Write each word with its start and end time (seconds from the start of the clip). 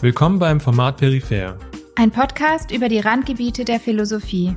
Willkommen 0.00 0.38
beim 0.38 0.60
Format 0.60 0.98
Peripher. 0.98 1.58
Ein 1.96 2.12
Podcast 2.12 2.70
über 2.70 2.88
die 2.88 3.00
Randgebiete 3.00 3.64
der 3.64 3.80
Philosophie. 3.80 4.56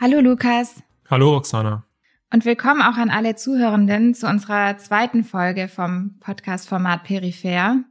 Hallo 0.00 0.18
Lukas. 0.18 0.82
Hallo 1.08 1.34
Roxana. 1.34 1.86
Und 2.32 2.44
willkommen 2.44 2.82
auch 2.82 2.96
an 2.96 3.08
alle 3.08 3.36
Zuhörenden 3.36 4.14
zu 4.14 4.26
unserer 4.26 4.78
zweiten 4.78 5.22
Folge 5.22 5.68
vom 5.68 6.18
Podcast-Format 6.18 7.04
Peripher. 7.04 7.84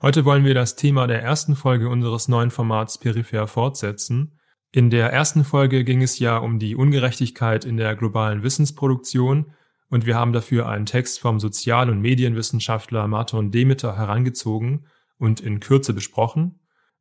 Heute 0.00 0.24
wollen 0.24 0.46
wir 0.46 0.54
das 0.54 0.76
Thema 0.76 1.06
der 1.06 1.22
ersten 1.22 1.56
Folge 1.56 1.90
unseres 1.90 2.28
neuen 2.28 2.50
Formats 2.50 2.96
Peripher 2.96 3.48
fortsetzen. 3.48 4.38
In 4.72 4.88
der 4.88 5.12
ersten 5.12 5.44
Folge 5.44 5.84
ging 5.84 6.00
es 6.00 6.18
ja 6.18 6.38
um 6.38 6.58
die 6.58 6.74
Ungerechtigkeit 6.74 7.66
in 7.66 7.76
der 7.76 7.96
globalen 7.96 8.42
Wissensproduktion 8.42 9.52
und 9.90 10.06
wir 10.06 10.16
haben 10.16 10.32
dafür 10.32 10.68
einen 10.68 10.86
Text 10.86 11.20
vom 11.20 11.38
Sozial- 11.40 11.90
und 11.90 12.00
Medienwissenschaftler 12.00 13.06
Martin 13.08 13.50
Demeter 13.50 13.96
herangezogen 13.96 14.86
und 15.18 15.40
in 15.40 15.60
Kürze 15.60 15.92
besprochen. 15.92 16.60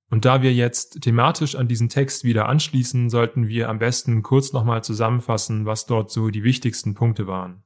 Und 0.10 0.26
da 0.26 0.42
wir 0.42 0.52
jetzt 0.52 1.02
thematisch 1.02 1.56
an 1.56 1.68
diesen 1.68 1.88
Text 1.88 2.24
wieder 2.24 2.50
anschließen, 2.50 3.12
sollten 3.12 3.48
wir 3.48 3.70
am 3.70 3.78
besten 3.78 4.24
kurz 4.24 4.54
nochmal 4.54 4.84
zusammenfassen, 4.84 5.68
was 5.68 5.86
dort 5.86 6.12
so 6.12 6.30
die 6.30 6.44
wichtigsten 6.44 6.96
Punkte 6.96 7.28
waren. 7.28 7.64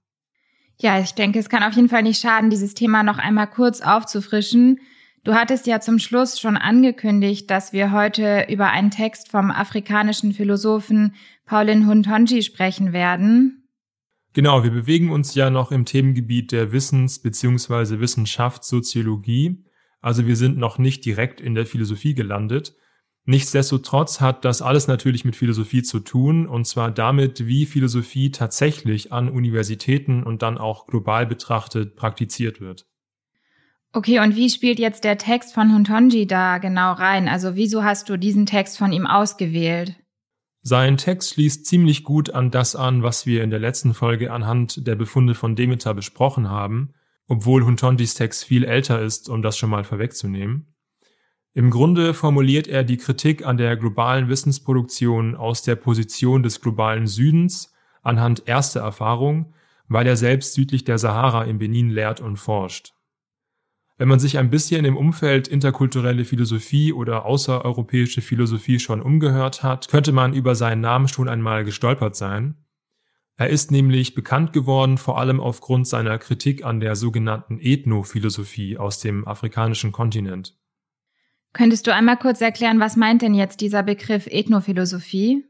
Ja, 0.77 0.99
ich 0.99 1.13
denke, 1.13 1.39
es 1.39 1.47
kann 1.47 1.63
auf 1.63 1.73
jeden 1.73 1.87
Fall 1.87 2.03
nicht 2.03 2.21
schaden, 2.21 2.49
dieses 2.49 2.73
Thema 2.73 3.03
noch 3.03 3.17
einmal 3.17 3.47
kurz 3.47 3.79
aufzufrischen. 3.79 4.79
Du 5.23 5.33
hattest 5.33 5.67
ja 5.67 5.79
zum 5.79 5.99
Schluss 5.99 6.41
schon 6.41 6.57
angekündigt, 6.57 7.49
dass 7.49 7.71
wir 7.71 7.93
heute 7.93 8.47
über 8.49 8.71
einen 8.71 8.91
Text 8.91 9.29
vom 9.31 9.51
afrikanischen 9.51 10.33
Philosophen 10.33 11.15
Paulin 11.45 11.87
Huntonji 11.87 12.41
sprechen 12.41 12.91
werden. 12.91 13.62
Genau, 14.33 14.63
wir 14.63 14.71
bewegen 14.71 15.11
uns 15.11 15.35
ja 15.35 15.51
noch 15.51 15.71
im 15.71 15.85
Themengebiet 15.85 16.51
der 16.51 16.71
Wissens- 16.71 17.19
bzw. 17.19 17.99
Wissenschaftssoziologie. 17.99 19.63
Also 20.01 20.25
wir 20.25 20.35
sind 20.35 20.57
noch 20.57 20.79
nicht 20.79 21.05
direkt 21.05 21.39
in 21.39 21.53
der 21.55 21.67
Philosophie 21.67 22.15
gelandet. 22.15 22.75
Nichtsdestotrotz 23.25 24.19
hat 24.19 24.43
das 24.43 24.61
alles 24.61 24.87
natürlich 24.87 25.23
mit 25.23 25.37
Philosophie 25.37 25.81
zu 25.81 26.01
tun, 26.01 26.45
und 26.45 26.65
zwar 26.65 26.91
damit, 26.91 27.47
wie 27.47 27.65
Philosophie 27.65 28.31
tatsächlich 28.31 29.13
an 29.13 29.29
Universitäten 29.29 30.23
und 30.23 30.41
dann 30.41 30.57
auch 30.57 30.87
global 30.87 31.25
betrachtet 31.25 31.95
praktiziert 31.95 32.59
wird. 32.59 32.85
Okay, 33.93 34.19
und 34.19 34.35
wie 34.35 34.49
spielt 34.49 34.79
jetzt 34.79 35.03
der 35.03 35.19
Text 35.19 35.53
von 35.53 35.73
Huntonji 35.73 36.25
da 36.25 36.57
genau 36.57 36.93
rein? 36.93 37.29
Also 37.29 37.55
wieso 37.55 37.83
hast 37.83 38.09
du 38.09 38.17
diesen 38.17 38.45
Text 38.45 38.77
von 38.77 38.91
ihm 38.91 39.05
ausgewählt? 39.05 39.95
Sein 40.63 40.97
Text 40.97 41.33
schließt 41.33 41.65
ziemlich 41.65 42.03
gut 42.03 42.31
an 42.31 42.49
das 42.49 42.75
an, 42.75 43.03
was 43.03 43.25
wir 43.25 43.43
in 43.43 43.51
der 43.51 43.59
letzten 43.59 43.93
Folge 43.93 44.31
anhand 44.31 44.87
der 44.87 44.95
Befunde 44.95 45.35
von 45.35 45.55
Demeter 45.55 45.93
besprochen 45.93 46.49
haben 46.49 46.93
obwohl 47.27 47.63
Huntondis 47.63 48.15
Text 48.15 48.43
viel 48.43 48.63
älter 48.63 49.01
ist, 49.01 49.29
um 49.29 49.41
das 49.41 49.57
schon 49.57 49.69
mal 49.69 49.83
vorwegzunehmen. 49.83 50.67
Im 51.53 51.69
Grunde 51.69 52.13
formuliert 52.13 52.67
er 52.67 52.83
die 52.83 52.97
Kritik 52.97 53.45
an 53.45 53.57
der 53.57 53.77
globalen 53.77 54.27
Wissensproduktion 54.27 55.35
aus 55.35 55.61
der 55.61 55.75
Position 55.75 56.41
des 56.43 56.61
globalen 56.61 57.07
Südens 57.07 57.73
anhand 58.01 58.43
erster 58.47 58.81
Erfahrung, 58.81 59.53
weil 59.87 60.07
er 60.07 60.17
selbst 60.17 60.53
südlich 60.53 60.83
der 60.83 60.97
Sahara 60.97 61.43
in 61.43 61.59
Benin 61.59 61.89
lehrt 61.89 62.21
und 62.21 62.37
forscht. 62.37 62.93
Wenn 63.97 64.07
man 64.07 64.19
sich 64.19 64.39
ein 64.39 64.49
bisschen 64.49 64.85
im 64.85 64.97
Umfeld 64.97 65.47
interkulturelle 65.47 66.25
Philosophie 66.25 66.93
oder 66.93 67.25
außereuropäische 67.25 68.21
Philosophie 68.21 68.79
schon 68.79 69.01
umgehört 69.01 69.61
hat, 69.61 69.87
könnte 69.87 70.11
man 70.11 70.33
über 70.33 70.55
seinen 70.55 70.81
Namen 70.81 71.07
schon 71.07 71.29
einmal 71.29 71.63
gestolpert 71.63 72.15
sein. 72.15 72.55
Er 73.35 73.49
ist 73.49 73.71
nämlich 73.71 74.15
bekannt 74.15 74.53
geworden 74.53 74.97
vor 74.97 75.19
allem 75.19 75.39
aufgrund 75.39 75.87
seiner 75.87 76.17
Kritik 76.17 76.65
an 76.65 76.79
der 76.79 76.95
sogenannten 76.95 77.59
Ethnophilosophie 77.59 78.77
aus 78.77 78.99
dem 78.99 79.27
afrikanischen 79.27 79.91
Kontinent. 79.91 80.55
Könntest 81.51 81.85
du 81.85 81.93
einmal 81.93 82.17
kurz 82.17 82.41
erklären, 82.41 82.79
was 82.79 82.95
meint 82.95 83.21
denn 83.21 83.35
jetzt 83.35 83.61
dieser 83.61 83.83
Begriff 83.83 84.25
Ethnophilosophie? 84.25 85.45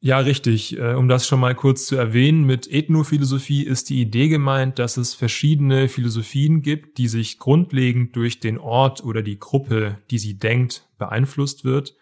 Ja, 0.00 0.18
richtig. 0.18 0.78
Äh, 0.78 0.94
um 0.94 1.08
das 1.08 1.26
schon 1.26 1.40
mal 1.40 1.54
kurz 1.54 1.86
zu 1.86 1.96
erwähnen, 1.96 2.44
mit 2.44 2.70
Ethnophilosophie 2.70 3.64
ist 3.64 3.88
die 3.90 4.00
Idee 4.00 4.28
gemeint, 4.28 4.78
dass 4.78 4.96
es 4.96 5.14
verschiedene 5.14 5.88
Philosophien 5.88 6.62
gibt, 6.62 6.98
die 6.98 7.08
sich 7.08 7.38
grundlegend 7.38 8.14
durch 8.14 8.40
den 8.40 8.58
Ort 8.58 9.02
oder 9.02 9.22
die 9.22 9.38
Gruppe, 9.38 9.98
die 10.10 10.18
sie 10.18 10.38
denkt, 10.38 10.88
beeinflusst 10.98 11.64
wird. 11.64 11.94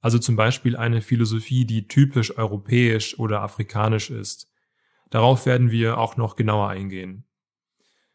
Also 0.00 0.18
zum 0.18 0.34
Beispiel 0.34 0.76
eine 0.76 1.02
Philosophie, 1.02 1.64
die 1.64 1.86
typisch 1.86 2.36
europäisch 2.36 3.18
oder 3.18 3.42
afrikanisch 3.42 4.10
ist. 4.10 4.50
Darauf 5.10 5.44
werden 5.46 5.70
wir 5.70 5.98
auch 5.98 6.16
noch 6.16 6.36
genauer 6.36 6.68
eingehen. 6.68 7.24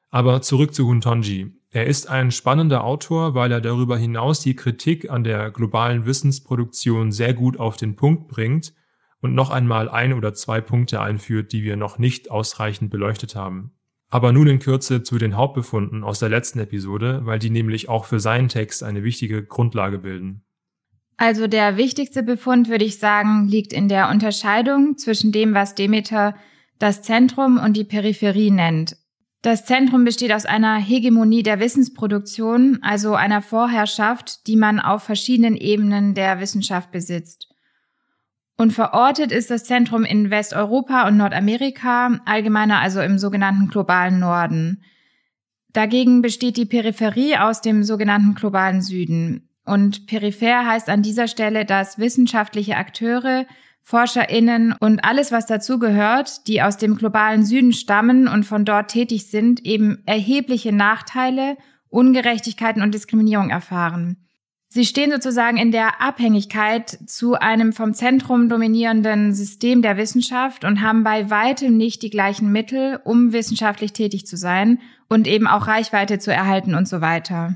Aber 0.09 0.41
zurück 0.41 0.73
zu 0.73 0.87
Huntonji. 0.87 1.53
Er 1.69 1.85
ist 1.85 2.09
ein 2.09 2.31
spannender 2.31 2.83
Autor, 2.83 3.35
weil 3.35 3.51
er 3.51 3.61
darüber 3.61 3.97
hinaus 3.97 4.39
die 4.39 4.55
Kritik 4.55 5.09
an 5.09 5.23
der 5.23 5.51
globalen 5.51 6.05
Wissensproduktion 6.05 7.11
sehr 7.11 7.33
gut 7.33 7.59
auf 7.59 7.77
den 7.77 7.95
Punkt 7.95 8.27
bringt 8.27 8.73
und 9.21 9.33
noch 9.33 9.49
einmal 9.49 9.89
ein 9.89 10.13
oder 10.13 10.33
zwei 10.33 10.61
Punkte 10.61 11.01
einführt, 11.01 11.51
die 11.51 11.63
wir 11.63 11.75
noch 11.75 11.97
nicht 11.97 12.31
ausreichend 12.31 12.91
beleuchtet 12.91 13.35
haben. 13.35 13.71
Aber 14.09 14.31
nun 14.31 14.47
in 14.47 14.59
Kürze 14.59 15.03
zu 15.03 15.17
den 15.17 15.35
Hauptbefunden 15.35 16.03
aus 16.03 16.19
der 16.19 16.29
letzten 16.29 16.59
Episode, 16.59 17.21
weil 17.23 17.39
die 17.39 17.49
nämlich 17.49 17.89
auch 17.89 18.05
für 18.05 18.19
seinen 18.19 18.47
Text 18.47 18.83
eine 18.83 19.03
wichtige 19.03 19.43
Grundlage 19.43 19.99
bilden. 19.99 20.43
Also 21.17 21.47
der 21.47 21.77
wichtigste 21.77 22.23
Befund, 22.23 22.69
würde 22.69 22.85
ich 22.85 22.99
sagen, 22.99 23.47
liegt 23.47 23.73
in 23.73 23.89
der 23.89 24.09
Unterscheidung 24.09 24.97
zwischen 24.97 25.31
dem, 25.31 25.53
was 25.53 25.75
Demeter 25.75 26.35
das 26.79 27.01
Zentrum 27.01 27.57
und 27.57 27.75
die 27.75 27.83
Peripherie 27.83 28.51
nennt. 28.51 28.95
Das 29.41 29.65
Zentrum 29.65 30.03
besteht 30.03 30.31
aus 30.31 30.45
einer 30.45 30.77
Hegemonie 30.77 31.43
der 31.43 31.59
Wissensproduktion, 31.59 32.79
also 32.81 33.15
einer 33.15 33.41
Vorherrschaft, 33.41 34.47
die 34.47 34.55
man 34.55 34.79
auf 34.79 35.03
verschiedenen 35.03 35.55
Ebenen 35.55 36.13
der 36.13 36.39
Wissenschaft 36.39 36.91
besitzt. 36.91 37.46
Und 38.57 38.73
verortet 38.73 39.31
ist 39.31 39.51
das 39.51 39.65
Zentrum 39.65 40.03
in 40.03 40.31
Westeuropa 40.31 41.07
und 41.07 41.17
Nordamerika, 41.17 42.19
allgemeiner 42.25 42.79
also 42.79 43.01
im 43.01 43.19
sogenannten 43.19 43.67
globalen 43.67 44.19
Norden. 44.19 44.83
Dagegen 45.73 46.23
besteht 46.23 46.57
die 46.57 46.65
Peripherie 46.65 47.37
aus 47.37 47.61
dem 47.61 47.83
sogenannten 47.83 48.33
globalen 48.33 48.81
Süden. 48.81 49.47
Und 49.63 50.07
peripher 50.07 50.65
heißt 50.65 50.89
an 50.89 51.03
dieser 51.03 51.27
Stelle, 51.27 51.65
dass 51.65 51.99
wissenschaftliche 51.99 52.77
Akteure 52.77 53.45
ForscherInnen 53.83 54.73
und 54.79 55.05
alles, 55.05 55.31
was 55.31 55.45
dazugehört, 55.45 56.47
die 56.47 56.61
aus 56.61 56.77
dem 56.77 56.95
globalen 56.95 57.45
Süden 57.45 57.73
stammen 57.73 58.27
und 58.27 58.43
von 58.43 58.65
dort 58.65 58.89
tätig 58.89 59.29
sind, 59.29 59.63
eben 59.65 60.01
erhebliche 60.05 60.73
Nachteile, 60.73 61.57
Ungerechtigkeiten 61.89 62.81
und 62.81 62.93
Diskriminierung 62.93 63.49
erfahren. 63.49 64.26
Sie 64.77 64.85
stehen 64.85 65.11
sozusagen 65.11 65.57
in 65.57 65.71
der 65.71 66.01
Abhängigkeit 66.03 66.99
zu 67.07 67.33
einem 67.33 67.73
vom 67.73 67.95
Zentrum 67.95 68.47
dominierenden 68.47 69.33
System 69.33 69.81
der 69.81 69.97
Wissenschaft 69.97 70.63
und 70.63 70.83
haben 70.83 71.03
bei 71.03 71.31
weitem 71.31 71.77
nicht 71.77 72.03
die 72.03 72.11
gleichen 72.11 72.51
Mittel, 72.51 72.99
um 73.03 73.33
wissenschaftlich 73.33 73.91
tätig 73.91 74.27
zu 74.27 74.37
sein 74.37 74.79
und 75.09 75.25
eben 75.25 75.47
auch 75.47 75.65
Reichweite 75.65 76.19
zu 76.19 76.31
erhalten 76.31 76.75
und 76.75 76.87
so 76.87 77.01
weiter. 77.01 77.55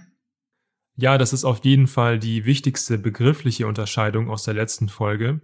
Ja, 0.95 1.19
das 1.19 1.31
ist 1.31 1.45
auf 1.45 1.63
jeden 1.63 1.85
Fall 1.85 2.17
die 2.17 2.45
wichtigste 2.45 2.97
begriffliche 2.97 3.67
Unterscheidung 3.67 4.27
aus 4.27 4.41
der 4.41 4.55
letzten 4.55 4.89
Folge. 4.89 5.41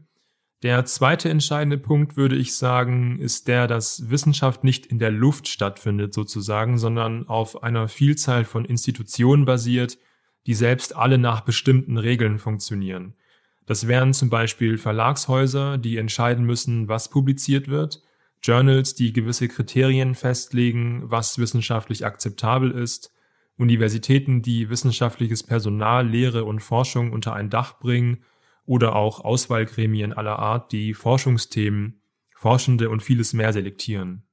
Der 0.63 0.83
zweite 0.85 1.29
entscheidende 1.29 1.77
Punkt, 1.77 2.17
würde 2.17 2.37
ich 2.37 2.55
sagen, 2.55 3.19
ist 3.19 3.47
der, 3.47 3.67
dass 3.67 4.09
Wissenschaft 4.09 4.63
nicht 4.63 4.87
in 4.87 4.97
der 4.97 5.11
Luft 5.11 5.47
stattfindet 5.47 6.15
sozusagen, 6.15 6.79
sondern 6.79 7.27
auf 7.27 7.61
einer 7.61 7.87
Vielzahl 7.87 8.45
von 8.45 8.65
Institutionen 8.65 9.45
basiert, 9.45 9.99
die 10.47 10.53
selbst 10.53 10.95
alle 10.95 11.17
nach 11.17 11.41
bestimmten 11.41 11.97
Regeln 11.97 12.39
funktionieren. 12.39 13.13
Das 13.65 13.87
wären 13.87 14.13
zum 14.13 14.29
Beispiel 14.29 14.77
Verlagshäuser, 14.77 15.77
die 15.77 15.97
entscheiden 15.97 16.45
müssen, 16.45 16.87
was 16.87 17.09
publiziert 17.09 17.67
wird, 17.67 18.01
Journals, 18.41 18.95
die 18.95 19.11
gewisse 19.13 19.49
Kriterien 19.49 20.15
festlegen, 20.15 21.03
was 21.05 21.37
wissenschaftlich 21.37 22.05
akzeptabel 22.05 22.71
ist, 22.71 23.13
Universitäten, 23.57 24.41
die 24.41 24.69
wissenschaftliches 24.69 25.43
Personal, 25.43 26.07
Lehre 26.07 26.45
und 26.45 26.61
Forschung 26.61 27.11
unter 27.11 27.33
ein 27.33 27.49
Dach 27.49 27.79
bringen 27.79 28.23
oder 28.65 28.95
auch 28.95 29.19
Auswahlgremien 29.19 30.13
aller 30.13 30.39
Art, 30.39 30.71
die 30.71 30.93
Forschungsthemen, 30.93 32.01
Forschende 32.35 32.89
und 32.89 33.01
vieles 33.01 33.33
mehr 33.33 33.51
selektieren. 33.51 34.26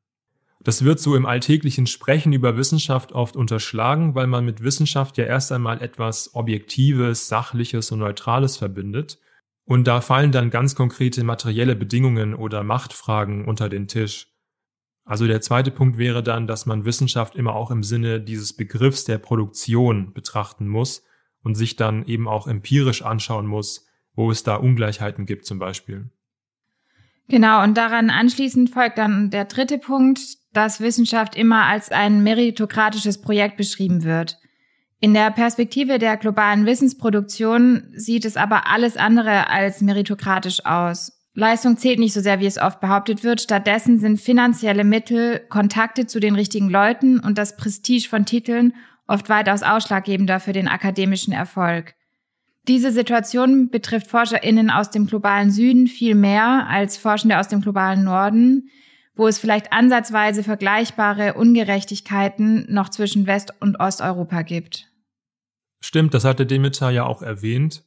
Das 0.64 0.82
wird 0.82 0.99
so 0.99 1.14
im 1.14 1.26
alltäglichen 1.26 1.87
Sprechen 1.87 2.32
über 2.32 2.56
Wissenschaft 2.56 3.12
oft 3.12 3.37
unterschlagen, 3.37 4.14
weil 4.14 4.26
man 4.26 4.46
mit 4.46 4.62
Wissenschaft 4.62 5.19
ja 5.19 5.25
erst 5.25 5.52
einmal 5.52 5.82
etwas 5.82 6.34
Objektives, 6.34 7.28
Sachliches 7.28 7.93
und 7.93 7.99
Neutrales 7.99 8.56
verbindet. 8.56 9.19
Und 9.66 9.87
da 9.87 10.00
fallen 10.00 10.32
dann 10.32 10.50
ganz 10.50 10.75
konkrete 10.75 11.22
materielle 11.22 11.76
Bedingungen 11.76 12.34
oder 12.34 12.64
Machtfragen 12.64 13.44
unter 13.44 13.69
den 13.69 13.88
Tisch. 13.88 14.28
Also 15.05 15.26
der 15.26 15.43
zweite 15.43 15.70
Punkt 15.70 15.99
wäre 15.99 16.22
dann, 16.22 16.46
dass 16.46 16.64
man 16.64 16.87
Wissenschaft 16.87 17.37
immer 17.37 17.55
auch 17.55 17.70
im 17.70 17.82
Sinne 17.82 18.22
dieses 18.22 18.56
Begriffs 18.56 19.05
der 19.05 19.19
Produktion 19.19 20.14
betrachten 20.14 20.67
muss 20.67 21.02
und 21.43 21.56
sich 21.56 21.76
dann 21.76 22.06
eben 22.06 22.26
auch 22.26 22.46
empirisch 22.46 23.02
anschauen 23.02 23.46
muss, 23.46 23.87
wo 24.14 24.31
es 24.31 24.44
da 24.44 24.56
Ungleichheiten 24.56 25.26
gibt 25.26 25.44
zum 25.44 25.58
Beispiel. 25.58 26.10
Genau, 27.28 27.62
und 27.62 27.76
daran 27.76 28.08
anschließend 28.08 28.70
folgt 28.70 28.96
dann 28.96 29.31
der 29.31 29.44
dritte 29.44 29.78
Punkt, 29.78 30.20
dass 30.54 30.80
Wissenschaft 30.80 31.36
immer 31.36 31.66
als 31.66 31.90
ein 31.90 32.22
meritokratisches 32.22 33.20
Projekt 33.20 33.56
beschrieben 33.56 34.04
wird. 34.04 34.38
In 35.00 35.12
der 35.12 35.30
Perspektive 35.30 35.98
der 35.98 36.16
globalen 36.16 36.64
Wissensproduktion 36.64 37.88
sieht 37.94 38.24
es 38.24 38.38
aber 38.38 38.70
alles 38.70 38.96
andere 38.96 39.50
als 39.50 39.82
meritokratisch 39.82 40.64
aus. 40.64 41.12
Leistung 41.34 41.76
zählt 41.76 41.98
nicht 41.98 42.14
so 42.14 42.20
sehr, 42.20 42.40
wie 42.40 42.46
es 42.46 42.58
oft 42.58 42.80
behauptet 42.80 43.24
wird. 43.24 43.40
Stattdessen 43.40 43.98
sind 43.98 44.20
finanzielle 44.20 44.84
Mittel, 44.84 45.40
Kontakte 45.50 46.06
zu 46.06 46.20
den 46.20 46.36
richtigen 46.36 46.70
Leuten 46.70 47.18
und 47.18 47.36
das 47.36 47.56
Prestige 47.56 48.08
von 48.08 48.24
Titeln 48.24 48.72
oft 49.06 49.28
weitaus 49.28 49.62
ausschlaggebender 49.62 50.40
für 50.40 50.52
den 50.52 50.68
akademischen 50.68 51.32
Erfolg. 51.32 51.94
Diese 52.66 52.92
Situation 52.92 53.68
betrifft 53.68 54.06
ForscherInnen 54.06 54.70
aus 54.70 54.90
dem 54.90 55.06
globalen 55.06 55.50
Süden 55.50 55.86
viel 55.86 56.14
mehr 56.14 56.66
als 56.68 56.96
Forschende 56.96 57.38
aus 57.38 57.48
dem 57.48 57.60
globalen 57.60 58.04
Norden, 58.04 58.70
wo 59.14 59.26
es 59.28 59.38
vielleicht 59.38 59.72
ansatzweise 59.72 60.43
vergleichbare 60.43 61.34
Ungerechtigkeiten 61.34 62.66
noch 62.72 62.88
zwischen 62.88 63.26
West- 63.26 63.55
und 63.61 63.78
Osteuropa 63.78 64.43
gibt. 64.43 64.90
Stimmt, 65.81 66.14
das 66.14 66.25
hatte 66.25 66.46
Demeter 66.46 66.90
ja 66.90 67.05
auch 67.05 67.22
erwähnt. 67.22 67.84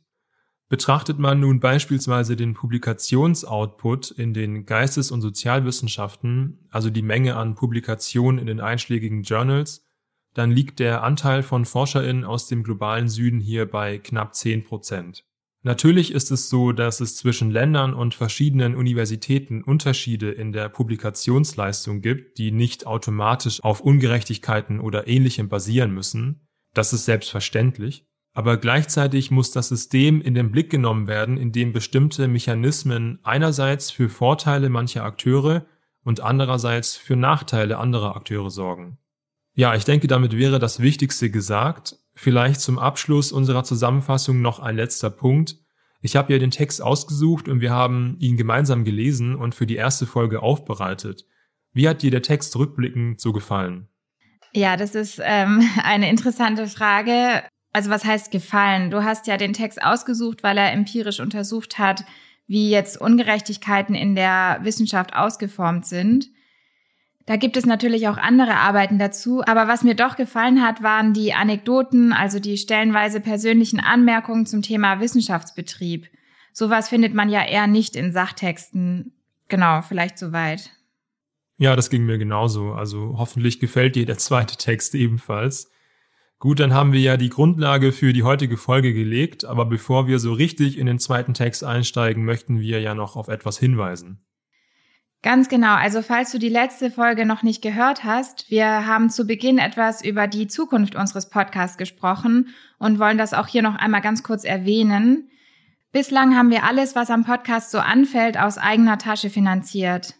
Betrachtet 0.70 1.18
man 1.18 1.40
nun 1.40 1.60
beispielsweise 1.60 2.36
den 2.36 2.54
Publikationsoutput 2.54 4.12
in 4.12 4.34
den 4.34 4.66
Geistes- 4.66 5.12
und 5.12 5.22
Sozialwissenschaften, 5.22 6.68
also 6.70 6.90
die 6.90 7.02
Menge 7.02 7.38
an 7.38 7.56
Publikationen 7.56 8.38
in 8.38 8.48
den 8.48 8.60
einschlägigen 8.60 9.24
Journals, 9.24 9.86
dann 10.34 10.52
liegt 10.52 10.80
der 10.80 11.04
Anteil 11.04 11.42
von 11.42 11.66
ForscherInnen 11.66 12.26
aus 12.26 12.48
dem 12.48 12.64
globalen 12.64 13.08
Süden 13.08 13.40
hier 13.40 13.66
bei 13.66 13.98
knapp 13.98 14.36
10 14.36 14.66
Prozent. 14.66 15.26
Natürlich 15.64 16.12
ist 16.12 16.32
es 16.32 16.50
so, 16.50 16.72
dass 16.72 17.02
es 17.02 17.18
zwischen 17.18 17.52
Ländern 17.52 17.94
und 17.94 18.14
verschiedenen 18.14 18.76
Universitäten 18.76 19.64
Unterschiede 19.64 20.32
in 20.32 20.52
der 20.52 20.70
Publikationsleistung 20.70 22.02
gibt, 22.02 22.38
die 22.38 22.52
nicht 22.52 22.86
automatisch 22.86 23.64
auf 23.64 23.82
Ungerechtigkeiten 23.82 24.80
oder 24.80 25.08
ähnlichem 25.08 25.50
basieren 25.50 25.92
müssen. 25.92 26.48
Das 26.74 26.94
ist 26.94 27.06
selbstverständlich. 27.06 28.06
Aber 28.34 28.58
gleichzeitig 28.58 29.32
muss 29.32 29.50
das 29.50 29.70
System 29.70 30.22
in 30.22 30.36
den 30.36 30.52
Blick 30.52 30.70
genommen 30.70 31.08
werden, 31.08 31.38
in 31.38 31.52
dem 31.52 31.74
bestimmte 31.74 32.28
Mechanismen 32.28 33.18
einerseits 33.24 33.90
für 33.90 34.10
Vorteile 34.10 34.70
mancher 34.70 35.04
Akteure 35.04 35.66
und 36.04 36.22
andererseits 36.22 36.96
für 36.96 37.16
Nachteile 37.16 37.80
anderer 37.80 38.16
Akteure 38.16 38.52
sorgen. 38.52 39.00
Ja, 39.56 39.74
ich 39.74 39.86
denke, 39.86 40.06
damit 40.06 40.38
wäre 40.38 40.60
das 40.60 40.80
Wichtigste 40.80 41.32
gesagt. 41.32 41.98
Vielleicht 42.20 42.62
zum 42.62 42.80
Abschluss 42.80 43.32
unserer 43.32 43.64
Zusammenfassung 43.64 44.42
noch 44.42 44.60
ein 44.60 44.76
letzter 44.76 45.12
Punkt. 45.12 45.58
Ich 46.02 46.16
habe 46.16 46.34
ja 46.34 46.40
den 46.40 46.50
Text 46.50 46.82
ausgesucht 46.82 47.48
und 47.48 47.62
wir 47.62 47.70
haben 47.70 48.18
ihn 48.20 48.38
gemeinsam 48.38 48.86
gelesen 48.86 49.36
und 49.36 49.54
für 49.54 49.68
die 49.68 49.76
erste 49.76 50.08
Folge 50.08 50.42
aufbereitet. 50.42 51.26
Wie 51.74 51.88
hat 51.88 52.02
dir 52.02 52.10
der 52.10 52.24
Text 52.24 52.56
rückblickend 52.56 53.22
so 53.22 53.34
gefallen? 53.34 53.88
Ja, 54.52 54.78
das 54.78 54.96
ist 54.96 55.22
ähm, 55.24 55.62
eine 55.84 56.10
interessante 56.10 56.66
Frage. 56.66 57.44
Also 57.72 57.92
was 57.92 58.04
heißt 58.04 58.32
gefallen? 58.32 58.90
Du 58.90 59.04
hast 59.04 59.28
ja 59.28 59.38
den 59.38 59.54
Text 59.54 59.84
ausgesucht, 59.84 60.42
weil 60.42 60.58
er 60.58 60.74
empirisch 60.74 61.20
untersucht 61.20 61.78
hat, 61.78 62.04
wie 62.48 62.72
jetzt 62.72 63.00
Ungerechtigkeiten 63.00 63.94
in 63.94 64.16
der 64.16 64.58
Wissenschaft 64.64 65.14
ausgeformt 65.14 65.86
sind. 65.86 66.32
Da 67.28 67.36
gibt 67.36 67.58
es 67.58 67.66
natürlich 67.66 68.08
auch 68.08 68.16
andere 68.16 68.56
Arbeiten 68.56 68.98
dazu, 68.98 69.44
aber 69.46 69.68
was 69.68 69.84
mir 69.84 69.96
doch 69.96 70.16
gefallen 70.16 70.64
hat, 70.64 70.82
waren 70.82 71.14
die 71.14 71.34
Anekdoten, 71.34 72.14
also 72.14 72.40
die 72.40 72.58
stellenweise 72.58 73.20
persönlichen 73.20 73.82
Anmerkungen 73.82 74.46
zum 74.46 74.62
Thema 74.62 75.02
Wissenschaftsbetrieb. 75.02 76.08
Sowas 76.54 76.88
findet 76.88 77.14
man 77.14 77.28
ja 77.28 77.46
eher 77.46 77.68
nicht 77.68 77.98
in 77.98 78.14
Sachtexten. 78.14 79.12
Genau, 79.50 79.82
vielleicht 79.82 80.18
soweit. 80.18 80.72
Ja, 81.58 81.76
das 81.76 81.90
ging 81.90 82.06
mir 82.06 82.18
genauso. 82.18 82.72
Also 82.72 83.16
hoffentlich 83.18 83.60
gefällt 83.60 83.98
dir 83.98 84.06
der 84.06 84.18
zweite 84.18 84.56
Text 84.56 84.96
ebenfalls. 84.96 85.70
Gut, 86.40 86.62
dann 86.62 86.74
haben 86.74 86.94
wir 86.94 87.02
ja 87.02 87.18
die 87.18 87.30
Grundlage 87.30 87.92
für 87.92 88.14
die 88.14 88.24
heutige 88.24 88.56
Folge 88.56 88.94
gelegt, 88.94 89.44
aber 89.44 89.66
bevor 89.66 90.08
wir 90.08 90.20
so 90.20 90.32
richtig 90.32 90.78
in 90.78 90.86
den 90.86 91.00
zweiten 91.00 91.34
Text 91.34 91.66
einsteigen, 91.66 92.24
möchten 92.24 92.62
wir 92.62 92.80
ja 92.80 92.96
noch 92.96 93.18
auf 93.18 93.28
etwas 93.28 93.58
hinweisen. 93.60 94.24
Ganz 95.24 95.50
genau. 95.50 95.76
Also 95.76 96.02
falls 96.02 96.32
du 96.32 96.38
die 96.38 96.50
letzte 96.50 96.92
Folge 96.92 97.26
noch 97.26 97.44
nicht 97.44 97.62
gehört 97.62 98.04
hast, 98.04 98.50
wir 98.50 98.86
haben 98.86 99.10
zu 99.10 99.26
Beginn 99.26 99.58
etwas 99.58 100.04
über 100.04 100.28
die 100.28 100.48
Zukunft 100.48 100.96
unseres 100.96 101.30
Podcasts 101.30 101.78
gesprochen 101.78 102.54
und 102.78 103.00
wollen 103.00 103.18
das 103.18 103.34
auch 103.34 103.48
hier 103.48 103.64
noch 103.64 103.76
einmal 103.76 104.02
ganz 104.02 104.24
kurz 104.24 104.44
erwähnen. 104.44 105.30
Bislang 105.92 106.38
haben 106.38 106.52
wir 106.52 106.64
alles, 106.64 106.96
was 106.96 107.10
am 107.10 107.26
Podcast 107.26 107.72
so 107.72 107.80
anfällt, 107.80 108.38
aus 108.38 108.58
eigener 108.58 109.00
Tasche 109.00 109.30
finanziert. 109.30 110.14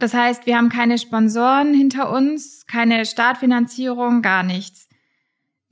Das 0.00 0.14
heißt, 0.14 0.46
wir 0.46 0.56
haben 0.56 0.70
keine 0.70 0.98
Sponsoren 0.98 1.72
hinter 1.72 2.10
uns, 2.10 2.66
keine 2.66 3.06
Startfinanzierung, 3.06 4.22
gar 4.22 4.42
nichts. 4.42 4.89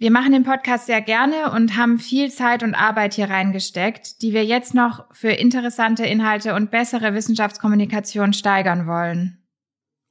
Wir 0.00 0.12
machen 0.12 0.30
den 0.30 0.44
Podcast 0.44 0.86
sehr 0.86 1.00
gerne 1.00 1.50
und 1.50 1.76
haben 1.76 1.98
viel 1.98 2.30
Zeit 2.30 2.62
und 2.62 2.76
Arbeit 2.76 3.14
hier 3.14 3.28
reingesteckt, 3.30 4.22
die 4.22 4.32
wir 4.32 4.44
jetzt 4.44 4.72
noch 4.72 5.12
für 5.12 5.30
interessante 5.30 6.06
Inhalte 6.06 6.54
und 6.54 6.70
bessere 6.70 7.14
Wissenschaftskommunikation 7.14 8.32
steigern 8.32 8.86
wollen. 8.86 9.42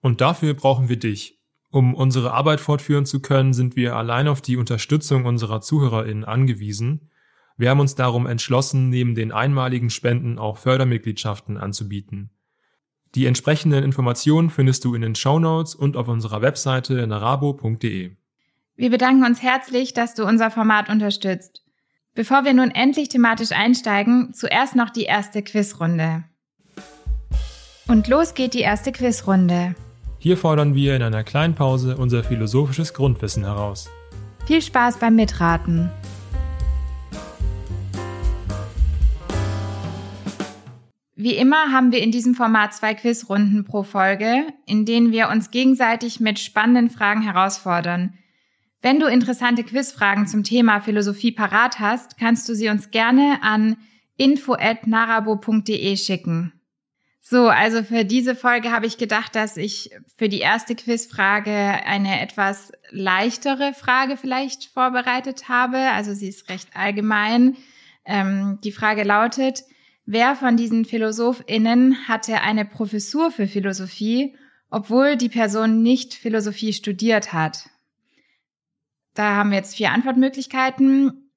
Und 0.02 0.20
dafür 0.20 0.54
brauchen 0.56 0.90
wir 0.90 1.00
dich. 1.00 1.40
Um 1.70 1.94
unsere 1.96 2.34
Arbeit 2.34 2.60
fortführen 2.60 3.06
zu 3.06 3.22
können, 3.22 3.54
sind 3.54 3.78
wir 3.78 3.96
allein 3.96 4.28
auf 4.28 4.42
die 4.42 4.58
Unterstützung 4.58 5.26
unserer 5.26 5.62
ZuhörerInnen 5.62 6.26
angewiesen. 6.26 7.10
Wir 7.56 7.70
haben 7.70 7.80
uns 7.80 7.96
darum 7.96 8.28
entschlossen, 8.28 8.90
neben 8.90 9.16
den 9.16 9.32
einmaligen 9.32 9.90
Spenden 9.90 10.38
auch 10.38 10.58
Fördermitgliedschaften 10.58 11.56
anzubieten. 11.58 12.32
Die 13.16 13.26
entsprechenden 13.26 13.86
Informationen 13.86 14.50
findest 14.50 14.84
du 14.84 14.96
in 14.96 15.02
den 15.02 15.16
Show 15.16 15.40
Notes 15.40 15.76
und 15.76 15.96
auf 15.96 16.10
unserer 16.10 16.42
Webseite 16.42 17.08
narabo.de. 17.08 18.18
Wir 18.80 18.92
bedanken 18.92 19.26
uns 19.26 19.42
herzlich, 19.42 19.96
dass 19.96 20.14
du 20.14 20.24
unser 20.24 20.52
Format 20.52 20.88
unterstützt. 20.88 21.64
Bevor 22.14 22.46
wir 22.46 22.54
nun 22.54 22.70
endlich 22.70 23.10
thematisch 23.10 23.52
einsteigen, 23.52 24.36
zuerst 24.36 24.76
noch 24.76 24.92
die 24.92 25.06
erste 25.06 25.42
Quizrunde. 25.42 26.26
Und 27.88 28.08
los 28.08 28.36
geht 28.36 28.54
die 28.54 28.60
erste 28.60 28.92
Quizrunde. 28.92 29.74
Hier 30.20 30.38
fordern 30.38 30.76
wir 30.76 30.96
in 30.96 31.02
einer 31.02 31.24
kleinen 31.24 31.56
Pause 31.56 31.98
unser 31.98 32.24
philosophisches 32.24 32.94
Grundwissen 32.94 33.46
heraus. 33.46 33.90
Viel 34.46 34.62
Spaß 34.62 35.00
beim 35.00 35.16
Mitraten. 35.16 35.90
Wie 41.16 41.36
immer 41.36 41.72
haben 41.72 41.92
wir 41.92 42.04
in 42.04 42.12
diesem 42.12 42.36
Format 42.36 42.76
zwei 42.76 42.94
Quizrunden 42.94 43.66
pro 43.66 43.82
Folge, 43.82 44.44
in 44.68 44.86
denen 44.86 45.12
wir 45.12 45.30
uns 45.30 45.50
gegenseitig 45.50 46.20
mit 46.20 46.38
spannenden 46.38 46.92
Fragen 46.92 47.24
herausfordern– 47.24 48.14
wenn 48.82 49.00
du 49.00 49.08
interessante 49.08 49.64
Quizfragen 49.64 50.28
zum 50.28 50.44
Thema 50.44 50.82
Philosophie 50.82 51.32
parat 51.32 51.80
hast, 51.80 52.18
kannst 52.18 52.48
du 52.48 52.56
sie 52.56 52.70
uns 52.70 52.92
gerne 52.92 53.40
an 53.42 53.78
info@narabo.de 54.18 55.98
schicken. 55.98 56.54
So, 57.30 57.50
also 57.50 57.84
für 57.84 58.06
diese 58.06 58.36
Folge 58.36 58.72
habe 58.72 58.86
ich 58.86 58.98
gedacht, 58.98 59.36
dass 59.36 59.58
ich 59.58 59.90
für 60.16 60.30
die 60.30 60.40
erste 60.40 60.76
Quizfrage 60.76 61.52
eine 61.52 62.22
etwas 62.22 62.72
leichtere 62.90 63.74
Frage 63.74 64.16
vielleicht 64.16 64.66
vorbereitet 64.66 65.50
habe. 65.50 65.78
Also 65.78 66.14
sie 66.14 66.30
ist 66.30 66.48
recht 66.48 66.70
allgemein. 66.74 67.58
Ähm, 68.06 68.60
die 68.64 68.72
Frage 68.72 69.04
lautet, 69.04 69.66
wer 70.06 70.38
von 70.38 70.56
diesen 70.56 70.86
PhilosophInnen 70.86 72.08
hatte 72.08 72.40
eine 72.40 72.64
Professur 72.64 73.30
für 73.30 73.48
Philosophie, 73.48 74.38
obwohl 74.70 75.18
die 75.18 75.28
Person 75.28 75.84
nicht 75.84 76.14
Philosophie 76.14 76.72
studiert 76.72 77.34
hat? 77.34 77.70
Da 79.18 79.36
haben 79.36 79.50
wir 79.50 79.58
jetzt 79.58 79.76
vier 79.76 79.92
Antwortmöglichkeiten. 79.92 81.32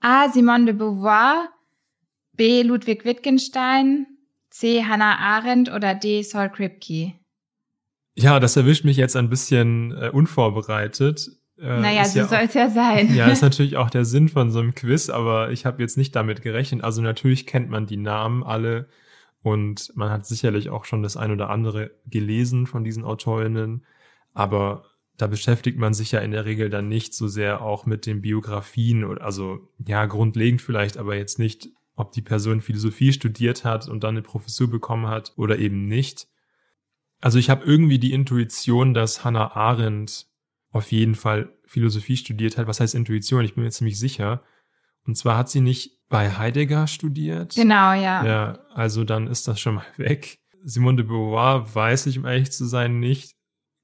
A. 0.00 0.28
Simone 0.28 0.66
de 0.66 0.74
Beauvoir, 0.74 1.48
B. 2.34 2.62
Ludwig 2.62 3.06
Wittgenstein, 3.06 4.06
C. 4.50 4.84
Hannah 4.84 5.18
Arendt 5.18 5.72
oder 5.72 5.94
D. 5.94 6.22
Saul 6.22 6.50
Kripke. 6.50 7.14
Ja, 8.16 8.38
das 8.38 8.56
erwischt 8.56 8.84
mich 8.84 8.98
jetzt 8.98 9.16
ein 9.16 9.30
bisschen 9.30 9.92
äh, 9.92 10.10
unvorbereitet. 10.10 11.30
Äh, 11.58 11.80
naja, 11.80 12.04
so 12.04 12.18
ja 12.18 12.26
soll 12.26 12.40
es 12.40 12.52
ja 12.52 12.68
sein. 12.68 13.14
Ja, 13.14 13.28
ist 13.28 13.40
natürlich 13.42 13.78
auch 13.78 13.88
der 13.88 14.04
Sinn 14.04 14.28
von 14.28 14.50
so 14.50 14.58
einem 14.58 14.74
Quiz, 14.74 15.08
aber 15.08 15.50
ich 15.50 15.64
habe 15.64 15.80
jetzt 15.80 15.96
nicht 15.96 16.14
damit 16.14 16.42
gerechnet. 16.42 16.84
Also 16.84 17.00
natürlich 17.00 17.46
kennt 17.46 17.70
man 17.70 17.86
die 17.86 17.96
Namen 17.96 18.44
alle 18.44 18.88
und 19.42 19.90
man 19.94 20.10
hat 20.10 20.26
sicherlich 20.26 20.68
auch 20.68 20.84
schon 20.84 21.02
das 21.02 21.16
ein 21.16 21.30
oder 21.30 21.48
andere 21.48 21.92
gelesen 22.04 22.66
von 22.66 22.84
diesen 22.84 23.04
Autorinnen, 23.04 23.86
aber 24.34 24.84
da 25.16 25.26
beschäftigt 25.26 25.78
man 25.78 25.94
sich 25.94 26.12
ja 26.12 26.20
in 26.20 26.30
der 26.30 26.44
Regel 26.44 26.70
dann 26.70 26.88
nicht 26.88 27.14
so 27.14 27.28
sehr 27.28 27.62
auch 27.62 27.86
mit 27.86 28.06
den 28.06 28.20
Biografien 28.20 29.04
oder 29.04 29.24
also 29.24 29.60
ja 29.84 30.04
grundlegend 30.06 30.60
vielleicht, 30.60 30.98
aber 30.98 31.16
jetzt 31.16 31.38
nicht, 31.38 31.68
ob 31.94 32.12
die 32.12 32.22
Person 32.22 32.60
Philosophie 32.60 33.12
studiert 33.12 33.64
hat 33.64 33.88
und 33.88 34.04
dann 34.04 34.16
eine 34.16 34.22
Professur 34.22 34.70
bekommen 34.70 35.06
hat 35.06 35.32
oder 35.36 35.58
eben 35.58 35.86
nicht. 35.86 36.28
Also 37.20 37.38
ich 37.38 37.48
habe 37.48 37.64
irgendwie 37.64 37.98
die 37.98 38.12
Intuition, 38.12 38.92
dass 38.92 39.24
Hannah 39.24 39.56
Arendt 39.56 40.26
auf 40.70 40.92
jeden 40.92 41.14
Fall 41.14 41.52
Philosophie 41.64 42.18
studiert 42.18 42.58
hat. 42.58 42.66
Was 42.66 42.80
heißt 42.80 42.94
Intuition? 42.94 43.44
Ich 43.44 43.54
bin 43.54 43.64
mir 43.64 43.70
ziemlich 43.70 43.98
sicher. 43.98 44.42
Und 45.06 45.16
zwar 45.16 45.38
hat 45.38 45.48
sie 45.48 45.62
nicht 45.62 45.92
bei 46.08 46.30
Heidegger 46.30 46.86
studiert. 46.86 47.54
Genau, 47.54 47.92
ja. 47.92 48.24
Ja, 48.24 48.58
also 48.74 49.04
dann 49.04 49.26
ist 49.26 49.48
das 49.48 49.58
schon 49.58 49.76
mal 49.76 49.86
weg. 49.96 50.38
Simone 50.62 50.98
de 50.98 51.06
Beauvoir 51.06 51.74
weiß 51.74 52.06
ich, 52.06 52.18
um 52.18 52.26
ehrlich 52.26 52.52
zu 52.52 52.66
sein, 52.66 52.98
nicht 52.98 53.36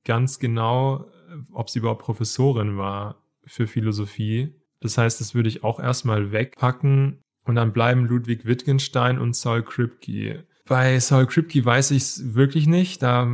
ganz 0.04 0.38
genau, 0.38 1.06
ob 1.52 1.70
sie 1.70 1.78
überhaupt 1.80 2.02
Professorin 2.02 2.76
war 2.76 3.22
für 3.44 3.66
Philosophie. 3.66 4.54
Das 4.80 4.98
heißt, 4.98 5.20
das 5.20 5.34
würde 5.34 5.48
ich 5.48 5.64
auch 5.64 5.80
erstmal 5.80 6.32
wegpacken 6.32 7.22
und 7.44 7.54
dann 7.54 7.72
bleiben 7.72 8.06
Ludwig 8.06 8.44
Wittgenstein 8.44 9.18
und 9.18 9.36
Saul 9.36 9.62
Kripke. 9.62 10.44
Bei 10.66 10.98
Saul 11.00 11.26
Kripke 11.26 11.64
weiß 11.64 11.90
ich 11.92 12.02
es 12.02 12.34
wirklich 12.34 12.66
nicht. 12.66 13.02
Da 13.02 13.28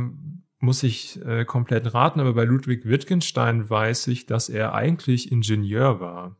muss 0.59 0.83
ich 0.83 1.23
äh, 1.25 1.45
komplett 1.45 1.93
raten, 1.93 2.19
aber 2.19 2.33
bei 2.33 2.43
Ludwig 2.43 2.85
Wittgenstein 2.85 3.69
weiß 3.69 4.07
ich, 4.07 4.25
dass 4.25 4.49
er 4.49 4.73
eigentlich 4.73 5.31
Ingenieur 5.31 5.99
war. 5.99 6.35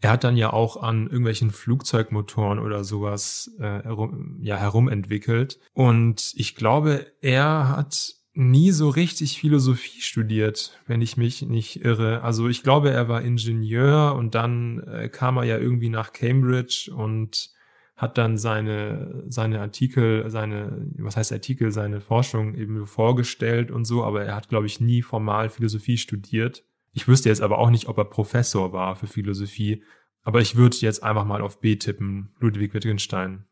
Er 0.00 0.10
hat 0.10 0.24
dann 0.24 0.36
ja 0.36 0.52
auch 0.52 0.82
an 0.82 1.04
irgendwelchen 1.04 1.50
Flugzeugmotoren 1.50 2.58
oder 2.58 2.84
sowas 2.84 3.50
äh, 3.58 3.82
herum, 3.82 4.38
ja, 4.42 4.56
herumentwickelt. 4.56 5.58
Und 5.72 6.32
ich 6.36 6.54
glaube, 6.54 7.06
er 7.22 7.68
hat 7.68 8.15
nie 8.36 8.70
so 8.70 8.88
richtig 8.88 9.40
Philosophie 9.40 10.00
studiert, 10.00 10.78
wenn 10.86 11.00
ich 11.00 11.16
mich 11.16 11.42
nicht 11.42 11.84
irre. 11.84 12.22
Also 12.22 12.48
ich 12.48 12.62
glaube, 12.62 12.90
er 12.90 13.08
war 13.08 13.22
Ingenieur 13.22 14.14
und 14.14 14.34
dann 14.34 14.80
äh, 14.80 15.08
kam 15.08 15.38
er 15.38 15.44
ja 15.44 15.58
irgendwie 15.58 15.88
nach 15.88 16.12
Cambridge 16.12 16.90
und 16.94 17.50
hat 17.96 18.18
dann 18.18 18.36
seine, 18.36 19.24
seine 19.28 19.60
Artikel, 19.60 20.28
seine, 20.28 20.86
was 20.98 21.16
heißt 21.16 21.32
Artikel, 21.32 21.72
seine 21.72 22.02
Forschung 22.02 22.54
eben 22.54 22.86
vorgestellt 22.86 23.70
und 23.70 23.86
so, 23.86 24.04
aber 24.04 24.24
er 24.24 24.36
hat, 24.36 24.50
glaube 24.50 24.66
ich, 24.66 24.80
nie 24.80 25.00
formal 25.00 25.48
Philosophie 25.48 25.96
studiert. 25.96 26.62
Ich 26.92 27.08
wüsste 27.08 27.30
jetzt 27.30 27.40
aber 27.40 27.58
auch 27.58 27.70
nicht, 27.70 27.88
ob 27.88 27.96
er 27.96 28.04
Professor 28.04 28.74
war 28.74 28.96
für 28.96 29.06
Philosophie, 29.06 29.82
aber 30.22 30.42
ich 30.42 30.56
würde 30.56 30.76
jetzt 30.76 31.02
einfach 31.02 31.24
mal 31.24 31.40
auf 31.40 31.60
B 31.60 31.76
tippen, 31.76 32.34
Ludwig 32.38 32.74
Wittgenstein. 32.74 33.46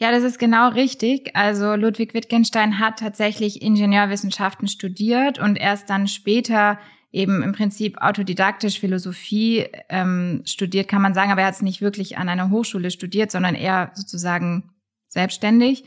Ja, 0.00 0.12
das 0.12 0.22
ist 0.22 0.38
genau 0.38 0.68
richtig. 0.68 1.34
Also 1.34 1.74
Ludwig 1.74 2.14
Wittgenstein 2.14 2.78
hat 2.78 3.00
tatsächlich 3.00 3.62
Ingenieurwissenschaften 3.62 4.68
studiert 4.68 5.40
und 5.40 5.56
erst 5.56 5.90
dann 5.90 6.06
später 6.06 6.78
eben 7.10 7.42
im 7.42 7.52
Prinzip 7.52 7.98
autodidaktisch 7.98 8.78
Philosophie 8.78 9.66
ähm, 9.88 10.42
studiert, 10.44 10.88
kann 10.88 11.02
man 11.02 11.14
sagen, 11.14 11.32
aber 11.32 11.40
er 11.40 11.48
hat 11.48 11.54
es 11.54 11.62
nicht 11.62 11.80
wirklich 11.80 12.16
an 12.16 12.28
einer 12.28 12.50
Hochschule 12.50 12.92
studiert, 12.92 13.32
sondern 13.32 13.56
eher 13.56 13.90
sozusagen 13.94 14.70
selbstständig. 15.08 15.84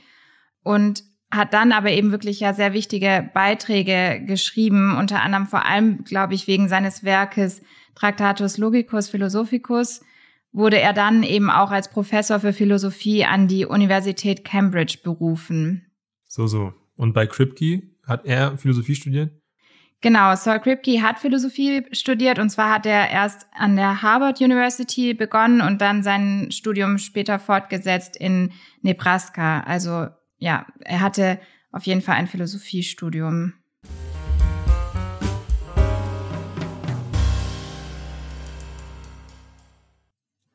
Und 0.64 1.04
hat 1.32 1.54
dann 1.54 1.72
aber 1.72 1.92
eben 1.92 2.12
wirklich 2.12 2.42
ja 2.42 2.54
sehr 2.54 2.74
wichtige 2.74 3.30
Beiträge 3.34 4.22
geschrieben, 4.26 4.98
unter 4.98 5.22
anderem 5.22 5.48
vor 5.48 5.66
allem, 5.66 6.04
glaube 6.04 6.34
ich, 6.34 6.48
wegen 6.48 6.68
seines 6.68 7.06
Werkes 7.06 7.62
Tractatus 7.96 8.58
Logicus 8.58 9.10
Philosophicus, 9.10 10.02
wurde 10.52 10.80
er 10.80 10.94
dann 10.94 11.24
eben 11.24 11.50
auch 11.50 11.72
als 11.72 11.90
Professor 11.90 12.40
für 12.40 12.54
Philosophie 12.54 13.26
an 13.26 13.48
die 13.48 13.66
Universität 13.66 14.44
Cambridge 14.44 15.00
berufen. 15.04 15.86
So, 16.28 16.48
so. 16.48 16.74
Und 16.96 17.14
bei 17.14 17.26
Kripke 17.26 17.84
hat 18.06 18.26
er 18.26 18.58
Philosophie 18.58 18.96
studiert? 18.96 19.32
Genau, 20.02 20.36
Saul 20.36 20.60
Kripke 20.60 21.04
hat 21.04 21.20
Philosophie 21.20 21.84
studiert 21.92 22.40
und 22.40 22.50
zwar 22.50 22.74
hat 22.74 22.88
er 22.88 23.12
erst 23.12 23.46
an 23.54 23.76
der 23.76 24.02
Harvard 24.02 24.42
University 24.42 25.14
begonnen 25.14 25.62
und 25.62 25.80
dann 25.80 26.02
sein 26.02 26.50
Studium 26.52 26.98
später 26.98 27.38
fortgesetzt 27.38 28.18
in 28.18 28.52
Nebraska. 28.82 29.62
Also 29.62 30.08
ja, 30.38 30.66
er 30.80 31.02
hatte 31.02 31.40
auf 31.72 31.86
jeden 31.86 32.02
Fall 32.02 32.16
ein 32.16 32.28
Philosophiestudium. 32.28 33.54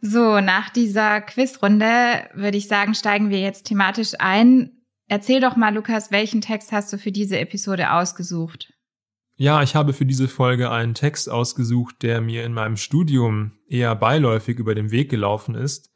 So, 0.08 0.40
nach 0.40 0.70
dieser 0.70 1.20
Quizrunde 1.20 2.28
würde 2.32 2.56
ich 2.56 2.68
sagen, 2.68 2.94
steigen 2.94 3.30
wir 3.30 3.40
jetzt 3.40 3.64
thematisch 3.64 4.12
ein. 4.20 4.70
Erzähl 5.08 5.40
doch 5.40 5.56
mal, 5.56 5.74
Lukas, 5.74 6.12
welchen 6.12 6.40
Text 6.40 6.70
hast 6.70 6.92
du 6.92 6.98
für 6.98 7.10
diese 7.10 7.40
Episode 7.40 7.90
ausgesucht? 7.90 8.72
Ja, 9.36 9.62
ich 9.64 9.74
habe 9.74 9.92
für 9.92 10.06
diese 10.06 10.28
Folge 10.28 10.70
einen 10.70 10.94
Text 10.94 11.28
ausgesucht, 11.28 12.02
der 12.02 12.20
mir 12.20 12.44
in 12.44 12.52
meinem 12.52 12.76
Studium 12.76 13.58
eher 13.68 13.96
beiläufig 13.96 14.58
über 14.58 14.76
den 14.76 14.92
Weg 14.92 15.10
gelaufen 15.10 15.56
ist, 15.56 15.90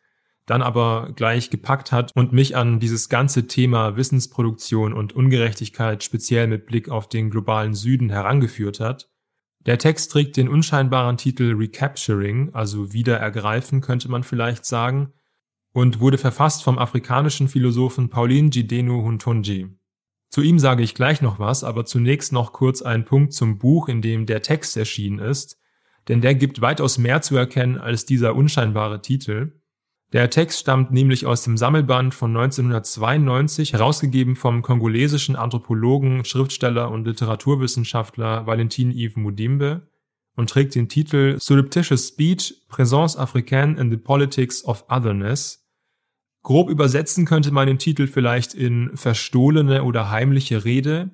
dann 0.44 0.60
aber 0.60 1.12
gleich 1.14 1.50
gepackt 1.50 1.92
hat 1.92 2.10
und 2.16 2.32
mich 2.32 2.56
an 2.56 2.80
dieses 2.80 3.08
ganze 3.08 3.46
Thema 3.46 3.96
Wissensproduktion 3.96 4.92
und 4.92 5.12
Ungerechtigkeit 5.12 6.02
speziell 6.02 6.48
mit 6.48 6.66
Blick 6.66 6.88
auf 6.88 7.08
den 7.08 7.30
globalen 7.30 7.74
Süden 7.74 8.10
herangeführt 8.10 8.80
hat. 8.80 9.09
Der 9.66 9.78
Text 9.78 10.10
trägt 10.10 10.36
den 10.36 10.48
unscheinbaren 10.48 11.18
Titel 11.18 11.54
Recapturing, 11.54 12.54
also 12.54 12.92
Wiederergreifen 12.92 13.82
könnte 13.82 14.10
man 14.10 14.22
vielleicht 14.22 14.64
sagen, 14.64 15.12
und 15.72 16.00
wurde 16.00 16.18
verfasst 16.18 16.64
vom 16.64 16.78
afrikanischen 16.78 17.48
Philosophen 17.48 18.08
Pauline 18.08 18.50
Jidenu 18.50 19.02
Huntonji. 19.02 19.68
Zu 20.30 20.42
ihm 20.42 20.58
sage 20.58 20.82
ich 20.82 20.94
gleich 20.94 21.20
noch 21.20 21.38
was, 21.38 21.64
aber 21.64 21.84
zunächst 21.84 22.32
noch 22.32 22.52
kurz 22.52 22.82
einen 22.82 23.04
Punkt 23.04 23.32
zum 23.32 23.58
Buch, 23.58 23.88
in 23.88 24.00
dem 24.00 24.26
der 24.26 24.42
Text 24.42 24.76
erschienen 24.76 25.18
ist, 25.18 25.58
denn 26.08 26.20
der 26.20 26.34
gibt 26.34 26.60
weitaus 26.60 26.98
mehr 26.98 27.20
zu 27.20 27.36
erkennen 27.36 27.78
als 27.78 28.06
dieser 28.06 28.34
unscheinbare 28.34 29.02
Titel. 29.02 29.59
Der 30.12 30.28
Text 30.28 30.60
stammt 30.60 30.90
nämlich 30.90 31.24
aus 31.26 31.44
dem 31.44 31.56
Sammelband 31.56 32.14
von 32.14 32.36
1992, 32.36 33.74
herausgegeben 33.74 34.34
vom 34.34 34.62
kongolesischen 34.62 35.36
Anthropologen, 35.36 36.24
Schriftsteller 36.24 36.90
und 36.90 37.06
Literaturwissenschaftler 37.06 38.46
Valentin 38.46 38.90
Yves 38.90 39.16
Mudimbe 39.16 39.88
und 40.34 40.50
trägt 40.50 40.74
den 40.74 40.88
Titel 40.88 41.38
Surreptitious 41.38 42.08
Speech, 42.08 42.54
Présence 42.68 43.16
africaine 43.16 43.78
in 43.78 43.90
the 43.90 43.96
Politics 43.96 44.64
of 44.64 44.84
Otherness, 44.88 45.60
Grob 46.42 46.70
übersetzen 46.70 47.26
könnte 47.26 47.50
man 47.50 47.66
den 47.66 47.78
Titel 47.78 48.06
vielleicht 48.06 48.54
in 48.54 48.96
verstohlene 48.96 49.84
oder 49.84 50.10
heimliche 50.10 50.64
Rede. 50.64 51.10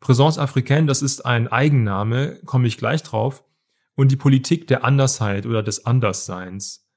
Présence 0.00 0.38
africaine, 0.38 0.86
das 0.86 1.02
ist 1.02 1.24
ein 1.24 1.48
Eigenname, 1.48 2.40
komme 2.44 2.66
ich 2.66 2.76
gleich 2.76 3.02
drauf, 3.02 3.44
und 3.94 4.10
die 4.10 4.16
Politik 4.16 4.66
der 4.66 4.84
Andersheit 4.84 5.46
oder 5.46 5.62
des 5.62 5.86
Andersseins. 5.86 6.87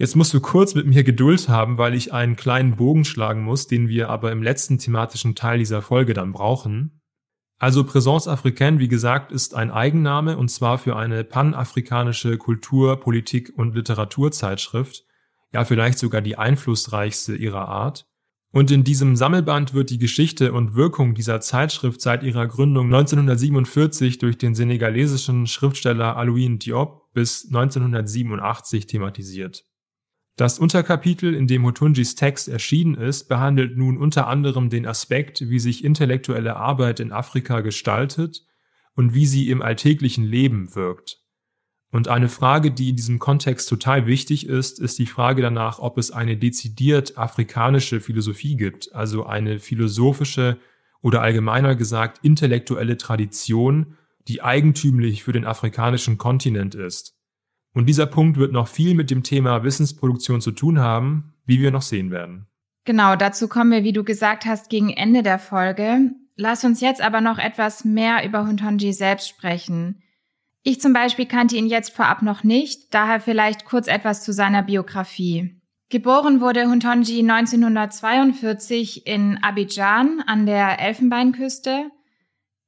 Jetzt 0.00 0.16
musst 0.16 0.32
du 0.32 0.40
kurz 0.40 0.74
mit 0.74 0.86
mir 0.86 1.04
Geduld 1.04 1.50
haben, 1.50 1.76
weil 1.76 1.94
ich 1.94 2.10
einen 2.10 2.34
kleinen 2.34 2.76
Bogen 2.76 3.04
schlagen 3.04 3.42
muss, 3.42 3.66
den 3.66 3.88
wir 3.88 4.08
aber 4.08 4.32
im 4.32 4.42
letzten 4.42 4.78
thematischen 4.78 5.34
Teil 5.34 5.58
dieser 5.58 5.82
Folge 5.82 6.14
dann 6.14 6.32
brauchen. 6.32 7.02
Also 7.58 7.82
Présence 7.82 8.26
africaine, 8.26 8.78
wie 8.78 8.88
gesagt, 8.88 9.30
ist 9.30 9.54
ein 9.54 9.70
Eigenname 9.70 10.38
und 10.38 10.50
zwar 10.50 10.78
für 10.78 10.96
eine 10.96 11.22
panafrikanische 11.22 12.38
Kultur-, 12.38 12.98
Politik- 12.98 13.52
und 13.54 13.74
Literaturzeitschrift, 13.74 15.04
ja 15.52 15.66
vielleicht 15.66 15.98
sogar 15.98 16.22
die 16.22 16.38
einflussreichste 16.38 17.36
ihrer 17.36 17.68
Art. 17.68 18.06
Und 18.52 18.70
in 18.70 18.84
diesem 18.84 19.16
Sammelband 19.16 19.74
wird 19.74 19.90
die 19.90 19.98
Geschichte 19.98 20.54
und 20.54 20.74
Wirkung 20.74 21.14
dieser 21.14 21.42
Zeitschrift 21.42 22.00
seit 22.00 22.22
ihrer 22.22 22.46
Gründung 22.46 22.86
1947 22.86 24.16
durch 24.16 24.38
den 24.38 24.54
senegalesischen 24.54 25.46
Schriftsteller 25.46 26.16
Alouin 26.16 26.58
Diop 26.58 27.12
bis 27.12 27.44
1987 27.48 28.86
thematisiert. 28.86 29.66
Das 30.40 30.58
Unterkapitel, 30.58 31.34
in 31.34 31.46
dem 31.46 31.66
Hotunjis 31.66 32.14
Text 32.14 32.48
erschienen 32.48 32.94
ist, 32.94 33.28
behandelt 33.28 33.76
nun 33.76 33.98
unter 33.98 34.26
anderem 34.26 34.70
den 34.70 34.86
Aspekt, 34.86 35.50
wie 35.50 35.58
sich 35.58 35.84
intellektuelle 35.84 36.56
Arbeit 36.56 36.98
in 36.98 37.12
Afrika 37.12 37.60
gestaltet 37.60 38.46
und 38.94 39.12
wie 39.12 39.26
sie 39.26 39.50
im 39.50 39.60
alltäglichen 39.60 40.24
Leben 40.24 40.74
wirkt. 40.74 41.18
Und 41.90 42.08
eine 42.08 42.30
Frage, 42.30 42.70
die 42.70 42.88
in 42.88 42.96
diesem 42.96 43.18
Kontext 43.18 43.68
total 43.68 44.06
wichtig 44.06 44.46
ist, 44.46 44.80
ist 44.80 44.98
die 44.98 45.04
Frage 45.04 45.42
danach, 45.42 45.78
ob 45.78 45.98
es 45.98 46.10
eine 46.10 46.38
dezidiert 46.38 47.18
afrikanische 47.18 48.00
Philosophie 48.00 48.56
gibt, 48.56 48.94
also 48.94 49.26
eine 49.26 49.58
philosophische 49.58 50.56
oder 51.02 51.20
allgemeiner 51.20 51.74
gesagt 51.74 52.24
intellektuelle 52.24 52.96
Tradition, 52.96 53.98
die 54.26 54.40
eigentümlich 54.40 55.22
für 55.22 55.32
den 55.32 55.44
afrikanischen 55.44 56.16
Kontinent 56.16 56.74
ist. 56.74 57.19
Und 57.72 57.86
dieser 57.86 58.06
Punkt 58.06 58.36
wird 58.36 58.52
noch 58.52 58.68
viel 58.68 58.94
mit 58.94 59.10
dem 59.10 59.22
Thema 59.22 59.62
Wissensproduktion 59.62 60.40
zu 60.40 60.50
tun 60.50 60.80
haben, 60.80 61.34
wie 61.46 61.60
wir 61.60 61.70
noch 61.70 61.82
sehen 61.82 62.10
werden. 62.10 62.46
Genau, 62.84 63.14
dazu 63.14 63.46
kommen 63.46 63.70
wir, 63.70 63.84
wie 63.84 63.92
du 63.92 64.02
gesagt 64.04 64.46
hast, 64.46 64.70
gegen 64.70 64.90
Ende 64.90 65.22
der 65.22 65.38
Folge. 65.38 66.10
Lass 66.36 66.64
uns 66.64 66.80
jetzt 66.80 67.02
aber 67.02 67.20
noch 67.20 67.38
etwas 67.38 67.84
mehr 67.84 68.24
über 68.24 68.46
Huntonji 68.46 68.92
selbst 68.92 69.28
sprechen. 69.28 70.02
Ich 70.62 70.80
zum 70.80 70.92
Beispiel 70.92 71.26
kannte 71.26 71.56
ihn 71.56 71.66
jetzt 71.66 71.94
vorab 71.94 72.22
noch 72.22 72.44
nicht, 72.44 72.92
daher 72.94 73.20
vielleicht 73.20 73.64
kurz 73.64 73.86
etwas 73.86 74.24
zu 74.24 74.32
seiner 74.32 74.62
Biografie. 74.62 75.60
Geboren 75.90 76.40
wurde 76.40 76.66
Huntonji 76.66 77.20
1942 77.20 79.06
in 79.06 79.38
Abidjan 79.42 80.22
an 80.26 80.46
der 80.46 80.80
Elfenbeinküste. 80.80 81.90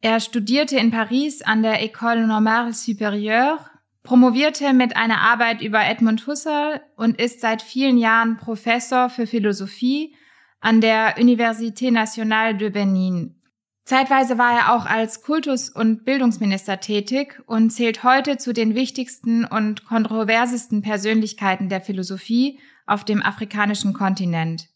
Er 0.01 0.21
studierte 0.21 0.77
in 0.77 0.91
Paris 0.91 1.43
an 1.43 1.63
der 1.63 1.83
École 1.83 2.27
Normale 2.27 2.71
Supérieure, 2.73 3.59
promovierte 4.03 4.73
mit 4.73 4.97
einer 4.97 5.21
Arbeit 5.21 5.63
über 5.63 5.85
Edmund 5.85 6.27
Husserl 6.27 6.81
und 6.97 7.21
ist 7.21 7.41
seit 7.41 7.63
vielen 7.63 7.99
Jahren 7.99 8.37
Professor 8.37 9.09
für 9.11 9.27
Philosophie 9.27 10.15
an 10.61 10.81
der 10.81 11.17
Université 11.19 11.91
Nationale 11.91 12.57
de 12.57 12.71
Benin 12.71 13.43
Zeitweise 13.85 14.39
war 14.39 14.53
er 14.57 14.75
auch 14.75 14.87
als 14.87 15.23
Kultus- 15.23 15.69
und 15.69 16.05
Bildungsminister 16.05 16.79
tätig 16.79 17.43
und 17.47 17.71
zählt 17.71 18.05
heute 18.05 18.37
zu 18.37 18.53
den 18.53 18.75
wichtigsten 18.75 19.45
und 19.45 19.85
kontroversesten 19.85 20.83
Persönlichkeiten 20.83 21.69
der 21.69 21.81
Philosophie 21.81 22.61
auf 22.87 23.05
dem 23.05 23.23
afrikanischen 23.23 23.93
Kontinent. 23.93 24.69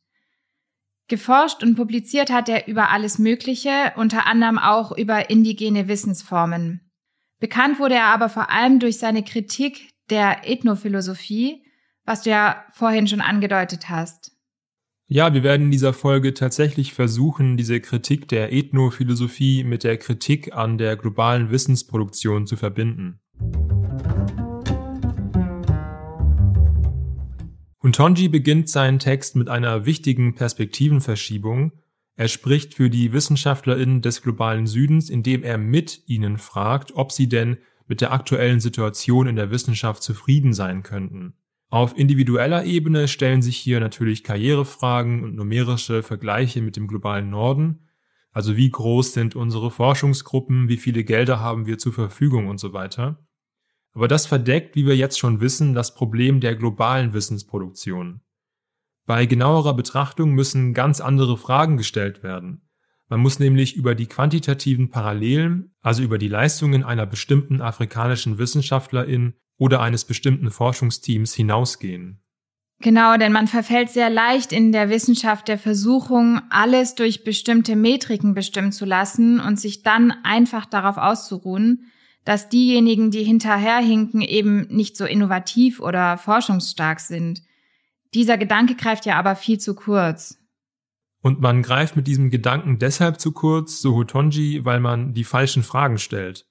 Geforscht 1.08 1.62
und 1.62 1.76
publiziert 1.76 2.30
hat 2.30 2.48
er 2.48 2.66
über 2.66 2.90
alles 2.90 3.20
Mögliche, 3.20 3.92
unter 3.94 4.26
anderem 4.26 4.58
auch 4.58 4.90
über 4.90 5.30
indigene 5.30 5.86
Wissensformen. 5.86 6.85
Bekannt 7.38 7.78
wurde 7.78 7.96
er 7.96 8.06
aber 8.06 8.28
vor 8.28 8.50
allem 8.50 8.78
durch 8.80 8.98
seine 8.98 9.22
Kritik 9.22 9.90
der 10.08 10.48
Ethnophilosophie, 10.48 11.62
was 12.04 12.22
du 12.22 12.30
ja 12.30 12.64
vorhin 12.72 13.06
schon 13.06 13.20
angedeutet 13.20 13.90
hast. 13.90 14.32
Ja, 15.08 15.34
wir 15.34 15.42
werden 15.42 15.66
in 15.66 15.70
dieser 15.70 15.92
Folge 15.92 16.34
tatsächlich 16.34 16.92
versuchen, 16.92 17.56
diese 17.56 17.80
Kritik 17.80 18.26
der 18.28 18.52
Ethnophilosophie 18.52 19.64
mit 19.64 19.84
der 19.84 19.98
Kritik 19.98 20.54
an 20.54 20.78
der 20.78 20.96
globalen 20.96 21.50
Wissensproduktion 21.50 22.46
zu 22.46 22.56
verbinden. 22.56 23.20
Huntonji 27.82 28.28
beginnt 28.28 28.68
seinen 28.68 28.98
Text 28.98 29.36
mit 29.36 29.48
einer 29.48 29.86
wichtigen 29.86 30.34
Perspektivenverschiebung. 30.34 31.72
Er 32.16 32.28
spricht 32.28 32.74
für 32.74 32.88
die 32.88 33.12
WissenschaftlerInnen 33.12 34.00
des 34.00 34.22
globalen 34.22 34.66
Südens, 34.66 35.10
indem 35.10 35.42
er 35.42 35.58
mit 35.58 36.02
ihnen 36.06 36.38
fragt, 36.38 36.96
ob 36.96 37.12
sie 37.12 37.28
denn 37.28 37.58
mit 37.86 38.00
der 38.00 38.12
aktuellen 38.12 38.58
Situation 38.58 39.26
in 39.26 39.36
der 39.36 39.50
Wissenschaft 39.50 40.02
zufrieden 40.02 40.54
sein 40.54 40.82
könnten. 40.82 41.34
Auf 41.68 41.96
individueller 41.96 42.64
Ebene 42.64 43.06
stellen 43.06 43.42
sich 43.42 43.56
hier 43.56 43.80
natürlich 43.80 44.24
Karrierefragen 44.24 45.24
und 45.24 45.34
numerische 45.34 46.02
Vergleiche 46.02 46.62
mit 46.62 46.76
dem 46.76 46.86
globalen 46.86 47.28
Norden, 47.28 47.86
also 48.32 48.56
wie 48.56 48.70
groß 48.70 49.12
sind 49.12 49.34
unsere 49.34 49.70
Forschungsgruppen, 49.70 50.68
wie 50.68 50.76
viele 50.76 51.04
Gelder 51.04 51.40
haben 51.40 51.66
wir 51.66 51.78
zur 51.78 51.92
Verfügung 51.92 52.48
und 52.48 52.58
so 52.58 52.72
weiter. 52.72 53.26
Aber 53.92 54.08
das 54.08 54.26
verdeckt, 54.26 54.76
wie 54.76 54.86
wir 54.86 54.96
jetzt 54.96 55.18
schon 55.18 55.40
wissen, 55.40 55.74
das 55.74 55.94
Problem 55.94 56.40
der 56.40 56.54
globalen 56.54 57.14
Wissensproduktion. 57.14 58.20
Bei 59.06 59.24
genauerer 59.26 59.74
Betrachtung 59.74 60.32
müssen 60.32 60.74
ganz 60.74 61.00
andere 61.00 61.38
Fragen 61.38 61.76
gestellt 61.76 62.22
werden. 62.22 62.62
Man 63.08 63.20
muss 63.20 63.38
nämlich 63.38 63.76
über 63.76 63.94
die 63.94 64.06
quantitativen 64.06 64.90
Parallelen, 64.90 65.74
also 65.80 66.02
über 66.02 66.18
die 66.18 66.28
Leistungen 66.28 66.82
einer 66.82 67.06
bestimmten 67.06 67.60
afrikanischen 67.60 68.38
Wissenschaftlerin 68.38 69.34
oder 69.58 69.80
eines 69.80 70.04
bestimmten 70.04 70.50
Forschungsteams 70.50 71.32
hinausgehen. 71.34 72.20
Genau, 72.80 73.16
denn 73.16 73.32
man 73.32 73.46
verfällt 73.46 73.90
sehr 73.90 74.10
leicht 74.10 74.52
in 74.52 74.70
der 74.70 74.90
Wissenschaft 74.90 75.48
der 75.48 75.58
Versuchung, 75.58 76.42
alles 76.50 76.94
durch 76.94 77.24
bestimmte 77.24 77.74
Metriken 77.74 78.34
bestimmen 78.34 78.72
zu 78.72 78.84
lassen 78.84 79.40
und 79.40 79.58
sich 79.58 79.82
dann 79.82 80.12
einfach 80.24 80.66
darauf 80.66 80.98
auszuruhen, 80.98 81.86
dass 82.24 82.48
diejenigen, 82.48 83.10
die 83.10 83.22
hinterherhinken, 83.22 84.20
eben 84.20 84.66
nicht 84.68 84.96
so 84.96 85.06
innovativ 85.06 85.80
oder 85.80 86.18
forschungsstark 86.18 87.00
sind. 87.00 87.42
Dieser 88.16 88.38
Gedanke 88.38 88.76
greift 88.76 89.04
ja 89.04 89.18
aber 89.18 89.36
viel 89.36 89.58
zu 89.58 89.74
kurz. 89.74 90.38
Und 91.20 91.38
man 91.42 91.60
greift 91.60 91.96
mit 91.96 92.06
diesem 92.06 92.30
Gedanken 92.30 92.78
deshalb 92.78 93.20
zu 93.20 93.30
kurz, 93.30 93.82
so 93.82 93.94
Hotonji, 93.94 94.64
weil 94.64 94.80
man 94.80 95.12
die 95.12 95.24
falschen 95.24 95.62
Fragen 95.62 95.98
stellt. 95.98 96.46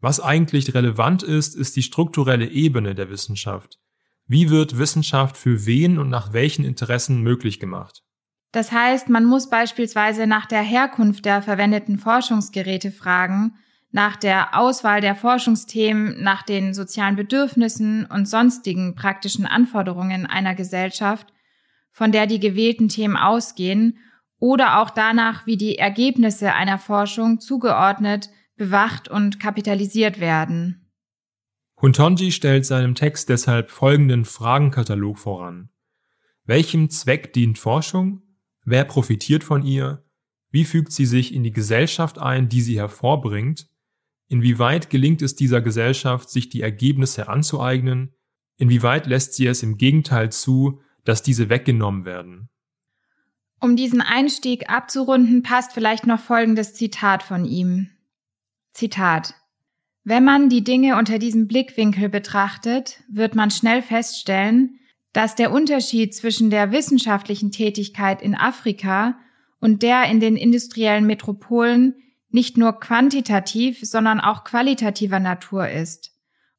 Was 0.00 0.18
eigentlich 0.18 0.74
relevant 0.74 1.22
ist, 1.22 1.54
ist 1.54 1.76
die 1.76 1.84
strukturelle 1.84 2.48
Ebene 2.48 2.96
der 2.96 3.10
Wissenschaft. 3.10 3.78
Wie 4.26 4.50
wird 4.50 4.76
Wissenschaft 4.76 5.36
für 5.36 5.66
wen 5.66 6.00
und 6.00 6.08
nach 6.08 6.32
welchen 6.32 6.64
Interessen 6.64 7.22
möglich 7.22 7.60
gemacht? 7.60 8.02
Das 8.50 8.72
heißt, 8.72 9.08
man 9.08 9.24
muss 9.24 9.48
beispielsweise 9.48 10.26
nach 10.26 10.46
der 10.46 10.62
Herkunft 10.62 11.26
der 11.26 11.42
verwendeten 11.42 11.96
Forschungsgeräte 11.96 12.90
fragen, 12.90 13.54
nach 13.94 14.16
der 14.16 14.58
Auswahl 14.58 15.00
der 15.00 15.14
Forschungsthemen, 15.14 16.20
nach 16.20 16.42
den 16.42 16.74
sozialen 16.74 17.14
Bedürfnissen 17.14 18.06
und 18.06 18.28
sonstigen 18.28 18.96
praktischen 18.96 19.46
Anforderungen 19.46 20.26
einer 20.26 20.56
Gesellschaft, 20.56 21.32
von 21.92 22.10
der 22.10 22.26
die 22.26 22.40
gewählten 22.40 22.88
Themen 22.88 23.16
ausgehen, 23.16 23.98
oder 24.40 24.80
auch 24.80 24.90
danach, 24.90 25.46
wie 25.46 25.56
die 25.56 25.78
Ergebnisse 25.78 26.54
einer 26.54 26.78
Forschung 26.78 27.38
zugeordnet 27.38 28.30
bewacht 28.56 29.06
und 29.06 29.38
kapitalisiert 29.38 30.18
werden. 30.18 30.90
Huntonji 31.80 32.32
stellt 32.32 32.66
seinem 32.66 32.96
Text 32.96 33.28
deshalb 33.28 33.70
folgenden 33.70 34.24
Fragenkatalog 34.24 35.20
voran. 35.20 35.68
Welchem 36.44 36.90
Zweck 36.90 37.32
dient 37.32 37.60
Forschung? 37.60 38.22
Wer 38.64 38.84
profitiert 38.86 39.44
von 39.44 39.64
ihr? 39.64 40.04
Wie 40.50 40.64
fügt 40.64 40.90
sie 40.90 41.06
sich 41.06 41.32
in 41.32 41.44
die 41.44 41.52
Gesellschaft 41.52 42.18
ein, 42.18 42.48
die 42.48 42.60
sie 42.60 42.76
hervorbringt? 42.76 43.68
Inwieweit 44.28 44.90
gelingt 44.90 45.22
es 45.22 45.34
dieser 45.36 45.60
Gesellschaft, 45.60 46.30
sich 46.30 46.48
die 46.48 46.62
Ergebnisse 46.62 47.28
anzueignen? 47.28 48.14
Inwieweit 48.56 49.06
lässt 49.06 49.34
sie 49.34 49.46
es 49.46 49.62
im 49.62 49.76
Gegenteil 49.76 50.32
zu, 50.32 50.80
dass 51.04 51.22
diese 51.22 51.50
weggenommen 51.50 52.04
werden? 52.04 52.48
Um 53.60 53.76
diesen 53.76 54.00
Einstieg 54.00 54.68
abzurunden, 54.68 55.42
passt 55.42 55.72
vielleicht 55.72 56.06
noch 56.06 56.20
folgendes 56.20 56.74
Zitat 56.74 57.22
von 57.22 57.44
ihm. 57.44 57.90
Zitat 58.72 59.34
Wenn 60.02 60.24
man 60.24 60.48
die 60.48 60.64
Dinge 60.64 60.98
unter 60.98 61.18
diesem 61.18 61.46
Blickwinkel 61.46 62.08
betrachtet, 62.08 63.02
wird 63.08 63.34
man 63.34 63.50
schnell 63.50 63.82
feststellen, 63.82 64.78
dass 65.12 65.34
der 65.36 65.52
Unterschied 65.52 66.14
zwischen 66.14 66.50
der 66.50 66.72
wissenschaftlichen 66.72 67.52
Tätigkeit 67.52 68.20
in 68.20 68.34
Afrika 68.34 69.16
und 69.60 69.82
der 69.82 70.04
in 70.10 70.20
den 70.20 70.36
industriellen 70.36 71.06
Metropolen 71.06 71.94
nicht 72.34 72.58
nur 72.58 72.80
quantitativ, 72.80 73.78
sondern 73.82 74.18
auch 74.18 74.42
qualitativer 74.42 75.20
Natur 75.20 75.68
ist. 75.68 76.10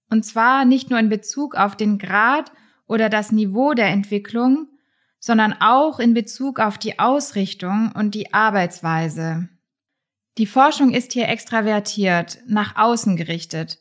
Und 0.10 0.24
zwar 0.24 0.64
nicht 0.64 0.90
nur 0.90 1.00
in 1.00 1.10
Bezug 1.10 1.56
auf 1.56 1.76
den 1.76 1.98
Grad 1.98 2.50
oder 2.88 3.10
das 3.10 3.34
Niveau 3.34 3.74
der 3.74 3.88
Entwicklung, 3.88 4.70
sondern 5.20 5.54
auch 5.60 6.00
in 6.00 6.14
Bezug 6.14 6.62
auf 6.62 6.78
die 6.78 6.98
Ausrichtung 6.98 7.92
und 7.94 8.16
die 8.16 8.34
Arbeitsweise. 8.34 9.50
Die 10.38 10.46
Forschung 10.46 10.94
ist 10.94 11.12
hier 11.12 11.28
extravertiert, 11.28 12.38
nach 12.48 12.78
außen 12.78 13.18
gerichtet, 13.18 13.80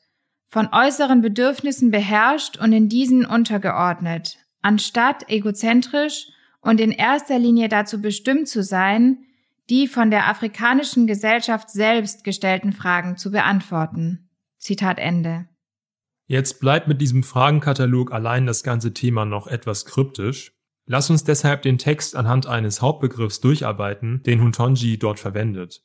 von 0.49 0.71
äußeren 0.73 1.21
Bedürfnissen 1.21 1.93
beherrscht 1.93 2.57
und 2.57 2.73
in 2.73 2.89
diesen 2.89 3.25
untergeordnet, 3.25 4.39
anstatt 4.63 5.29
egozentrisch 5.29 6.27
und 6.61 6.81
in 6.81 6.91
erster 6.91 7.39
Linie 7.39 7.69
dazu 7.69 8.03
bestimmt 8.03 8.49
zu 8.49 8.65
sein, 8.65 9.19
die 9.71 9.89
von 9.89 10.11
der 10.11 10.29
afrikanischen 10.29 11.07
Gesellschaft 11.07 11.71
selbst 11.71 12.25
gestellten 12.25 12.73
Fragen 12.73 13.17
zu 13.17 13.31
beantworten. 13.31 14.29
Zitat 14.59 14.99
Ende. 14.99 15.49
Jetzt 16.27 16.61
bleibt 16.61 16.89
mit 16.89 17.01
diesem 17.01 17.23
Fragenkatalog 17.23 18.13
allein 18.13 18.47
das 18.47 18.63
ganze 18.63 18.95
Thema 18.95 19.25
noch 19.25 19.47
etwas 19.47 19.85
kryptisch. 19.85 20.53
Lass 20.87 21.11
uns 21.11 21.25
deshalb 21.25 21.63
den 21.63 21.79
Text 21.79 22.17
anhand 22.17 22.47
eines 22.47 22.83
Hauptbegriffs 22.83 23.41
durcharbeiten, 23.41 24.23
den 24.23 24.41
Huntonji 24.41 24.99
dort 24.99 25.19
verwendet. 25.19 25.83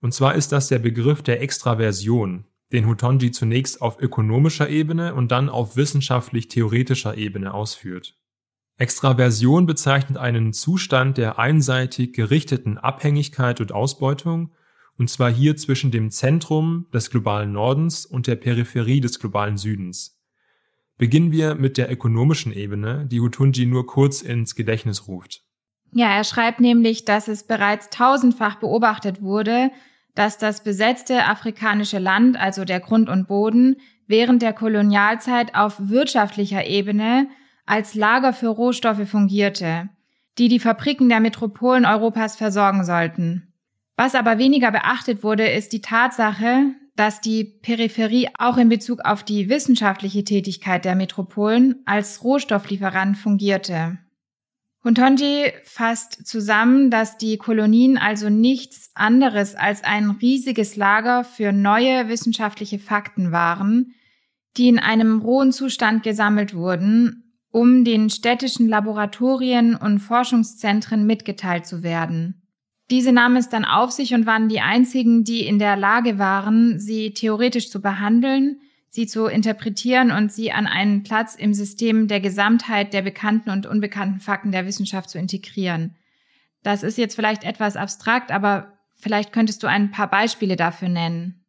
Und 0.00 0.14
zwar 0.14 0.34
ist 0.34 0.52
das 0.52 0.68
der 0.68 0.78
Begriff 0.78 1.22
der 1.22 1.42
Extraversion, 1.42 2.46
den 2.72 2.86
Hutonji 2.86 3.30
zunächst 3.30 3.82
auf 3.82 3.98
ökonomischer 4.00 4.68
Ebene 4.68 5.14
und 5.14 5.32
dann 5.32 5.48
auf 5.48 5.76
wissenschaftlich-theoretischer 5.76 7.16
Ebene 7.16 7.52
ausführt. 7.52 8.16
Extraversion 8.78 9.66
bezeichnet 9.66 10.18
einen 10.18 10.52
Zustand 10.52 11.18
der 11.18 11.38
einseitig 11.40 12.12
gerichteten 12.12 12.78
Abhängigkeit 12.78 13.60
und 13.60 13.72
Ausbeutung, 13.72 14.52
und 14.96 15.10
zwar 15.10 15.30
hier 15.30 15.56
zwischen 15.56 15.90
dem 15.90 16.10
Zentrum 16.10 16.86
des 16.94 17.10
globalen 17.10 17.52
Nordens 17.52 18.06
und 18.06 18.28
der 18.28 18.36
Peripherie 18.36 19.00
des 19.00 19.18
globalen 19.18 19.56
Südens. 19.56 20.20
Beginnen 20.96 21.32
wir 21.32 21.56
mit 21.56 21.76
der 21.76 21.90
ökonomischen 21.90 22.52
Ebene, 22.52 23.06
die 23.06 23.20
Hutunji 23.20 23.66
nur 23.66 23.86
kurz 23.86 24.22
ins 24.22 24.54
Gedächtnis 24.54 25.08
ruft. 25.08 25.42
Ja, 25.92 26.16
er 26.16 26.24
schreibt 26.24 26.60
nämlich, 26.60 27.04
dass 27.04 27.28
es 27.28 27.44
bereits 27.44 27.90
tausendfach 27.90 28.56
beobachtet 28.56 29.22
wurde, 29.22 29.70
dass 30.14 30.38
das 30.38 30.62
besetzte 30.62 31.24
afrikanische 31.24 31.98
Land, 31.98 32.36
also 32.36 32.64
der 32.64 32.80
Grund 32.80 33.08
und 33.08 33.26
Boden, 33.26 33.76
während 34.06 34.42
der 34.42 34.52
Kolonialzeit 34.52 35.54
auf 35.54 35.88
wirtschaftlicher 35.88 36.66
Ebene 36.66 37.28
als 37.68 37.94
Lager 37.94 38.32
für 38.32 38.48
Rohstoffe 38.48 39.08
fungierte, 39.08 39.88
die 40.38 40.48
die 40.48 40.60
Fabriken 40.60 41.08
der 41.08 41.20
Metropolen 41.20 41.84
Europas 41.84 42.36
versorgen 42.36 42.84
sollten. 42.84 43.52
Was 43.96 44.14
aber 44.14 44.38
weniger 44.38 44.70
beachtet 44.70 45.22
wurde, 45.22 45.48
ist 45.48 45.72
die 45.72 45.80
Tatsache, 45.80 46.74
dass 46.96 47.20
die 47.20 47.44
Peripherie 47.44 48.28
auch 48.38 48.56
in 48.56 48.68
Bezug 48.68 49.04
auf 49.04 49.22
die 49.22 49.48
wissenschaftliche 49.48 50.24
Tätigkeit 50.24 50.84
der 50.84 50.94
Metropolen 50.94 51.82
als 51.84 52.24
Rohstofflieferant 52.24 53.16
fungierte. 53.16 53.98
Huntonji 54.84 55.52
fasst 55.64 56.26
zusammen, 56.26 56.90
dass 56.90 57.18
die 57.18 57.36
Kolonien 57.36 57.98
also 57.98 58.30
nichts 58.30 58.90
anderes 58.94 59.54
als 59.54 59.84
ein 59.84 60.10
riesiges 60.10 60.76
Lager 60.76 61.24
für 61.24 61.52
neue 61.52 62.08
wissenschaftliche 62.08 62.78
Fakten 62.78 63.32
waren, 63.32 63.94
die 64.56 64.68
in 64.68 64.78
einem 64.78 65.20
rohen 65.20 65.52
Zustand 65.52 66.02
gesammelt 66.02 66.54
wurden, 66.54 67.27
um 67.50 67.84
den 67.84 68.10
städtischen 68.10 68.68
Laboratorien 68.68 69.74
und 69.74 70.00
Forschungszentren 70.00 71.06
mitgeteilt 71.06 71.66
zu 71.66 71.82
werden. 71.82 72.42
Diese 72.90 73.12
nahmen 73.12 73.36
es 73.36 73.48
dann 73.48 73.64
auf 73.64 73.90
sich 73.90 74.14
und 74.14 74.26
waren 74.26 74.48
die 74.48 74.60
einzigen, 74.60 75.24
die 75.24 75.46
in 75.46 75.58
der 75.58 75.76
Lage 75.76 76.18
waren, 76.18 76.78
sie 76.78 77.12
theoretisch 77.12 77.70
zu 77.70 77.82
behandeln, 77.82 78.60
sie 78.88 79.06
zu 79.06 79.26
interpretieren 79.26 80.10
und 80.10 80.32
sie 80.32 80.52
an 80.52 80.66
einen 80.66 81.02
Platz 81.02 81.34
im 81.34 81.52
System 81.52 82.08
der 82.08 82.20
Gesamtheit 82.20 82.94
der 82.94 83.02
bekannten 83.02 83.50
und 83.50 83.66
unbekannten 83.66 84.20
Fakten 84.20 84.52
der 84.52 84.66
Wissenschaft 84.66 85.10
zu 85.10 85.18
integrieren. 85.18 85.96
Das 86.62 86.82
ist 86.82 86.98
jetzt 86.98 87.14
vielleicht 87.14 87.44
etwas 87.44 87.76
abstrakt, 87.76 88.32
aber 88.32 88.72
vielleicht 88.96 89.32
könntest 89.32 89.62
du 89.62 89.66
ein 89.66 89.90
paar 89.90 90.08
Beispiele 90.08 90.56
dafür 90.56 90.88
nennen. 90.88 91.44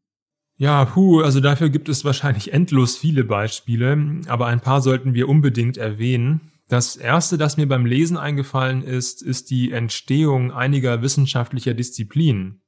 Ja, 0.62 0.84
puh, 0.84 1.22
also 1.22 1.40
dafür 1.40 1.70
gibt 1.70 1.88
es 1.88 2.04
wahrscheinlich 2.04 2.52
endlos 2.52 2.98
viele 2.98 3.24
Beispiele, 3.24 4.20
aber 4.28 4.48
ein 4.48 4.60
paar 4.60 4.82
sollten 4.82 5.14
wir 5.14 5.30
unbedingt 5.30 5.78
erwähnen. 5.78 6.52
Das 6.68 6.98
erste, 6.98 7.38
das 7.38 7.56
mir 7.56 7.66
beim 7.66 7.86
Lesen 7.86 8.18
eingefallen 8.18 8.84
ist, 8.84 9.22
ist 9.22 9.52
die 9.52 9.72
Entstehung 9.72 10.52
einiger 10.52 11.02
wissenschaftlicher 11.02 11.74
Disziplinen. 11.74 12.62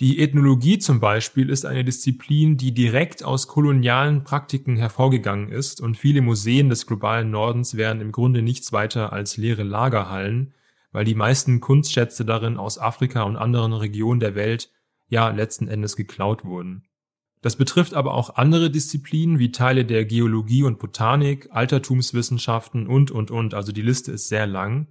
Die 0.00 0.18
Ethnologie 0.18 0.80
zum 0.80 0.98
Beispiel 0.98 1.48
ist 1.48 1.64
eine 1.64 1.84
Disziplin, 1.84 2.56
die 2.56 2.74
direkt 2.74 3.22
aus 3.22 3.46
kolonialen 3.46 4.24
Praktiken 4.24 4.76
hervorgegangen 4.76 5.48
ist 5.48 5.80
und 5.80 5.96
viele 5.96 6.22
Museen 6.22 6.68
des 6.68 6.84
globalen 6.88 7.30
Nordens 7.30 7.76
wären 7.76 8.00
im 8.00 8.10
Grunde 8.10 8.42
nichts 8.42 8.72
weiter 8.72 9.12
als 9.12 9.36
leere 9.36 9.62
Lagerhallen, 9.62 10.52
weil 10.90 11.04
die 11.04 11.14
meisten 11.14 11.60
Kunstschätze 11.60 12.24
darin 12.24 12.56
aus 12.56 12.76
Afrika 12.76 13.22
und 13.22 13.36
anderen 13.36 13.72
Regionen 13.72 14.18
der 14.18 14.34
Welt 14.34 14.72
ja 15.06 15.28
letzten 15.28 15.68
Endes 15.68 15.94
geklaut 15.94 16.44
wurden. 16.44 16.82
Das 17.42 17.56
betrifft 17.56 17.94
aber 17.94 18.14
auch 18.14 18.36
andere 18.36 18.70
Disziplinen 18.70 19.38
wie 19.38 19.52
Teile 19.52 19.84
der 19.84 20.04
Geologie 20.04 20.62
und 20.62 20.78
Botanik, 20.78 21.48
Altertumswissenschaften 21.50 22.86
und, 22.86 23.10
und, 23.10 23.30
und, 23.30 23.54
also 23.54 23.72
die 23.72 23.82
Liste 23.82 24.12
ist 24.12 24.28
sehr 24.28 24.46
lang. 24.46 24.88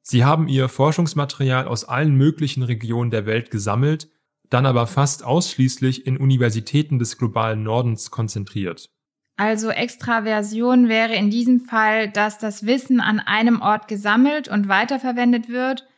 Sie 0.00 0.24
haben 0.24 0.48
ihr 0.48 0.68
Forschungsmaterial 0.68 1.66
aus 1.68 1.84
allen 1.84 2.14
möglichen 2.14 2.62
Regionen 2.62 3.10
der 3.10 3.26
Welt 3.26 3.50
gesammelt 3.50 4.08
dann 4.52 4.66
aber 4.66 4.86
fast 4.86 5.24
ausschließlich 5.24 6.06
in 6.06 6.18
Universitäten 6.18 6.98
des 6.98 7.16
globalen 7.16 7.62
Nordens 7.62 8.10
konzentriert. 8.10 8.90
Also 9.36 9.70
Extraversion 9.70 10.88
wäre 10.88 11.14
in 11.14 11.30
diesem 11.30 11.60
Fall, 11.60 12.10
dass 12.10 12.38
das 12.38 12.66
Wissen 12.66 13.00
an 13.00 13.18
einem 13.18 13.62
Ort 13.62 13.88
gesammelt 13.88 14.48
und 14.48 14.68
weiterverwendet 14.68 15.48
wird, 15.48 15.88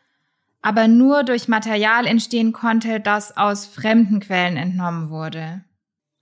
aber 0.63 0.87
nur 0.87 1.25
durch 1.25 1.49
Material 1.49 2.07
entstehen 2.07 2.53
konnte, 2.53 3.01
das 3.01 3.37
aus 3.37 3.67
fremden 3.67 4.21
Quellen 4.21 4.57
entnommen 4.57 5.11
wurde. 5.11 5.65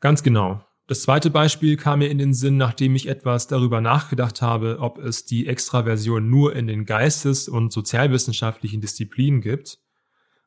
Ganz 0.03 0.25
genau. 0.25 0.61
Das 0.89 1.03
zweite 1.03 1.31
Beispiel 1.31 1.77
kam 1.77 2.01
mir 2.01 2.11
in 2.11 2.19
den 2.19 2.35
Sinn, 2.35 2.57
nachdem 2.57 2.97
ich 2.97 3.09
etwas 3.09 3.47
darüber 3.47 3.81
nachgedacht 3.81 4.43
habe, 4.43 4.79
ob 4.81 4.99
es 4.99 5.25
die 5.25 5.47
Extraversion 5.47 6.29
nur 6.29 6.57
in 6.57 6.67
den 6.67 6.85
geistes- 6.85 7.49
und 7.49 7.73
sozialwissenschaftlichen 7.73 8.81
Disziplinen 8.81 9.41
gibt. 9.41 9.79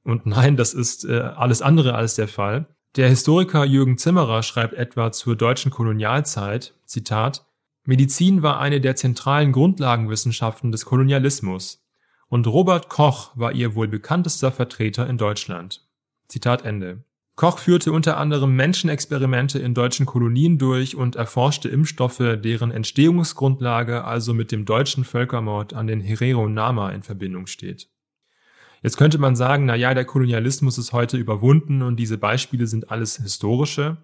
Und 0.03 0.25
nein, 0.25 0.57
das 0.57 0.73
ist 0.73 1.05
äh, 1.05 1.19
alles 1.19 1.61
andere 1.61 1.95
als 1.95 2.15
der 2.15 2.27
Fall. 2.27 2.67
Der 2.97 3.07
Historiker 3.07 3.63
Jürgen 3.63 3.97
Zimmerer 3.97 4.43
schreibt 4.43 4.73
etwa 4.73 5.13
zur 5.13 5.37
deutschen 5.37 5.71
Kolonialzeit, 5.71 6.73
Zitat, 6.85 7.47
Medizin 7.85 8.41
war 8.41 8.59
eine 8.59 8.81
der 8.81 8.97
zentralen 8.97 9.53
Grundlagenwissenschaften 9.53 10.73
des 10.73 10.85
Kolonialismus 10.85 11.81
und 12.27 12.45
Robert 12.45 12.89
Koch 12.89 13.31
war 13.35 13.53
ihr 13.53 13.73
wohl 13.73 13.87
bekanntester 13.87 14.51
Vertreter 14.51 15.07
in 15.07 15.17
Deutschland. 15.17 15.87
Zitat 16.27 16.65
Ende. 16.65 17.05
Koch 17.35 17.59
führte 17.59 17.91
unter 17.91 18.15
anderem 18.15 18.55
Menschenexperimente 18.55 19.59
in 19.59 19.73
deutschen 19.73 20.05
Kolonien 20.05 20.57
durch 20.57 20.95
und 20.95 21.17
erforschte 21.17 21.67
Impfstoffe, 21.67 22.37
deren 22.41 22.71
Entstehungsgrundlage 22.71 24.05
also 24.05 24.33
mit 24.33 24.53
dem 24.53 24.63
deutschen 24.63 25.03
Völkermord 25.03 25.73
an 25.73 25.87
den 25.87 25.99
Herero 25.99 26.47
Nama 26.47 26.91
in 26.91 27.03
Verbindung 27.03 27.47
steht. 27.47 27.89
Jetzt 28.81 28.95
könnte 28.95 29.17
man 29.17 29.35
sagen, 29.35 29.65
na 29.65 29.75
ja, 29.75 29.93
der 29.93 30.05
Kolonialismus 30.05 30.77
ist 30.77 30.93
heute 30.93 31.17
überwunden 31.17 31.81
und 31.81 31.97
diese 31.97 32.17
Beispiele 32.17 32.67
sind 32.67 32.89
alles 32.89 33.17
historische. 33.17 33.97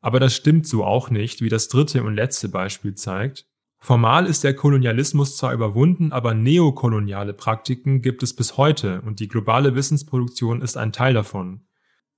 Aber 0.00 0.18
das 0.18 0.34
stimmt 0.34 0.66
so 0.66 0.84
auch 0.84 1.10
nicht, 1.10 1.42
wie 1.42 1.48
das 1.50 1.68
dritte 1.68 2.02
und 2.02 2.14
letzte 2.14 2.48
Beispiel 2.48 2.94
zeigt. 2.94 3.46
Formal 3.78 4.24
ist 4.24 4.42
der 4.42 4.54
Kolonialismus 4.54 5.36
zwar 5.36 5.52
überwunden, 5.52 6.12
aber 6.12 6.32
neokoloniale 6.32 7.34
Praktiken 7.34 8.00
gibt 8.00 8.22
es 8.22 8.34
bis 8.34 8.56
heute 8.56 9.02
und 9.02 9.20
die 9.20 9.28
globale 9.28 9.74
Wissensproduktion 9.74 10.62
ist 10.62 10.78
ein 10.78 10.92
Teil 10.92 11.12
davon. 11.12 11.66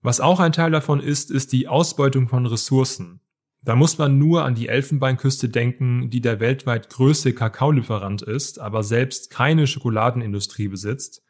Was 0.07 0.21
auch 0.21 0.39
ein 0.39 0.53
Teil 0.53 0.71
davon 0.71 1.01
ist, 1.01 1.33
ist 1.33 1.51
die 1.51 1.67
Ausbeutung 1.67 2.29
von 2.29 2.47
Ressourcen. 2.47 3.19
Da 3.65 3.75
muss 3.75 3.99
man 3.99 4.21
nur 4.21 4.45
an 4.45 4.55
die 4.55 4.69
Elfenbeinküste 4.69 5.49
denken, 5.49 6.11
die 6.11 6.21
der 6.21 6.39
weltweit 6.39 6.91
größte 6.91 7.33
Kakaolieferant 7.33 8.23
ist, 8.23 8.61
aber 8.61 8.85
selbst 8.85 9.31
keine 9.31 9.67
Schokoladenindustrie 9.67 10.69
besitzt 10.69 11.25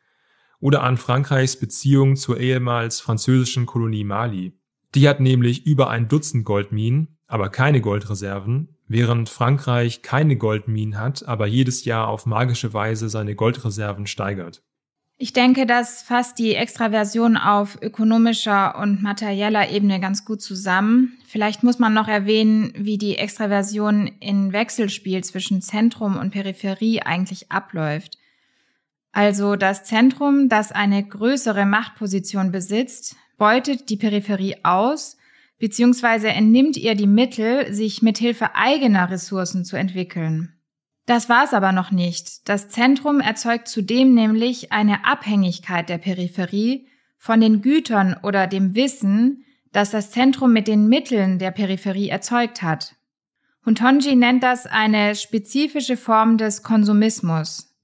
oder 0.61 0.83
an 0.83 0.99
Frankreichs 0.99 1.59
Beziehung 1.59 2.17
zur 2.17 2.39
ehemals 2.39 3.01
französischen 3.01 3.65
Kolonie 3.65 4.05
Mali. 4.05 4.61
Die 4.95 5.09
hat 5.09 5.21
nämlich 5.21 5.65
über 5.65 5.89
ein 5.89 6.09
Dutzend 6.09 6.45
Goldminen, 6.45 7.17
aber 7.27 7.49
keine 7.49 7.81
Goldreserven, 7.81 8.77
während 8.87 9.31
Frankreich 9.31 10.03
keine 10.03 10.37
Goldminen 10.37 11.01
hat, 11.01 11.27
aber 11.27 11.47
jedes 11.47 11.87
Jahr 11.87 12.09
auf 12.09 12.27
magische 12.27 12.75
Weise 12.75 13.09
seine 13.09 13.37
Goldreserven 13.37 14.07
steigert. 14.07 14.66
Ich 15.19 15.33
denke, 15.33 15.65
das 15.65 16.03
fasst 16.03 16.39
die 16.39 16.55
Extraversion 16.55 17.39
auf 17.39 17.81
ökonomischer 17.81 18.79
und 18.79 19.03
materieller 19.03 19.71
Ebene 19.71 19.99
ganz 19.99 20.27
gut 20.27 20.43
zusammen. 20.43 21.17
Vielleicht 21.27 21.63
muss 21.63 21.79
man 21.79 21.95
noch 21.95 22.07
erwähnen, 22.07 22.73
wie 22.77 22.99
die 22.99 23.17
Extraversion 23.17 24.09
in 24.21 24.53
Wechselspiel 24.53 25.25
zwischen 25.25 25.63
Zentrum 25.63 26.19
und 26.19 26.33
Peripherie 26.33 27.01
eigentlich 27.01 27.51
abläuft. 27.51 28.19
Also 29.13 29.57
das 29.57 29.85
Zentrum, 29.85 30.51
das 30.51 30.71
eine 30.71 31.03
größere 31.03 31.65
Machtposition 31.65 32.53
besitzt, 32.53 33.17
beutet 33.39 33.89
die 33.89 33.97
Peripherie 33.97 34.57
aus 34.65 35.17
bzw. 35.59 36.29
entnimmt 36.29 36.77
ihr 36.77 36.95
die 36.95 37.07
Mittel, 37.07 37.73
sich 37.73 38.03
mithilfe 38.03 38.55
eigener 38.55 39.11
Ressourcen 39.11 39.65
zu 39.65 39.77
entwickeln. 39.77 40.56
Das 41.07 41.29
war's 41.29 41.55
aber 41.55 41.71
noch 41.71 41.93
nicht. 41.93 42.49
Das 42.49 42.69
Zentrum 42.69 43.21
erzeugt 43.21 43.69
zudem 43.69 44.15
nämlich 44.15 44.73
eine 44.73 45.05
Abhängigkeit 45.05 45.89
der 45.89 45.99
Peripherie 45.99 46.89
von 47.17 47.41
den 47.41 47.63
Gütern 47.63 48.17
oder 48.23 48.49
dem 48.49 48.75
Wissen, 48.75 49.45
das 49.73 49.91
das 49.91 50.11
Zentrum 50.11 50.53
mit 50.53 50.67
den 50.69 50.89
Mitteln 50.89 51.39
der 51.39 51.53
Peripherie 51.53 52.09
erzeugt 52.09 52.63
hat. 52.63 52.97
Huntonji 53.65 54.17
nennt 54.17 54.43
das 54.43 54.67
eine 54.67 55.15
spezifische 55.15 55.97
Form 55.97 56.39
des 56.39 56.63
Konsumismus. 56.63 57.75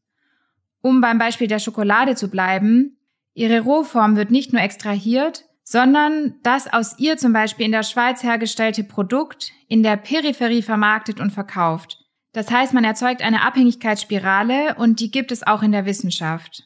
Um 0.80 1.00
beim 1.00 1.18
Beispiel 1.18 1.46
der 1.46 1.58
Schokolade 1.60 2.16
zu 2.16 2.28
bleiben, 2.28 2.98
ihre 3.34 3.60
Rohform 3.60 4.16
wird 4.16 4.30
nicht 4.32 4.52
nur 4.52 4.62
extrahiert, 4.62 5.44
sondern 5.62 6.34
das 6.42 6.72
aus 6.72 6.98
ihr 6.98 7.16
zum 7.18 7.32
Beispiel 7.32 7.66
in 7.66 7.72
der 7.72 7.84
Schweiz 7.84 8.22
hergestellte 8.22 8.82
Produkt 8.82 9.52
in 9.68 9.82
der 9.82 9.96
Peripherie 9.96 10.62
vermarktet 10.62 11.20
und 11.20 11.30
verkauft. 11.30 12.01
Das 12.32 12.50
heißt, 12.50 12.72
man 12.72 12.84
erzeugt 12.84 13.22
eine 13.22 13.42
Abhängigkeitsspirale 13.42 14.74
und 14.76 15.00
die 15.00 15.10
gibt 15.10 15.32
es 15.32 15.46
auch 15.46 15.62
in 15.62 15.72
der 15.72 15.86
Wissenschaft. 15.86 16.64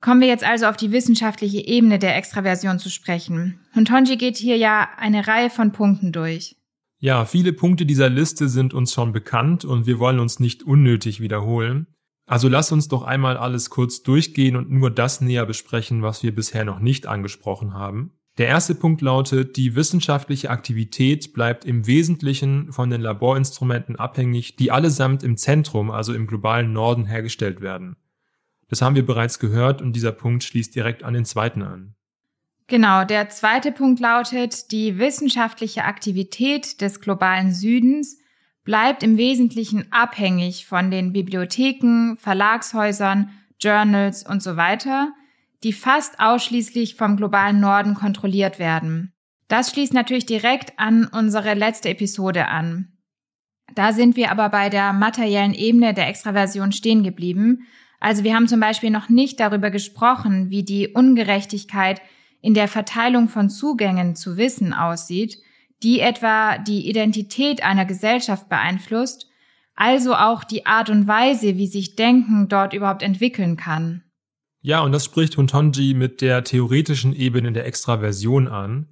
Kommen 0.00 0.20
wir 0.20 0.28
jetzt 0.28 0.44
also 0.44 0.66
auf 0.66 0.76
die 0.76 0.92
wissenschaftliche 0.92 1.66
Ebene 1.66 1.98
der 1.98 2.16
Extraversion 2.16 2.78
zu 2.78 2.90
sprechen. 2.90 3.60
Huntonji 3.74 4.16
geht 4.16 4.36
hier 4.36 4.58
ja 4.58 4.88
eine 4.98 5.26
Reihe 5.26 5.48
von 5.48 5.72
Punkten 5.72 6.12
durch. 6.12 6.56
Ja, 6.98 7.24
viele 7.24 7.54
Punkte 7.54 7.86
dieser 7.86 8.10
Liste 8.10 8.48
sind 8.50 8.74
uns 8.74 8.92
schon 8.92 9.12
bekannt 9.12 9.64
und 9.64 9.86
wir 9.86 9.98
wollen 9.98 10.20
uns 10.20 10.40
nicht 10.40 10.62
unnötig 10.62 11.20
wiederholen. 11.20 11.86
Also 12.26 12.48
lass 12.48 12.72
uns 12.72 12.88
doch 12.88 13.02
einmal 13.02 13.36
alles 13.36 13.70
kurz 13.70 14.02
durchgehen 14.02 14.56
und 14.56 14.70
nur 14.70 14.90
das 14.90 15.20
näher 15.20 15.46
besprechen, 15.46 16.02
was 16.02 16.22
wir 16.22 16.34
bisher 16.34 16.64
noch 16.64 16.80
nicht 16.80 17.06
angesprochen 17.06 17.74
haben. 17.74 18.12
Der 18.36 18.48
erste 18.48 18.74
Punkt 18.74 19.00
lautet, 19.00 19.56
die 19.56 19.76
wissenschaftliche 19.76 20.50
Aktivität 20.50 21.32
bleibt 21.34 21.64
im 21.64 21.86
Wesentlichen 21.86 22.72
von 22.72 22.90
den 22.90 23.00
Laborinstrumenten 23.00 23.94
abhängig, 23.96 24.56
die 24.56 24.72
allesamt 24.72 25.22
im 25.22 25.36
Zentrum, 25.36 25.92
also 25.92 26.12
im 26.12 26.26
globalen 26.26 26.72
Norden 26.72 27.06
hergestellt 27.06 27.60
werden. 27.60 27.96
Das 28.68 28.82
haben 28.82 28.96
wir 28.96 29.06
bereits 29.06 29.38
gehört 29.38 29.80
und 29.80 29.94
dieser 29.94 30.10
Punkt 30.10 30.42
schließt 30.42 30.74
direkt 30.74 31.04
an 31.04 31.14
den 31.14 31.24
zweiten 31.24 31.62
an. 31.62 31.94
Genau, 32.66 33.04
der 33.04 33.28
zweite 33.28 33.70
Punkt 33.70 34.00
lautet, 34.00 34.72
die 34.72 34.98
wissenschaftliche 34.98 35.84
Aktivität 35.84 36.80
des 36.80 37.00
globalen 37.00 37.52
Südens 37.52 38.18
bleibt 38.64 39.04
im 39.04 39.16
Wesentlichen 39.16 39.92
abhängig 39.92 40.66
von 40.66 40.90
den 40.90 41.12
Bibliotheken, 41.12 42.16
Verlagshäusern, 42.16 43.30
Journals 43.60 44.26
und 44.26 44.42
so 44.42 44.56
weiter, 44.56 45.12
die 45.64 45.72
fast 45.72 46.20
ausschließlich 46.20 46.94
vom 46.94 47.16
globalen 47.16 47.58
Norden 47.58 47.94
kontrolliert 47.94 48.58
werden. 48.58 49.12
Das 49.48 49.70
schließt 49.70 49.92
natürlich 49.92 50.26
direkt 50.26 50.78
an 50.78 51.06
unsere 51.06 51.54
letzte 51.54 51.88
Episode 51.88 52.48
an. 52.48 52.92
Da 53.74 53.92
sind 53.92 54.16
wir 54.16 54.30
aber 54.30 54.50
bei 54.50 54.68
der 54.68 54.92
materiellen 54.92 55.54
Ebene 55.54 55.94
der 55.94 56.08
Extraversion 56.08 56.70
stehen 56.70 57.02
geblieben. 57.02 57.66
Also 57.98 58.22
wir 58.22 58.34
haben 58.34 58.46
zum 58.46 58.60
Beispiel 58.60 58.90
noch 58.90 59.08
nicht 59.08 59.40
darüber 59.40 59.70
gesprochen, 59.70 60.50
wie 60.50 60.62
die 60.62 60.88
Ungerechtigkeit 60.88 62.00
in 62.40 62.54
der 62.54 62.68
Verteilung 62.68 63.28
von 63.28 63.50
Zugängen 63.50 64.14
zu 64.14 64.36
Wissen 64.36 64.72
aussieht 64.72 65.42
die 65.84 66.00
etwa 66.00 66.58
die 66.58 66.88
Identität 66.88 67.62
einer 67.62 67.84
Gesellschaft 67.84 68.48
beeinflusst, 68.48 69.28
also 69.76 70.14
auch 70.14 70.42
die 70.42 70.66
Art 70.66 70.88
und 70.88 71.06
Weise, 71.06 71.56
wie 71.56 71.66
sich 71.66 71.94
Denken 71.94 72.48
dort 72.48 72.72
überhaupt 72.72 73.02
entwickeln 73.02 73.56
kann. 73.56 74.02
Ja, 74.66 74.80
und 74.80 74.92
das 74.92 75.04
spricht 75.04 75.36
Huntonji 75.36 75.92
mit 75.92 76.22
der 76.22 76.42
theoretischen 76.42 77.14
Ebene 77.14 77.52
der 77.52 77.66
Extraversion 77.66 78.48
an. 78.48 78.88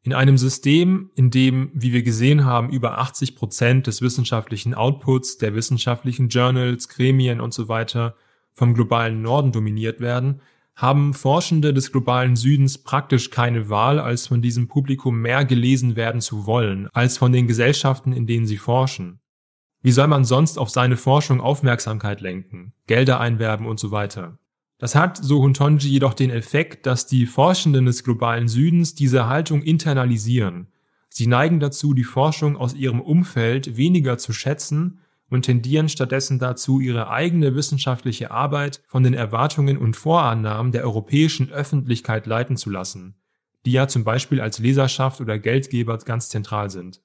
In 0.00 0.14
einem 0.14 0.38
System, 0.38 1.10
in 1.16 1.32
dem, 1.32 1.72
wie 1.74 1.92
wir 1.92 2.04
gesehen 2.04 2.44
haben, 2.44 2.70
über 2.70 2.98
80 2.98 3.34
Prozent 3.34 3.88
des 3.88 4.00
wissenschaftlichen 4.00 4.72
Outputs, 4.72 5.36
der 5.36 5.56
wissenschaftlichen 5.56 6.28
Journals, 6.28 6.88
Gremien 6.88 7.40
und 7.40 7.52
so 7.52 7.66
weiter 7.66 8.14
vom 8.52 8.72
globalen 8.72 9.20
Norden 9.20 9.50
dominiert 9.50 9.98
werden, 9.98 10.42
haben 10.76 11.12
Forschende 11.12 11.74
des 11.74 11.90
globalen 11.90 12.36
Südens 12.36 12.78
praktisch 12.78 13.30
keine 13.30 13.68
Wahl, 13.68 13.98
als 13.98 14.28
von 14.28 14.42
diesem 14.42 14.68
Publikum 14.68 15.20
mehr 15.20 15.44
gelesen 15.44 15.96
werden 15.96 16.20
zu 16.20 16.46
wollen, 16.46 16.88
als 16.92 17.18
von 17.18 17.32
den 17.32 17.48
Gesellschaften, 17.48 18.12
in 18.12 18.28
denen 18.28 18.46
sie 18.46 18.58
forschen. 18.58 19.18
Wie 19.82 19.90
soll 19.90 20.06
man 20.06 20.24
sonst 20.24 20.56
auf 20.56 20.70
seine 20.70 20.96
Forschung 20.96 21.40
Aufmerksamkeit 21.40 22.20
lenken, 22.20 22.74
Gelder 22.86 23.18
einwerben 23.18 23.66
und 23.66 23.80
so 23.80 23.90
weiter? 23.90 24.38
Das 24.78 24.94
hat, 24.94 25.16
so 25.16 25.42
Huntonji, 25.42 25.88
jedoch 25.88 26.12
den 26.12 26.30
Effekt, 26.30 26.86
dass 26.86 27.06
die 27.06 27.26
Forschenden 27.26 27.86
des 27.86 28.04
globalen 28.04 28.46
Südens 28.46 28.94
diese 28.94 29.26
Haltung 29.26 29.62
internalisieren. 29.62 30.68
Sie 31.08 31.26
neigen 31.26 31.60
dazu, 31.60 31.94
die 31.94 32.04
Forschung 32.04 32.56
aus 32.56 32.74
ihrem 32.74 33.00
Umfeld 33.00 33.78
weniger 33.78 34.18
zu 34.18 34.34
schätzen 34.34 35.00
und 35.30 35.42
tendieren 35.42 35.88
stattdessen 35.88 36.38
dazu, 36.38 36.78
ihre 36.78 37.08
eigene 37.08 37.54
wissenschaftliche 37.54 38.30
Arbeit 38.30 38.82
von 38.86 39.02
den 39.02 39.14
Erwartungen 39.14 39.78
und 39.78 39.96
Vorannahmen 39.96 40.72
der 40.72 40.84
europäischen 40.84 41.50
Öffentlichkeit 41.50 42.26
leiten 42.26 42.58
zu 42.58 42.68
lassen, 42.68 43.16
die 43.64 43.72
ja 43.72 43.88
zum 43.88 44.04
Beispiel 44.04 44.42
als 44.42 44.58
Leserschaft 44.58 45.22
oder 45.22 45.38
Geldgeber 45.38 45.96
ganz 45.98 46.28
zentral 46.28 46.68
sind. 46.68 47.00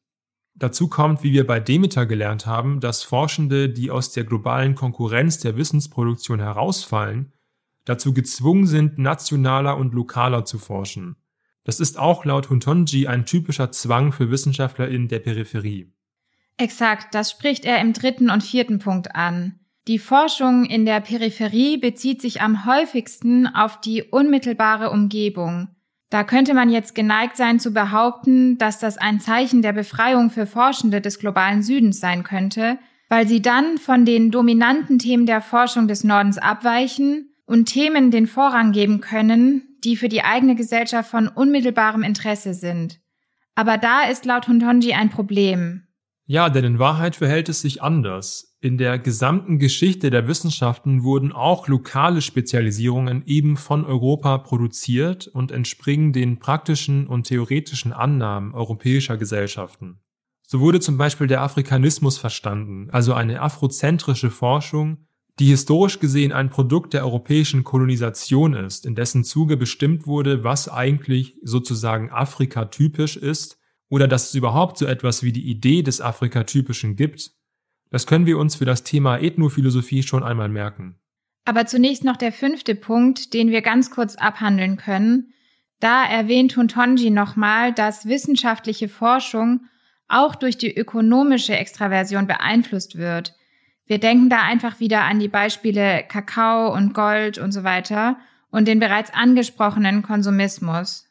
Dazu 0.56 0.90
kommt, 0.90 1.24
wie 1.24 1.32
wir 1.32 1.48
bei 1.48 1.62
Demeter 1.62 2.06
gelernt 2.06 2.46
haben, 2.46 2.82
dass 2.82 3.04
Forschende, 3.04 3.70
die 3.70 3.90
aus 3.90 4.12
der 4.12 4.26
globalen 4.26 4.76
Konkurrenz 4.76 5.40
der 5.40 5.56
Wissensproduktion 5.56 6.40
herausfallen, 6.40 7.32
dazu 7.86 8.14
gezwungen 8.14 8.68
sind, 8.68 8.98
nationaler 8.98 9.78
und 9.78 9.94
lokaler 9.94 10.46
zu 10.46 10.58
forschen. 10.58 11.16
Das 11.64 11.80
ist 11.80 11.98
auch 11.98 12.26
laut 12.26 12.50
Huntonji 12.50 13.08
ein 13.08 13.26
typischer 13.26 13.72
Zwang 13.72 14.12
für 14.12 14.32
Wissenschaftler 14.32 14.88
in 14.88 15.08
der 15.08 15.20
Peripherie. 15.20 15.94
Exakt, 16.58 17.14
das 17.14 17.32
spricht 17.32 17.66
er 17.66 17.80
im 17.80 17.94
dritten 17.94 18.30
und 18.30 18.44
vierten 18.44 18.80
Punkt 18.80 19.16
an. 19.16 19.60
Die 19.88 20.00
Forschung 20.00 20.66
in 20.66 20.86
der 20.86 21.00
Peripherie 21.02 21.78
bezieht 21.78 22.22
sich 22.22 22.42
am 22.42 22.66
häufigsten 22.66 23.48
auf 23.48 23.82
die 23.82 24.04
unmittelbare 24.04 24.92
Umgebung. 24.92 25.70
Da 26.12 26.24
könnte 26.24 26.54
man 26.54 26.70
jetzt 26.70 26.94
geneigt 26.94 27.38
sein 27.38 27.60
zu 27.60 27.72
behaupten, 27.72 28.58
dass 28.58 28.80
das 28.80 28.98
ein 28.98 29.20
Zeichen 29.20 29.62
der 29.62 29.74
Befreiung 29.74 30.30
für 30.30 30.46
Forschende 30.46 31.02
des 31.02 31.20
globalen 31.20 31.64
Südens 31.64 32.00
sein 32.00 32.24
könnte, 32.24 32.78
weil 33.10 33.28
sie 33.28 33.42
dann 33.42 33.78
von 33.78 34.06
den 34.06 34.30
dominanten 34.30 35.00
Themen 35.00 35.26
der 35.26 35.42
Forschung 35.42 35.88
des 35.88 36.04
Nordens 36.04 36.38
abweichen 36.38 37.31
und 37.52 37.66
Themen 37.66 38.12
den 38.12 38.28
Vorrang 38.28 38.72
geben 38.72 39.02
können, 39.02 39.78
die 39.84 39.98
für 39.98 40.08
die 40.08 40.24
eigene 40.24 40.56
Gesellschaft 40.56 41.12
von 41.12 41.28
unmittelbarem 41.28 42.02
Interesse 42.02 42.54
sind. 42.54 43.02
Aber 43.56 43.78
da 43.78 44.06
ist 44.06 44.24
laut 44.24 44.48
Huntonji 44.48 44.94
ein 44.94 45.10
Problem. 45.10 45.84
Ja, 46.26 46.50
denn 46.50 46.64
in 46.64 46.80
Wahrheit 46.80 47.18
verhält 47.18 47.50
es 47.50 47.60
sich 47.60 47.82
anders. 47.82 48.56
In 48.62 48.78
der 48.78 48.98
gesamten 49.00 49.60
Geschichte 49.60 50.10
der 50.10 50.30
Wissenschaften 50.30 51.04
wurden 51.04 51.34
auch 51.34 51.68
lokale 51.68 52.22
Spezialisierungen 52.22 53.24
eben 53.26 53.58
von 53.58 53.84
Europa 53.84 54.38
produziert 54.38 55.28
und 55.28 55.52
entspringen 55.52 56.14
den 56.14 56.40
praktischen 56.40 57.06
und 57.06 57.28
theoretischen 57.28 57.92
Annahmen 57.92 58.54
europäischer 58.54 59.18
Gesellschaften. 59.18 60.00
So 60.48 60.62
wurde 60.62 60.80
zum 60.80 60.98
Beispiel 60.98 61.28
der 61.28 61.42
Afrikanismus 61.42 62.18
verstanden, 62.18 62.90
also 62.92 63.14
eine 63.14 63.42
afrozentrische 63.42 64.30
Forschung, 64.30 65.06
die 65.42 65.48
historisch 65.48 66.00
gesehen 66.00 66.32
ein 66.32 66.52
Produkt 66.52 66.94
der 66.94 67.04
europäischen 67.04 67.64
Kolonisation 67.64 68.54
ist, 68.54 68.86
in 68.86 68.94
dessen 68.94 69.24
Zuge 69.24 69.58
bestimmt 69.58 70.06
wurde, 70.06 70.44
was 70.44 70.70
eigentlich 70.70 71.36
sozusagen 71.42 72.12
Afrika 72.12 72.66
typisch 72.66 73.18
ist 73.18 73.58
oder 73.90 74.08
dass 74.08 74.30
es 74.30 74.36
überhaupt 74.36 74.78
so 74.78 74.86
etwas 74.86 75.24
wie 75.24 75.32
die 75.32 75.50
Idee 75.50 75.82
des 75.82 76.00
Afrikatypischen 76.00 76.96
gibt, 76.96 77.32
das 77.90 78.06
können 78.06 78.28
wir 78.28 78.38
uns 78.38 78.54
für 78.54 78.66
das 78.66 78.84
Thema 78.84 79.18
Ethnophilosophie 79.18 80.04
schon 80.04 80.22
einmal 80.22 80.48
merken. 80.48 81.00
Aber 81.44 81.66
zunächst 81.66 82.04
noch 82.04 82.18
der 82.18 82.32
fünfte 82.32 82.76
Punkt, 82.76 83.34
den 83.34 83.50
wir 83.50 83.64
ganz 83.64 83.90
kurz 83.90 84.18
abhandeln 84.18 84.78
können. 84.78 85.34
Da 85.80 86.06
erwähnt 86.06 86.56
Huntonji 86.56 87.10
nochmal, 87.10 87.74
dass 87.74 88.06
wissenschaftliche 88.06 88.90
Forschung 88.90 89.62
auch 90.08 90.36
durch 90.36 90.60
die 90.60 90.72
ökonomische 90.72 91.58
Extraversion 91.58 92.28
beeinflusst 92.28 93.00
wird. 93.00 93.34
Wir 93.86 94.00
denken 94.00 94.30
da 94.30 94.42
einfach 94.44 94.80
wieder 94.80 95.04
an 95.04 95.20
die 95.20 95.28
Beispiele 95.28 96.04
Kakao 96.08 96.74
und 96.74 96.94
Gold 96.94 97.38
und 97.38 97.52
so 97.52 97.64
weiter 97.64 98.18
und 98.50 98.68
den 98.68 98.80
bereits 98.80 99.14
angesprochenen 99.14 100.02
Konsumismus. 100.02 101.08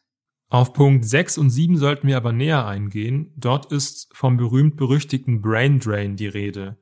Auf 0.49 0.73
Punkt 0.73 1.05
6 1.05 1.39
und 1.39 1.51
7 1.51 1.77
sollten 1.77 2.09
wir 2.09 2.17
aber 2.17 2.33
näher 2.33 2.67
eingehen. 2.67 3.33
Dort 3.37 3.71
ist 3.71 4.09
vom 4.13 4.37
berühmt-berüchtigten 4.37 5.41
Brain 5.41 5.79
Drain 5.79 6.17
die 6.17 6.27
Rede. 6.27 6.77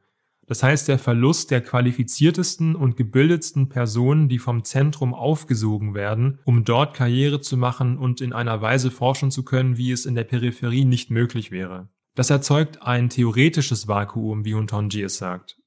Das 0.47 0.63
heißt 0.63 0.89
der 0.89 0.99
Verlust 0.99 1.51
der 1.51 1.61
qualifiziertesten 1.61 2.75
und 2.75 2.97
gebildetsten 2.97 3.69
Personen, 3.69 4.31
die 4.31 4.39
vom 4.39 4.65
Zentrum 4.65 5.13
aufgesogen 5.13 5.95
werden, 5.95 6.39
um 6.47 6.65
dort 6.65 6.97
Karriere 6.97 7.43
zu 7.43 7.59
machen 7.59 7.99
und 7.99 8.23
in 8.23 8.33
einer 8.33 8.63
Weise 8.63 8.91
forschen 8.91 9.31
zu 9.31 9.45
können, 9.45 9.77
wie 9.77 9.93
es 9.93 10.07
in 10.07 10.15
der 10.15 10.25
Peripherie 10.25 10.87
nicht 10.87 11.11
möglich 11.11 11.51
wäre. 11.51 11.91
Das 12.15 12.31
erzeugt 12.31 12.83
ein 12.83 13.11
theoretisches 13.11 13.87
Vakuum, 13.87 14.47
wie 14.47 14.55
Huntonji 14.55 15.03
es 15.03 15.19
sagt. 15.19 15.59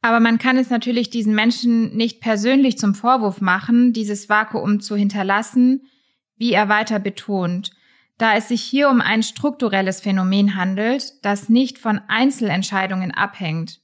Aber 0.00 0.20
man 0.20 0.38
kann 0.38 0.56
es 0.56 0.70
natürlich 0.70 1.10
diesen 1.10 1.34
Menschen 1.34 1.96
nicht 1.96 2.20
persönlich 2.20 2.78
zum 2.78 2.94
Vorwurf 2.94 3.40
machen, 3.40 3.92
dieses 3.92 4.28
Vakuum 4.28 4.80
zu 4.80 4.96
hinterlassen, 4.96 5.88
wie 6.36 6.52
er 6.52 6.68
weiter 6.68 7.00
betont, 7.00 7.72
da 8.16 8.36
es 8.36 8.48
sich 8.48 8.62
hier 8.62 8.88
um 8.88 9.00
ein 9.00 9.22
strukturelles 9.22 10.00
Phänomen 10.00 10.56
handelt, 10.56 11.24
das 11.24 11.48
nicht 11.48 11.78
von 11.78 12.00
Einzelentscheidungen 12.08 13.12
abhängt. 13.12 13.80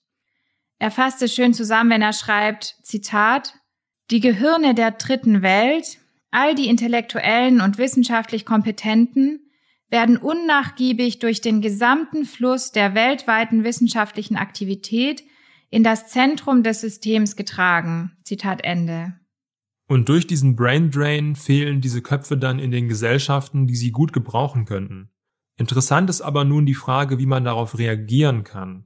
Er 0.79 0.91
fasst 0.91 1.23
es 1.23 1.35
schön 1.35 1.55
zusammen, 1.55 1.91
wenn 1.91 2.03
er 2.03 2.13
schreibt, 2.13 2.77
Zitat, 2.83 3.55
die 4.11 4.21
Gehirne 4.21 4.75
der 4.75 4.93
dritten 4.93 5.43
Welt, 5.43 5.99
all 6.31 6.55
die 6.55 6.69
intellektuellen 6.69 7.61
und 7.61 7.79
wissenschaftlich 7.79 8.45
Kompetenten, 8.45 9.41
werden 9.89 10.17
unnachgiebig 10.17 11.21
durch 11.21 11.41
den 11.41 11.61
gesamten 11.61 12.25
Fluss 12.25 12.73
der 12.73 12.95
weltweiten 12.95 13.65
wissenschaftlichen 13.65 14.37
Aktivität 14.37 15.23
in 15.75 15.83
das 15.83 16.07
Zentrum 16.07 16.63
des 16.63 16.83
Systems 16.83 17.35
getragen. 17.35 18.13
Zitat 18.23 18.63
Ende. 18.63 19.15
Und 19.89 20.09
durch 20.09 20.25
diesen 20.25 20.55
Brain 20.55 20.93
Drain 20.93 21.35
fehlen 21.35 21.81
diese 21.81 22.01
Köpfe 22.01 22.37
dann 22.37 22.61
in 22.61 22.71
den 22.71 22.87
Gesellschaften, 22.87 23.67
die 23.67 23.75
sie 23.75 23.91
gut 23.91 24.13
gebrauchen 24.13 24.67
könnten. 24.67 25.11
Interessant 25.57 26.09
ist 26.11 26.21
aber 26.21 26.45
nun 26.45 26.65
die 26.65 26.77
Frage, 26.77 27.19
wie 27.19 27.27
man 27.27 27.45
darauf 27.45 27.77
reagieren 27.77 28.45
kann. 28.45 28.85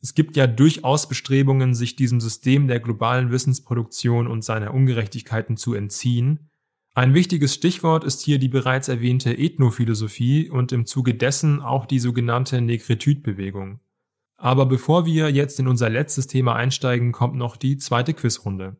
Es 0.00 0.14
gibt 0.14 0.36
ja 0.36 0.46
durchaus 0.46 1.08
Bestrebungen, 1.08 1.74
sich 1.74 1.96
diesem 1.96 2.20
System 2.20 2.68
der 2.68 2.78
globalen 2.78 3.32
Wissensproduktion 3.32 4.28
und 4.28 4.44
seiner 4.44 4.72
Ungerechtigkeiten 4.72 5.56
zu 5.56 5.74
entziehen. 5.74 6.48
Ein 6.94 7.12
wichtiges 7.12 7.54
Stichwort 7.54 8.04
ist 8.04 8.22
hier 8.22 8.38
die 8.38 8.48
bereits 8.48 8.86
erwähnte 8.86 9.36
Ethnophilosophie 9.36 10.48
und 10.48 10.70
im 10.70 10.86
Zuge 10.86 11.16
dessen 11.16 11.60
auch 11.60 11.86
die 11.86 11.98
sogenannte 11.98 12.60
Negritude-Bewegung. 12.60 13.80
Aber 14.42 14.64
bevor 14.64 15.04
wir 15.04 15.30
jetzt 15.30 15.60
in 15.60 15.68
unser 15.68 15.90
letztes 15.90 16.26
Thema 16.26 16.56
einsteigen, 16.56 17.12
kommt 17.12 17.36
noch 17.36 17.58
die 17.58 17.76
zweite 17.76 18.14
Quizrunde. 18.14 18.78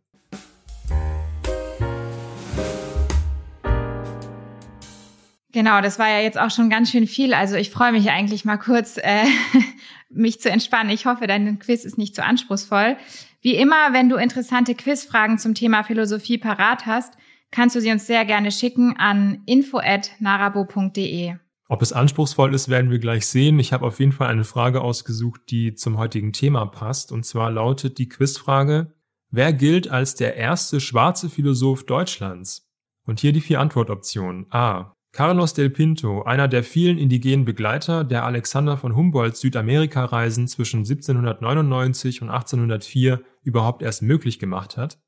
Genau, 5.52 5.82
das 5.82 5.98
war 5.98 6.08
ja 6.08 6.20
jetzt 6.20 6.40
auch 6.40 6.50
schon 6.50 6.70
ganz 6.70 6.90
schön 6.90 7.06
viel. 7.06 7.34
Also 7.34 7.56
ich 7.56 7.70
freue 7.70 7.92
mich 7.92 8.10
eigentlich 8.10 8.46
mal 8.46 8.56
kurz, 8.56 8.96
äh, 8.96 9.26
mich 10.08 10.40
zu 10.40 10.50
entspannen. 10.50 10.90
Ich 10.90 11.04
hoffe, 11.04 11.26
dein 11.26 11.58
Quiz 11.58 11.84
ist 11.84 11.98
nicht 11.98 12.14
zu 12.14 12.24
anspruchsvoll. 12.24 12.96
Wie 13.42 13.56
immer, 13.56 13.92
wenn 13.92 14.08
du 14.08 14.16
interessante 14.16 14.74
Quizfragen 14.74 15.36
zum 15.38 15.54
Thema 15.54 15.82
Philosophie 15.82 16.38
parat 16.38 16.86
hast, 16.86 17.14
kannst 17.50 17.76
du 17.76 17.80
sie 17.82 17.90
uns 17.90 18.06
sehr 18.06 18.24
gerne 18.24 18.50
schicken 18.50 18.96
an 18.96 19.42
info@narabo.de. 19.44 21.34
Ob 21.70 21.82
es 21.82 21.92
anspruchsvoll 21.92 22.52
ist, 22.52 22.68
werden 22.68 22.90
wir 22.90 22.98
gleich 22.98 23.28
sehen. 23.28 23.60
Ich 23.60 23.72
habe 23.72 23.86
auf 23.86 24.00
jeden 24.00 24.10
Fall 24.10 24.26
eine 24.26 24.42
Frage 24.42 24.80
ausgesucht, 24.80 25.42
die 25.50 25.74
zum 25.74 25.98
heutigen 25.98 26.32
Thema 26.32 26.66
passt. 26.66 27.12
Und 27.12 27.24
zwar 27.24 27.48
lautet 27.52 27.98
die 27.98 28.08
Quizfrage, 28.08 28.92
wer 29.30 29.52
gilt 29.52 29.88
als 29.88 30.16
der 30.16 30.34
erste 30.34 30.80
schwarze 30.80 31.30
Philosoph 31.30 31.86
Deutschlands? 31.86 32.68
Und 33.06 33.20
hier 33.20 33.32
die 33.32 33.40
vier 33.40 33.60
Antwortoptionen. 33.60 34.46
A. 34.50 34.96
Carlos 35.12 35.54
del 35.54 35.70
Pinto, 35.70 36.22
einer 36.22 36.48
der 36.48 36.64
vielen 36.64 36.98
indigenen 36.98 37.44
Begleiter, 37.44 38.02
der 38.02 38.24
Alexander 38.24 38.76
von 38.76 38.96
Humboldts 38.96 39.40
Südamerika-Reisen 39.40 40.48
zwischen 40.48 40.80
1799 40.80 42.22
und 42.22 42.30
1804 42.30 43.22
überhaupt 43.44 43.82
erst 43.82 44.02
möglich 44.02 44.40
gemacht 44.40 44.76
hat. 44.76 44.98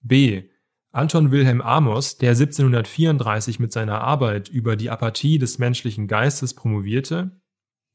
B. 0.00 0.44
Anton 0.96 1.30
Wilhelm 1.30 1.60
Amos, 1.60 2.16
der 2.16 2.30
1734 2.30 3.60
mit 3.60 3.70
seiner 3.70 4.00
Arbeit 4.00 4.48
über 4.48 4.76
die 4.76 4.88
Apathie 4.88 5.38
des 5.38 5.58
menschlichen 5.58 6.08
Geistes 6.08 6.54
promovierte. 6.54 7.42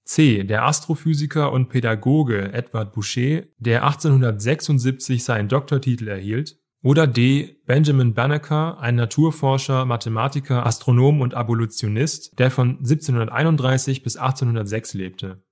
C. 0.06 0.44
Der 0.44 0.66
Astrophysiker 0.66 1.52
und 1.52 1.70
Pädagoge 1.70 2.54
Edward 2.54 2.94
Boucher, 2.94 3.44
der 3.58 3.84
1876 3.84 5.24
seinen 5.24 5.48
Doktortitel 5.48 6.08
erhielt. 6.08 6.58
Oder 6.84 7.08
D. 7.08 7.58
Benjamin 7.66 8.14
Banneker, 8.14 8.80
ein 8.80 8.96
Naturforscher, 8.96 9.86
Mathematiker, 9.86 10.66
Astronom 10.66 11.22
und 11.22 11.34
Abolitionist, 11.34 12.38
der 12.40 12.52
von 12.52 12.78
1731 12.80 14.04
bis 14.04 14.18
1806 14.18 14.94
lebte. 14.96 15.44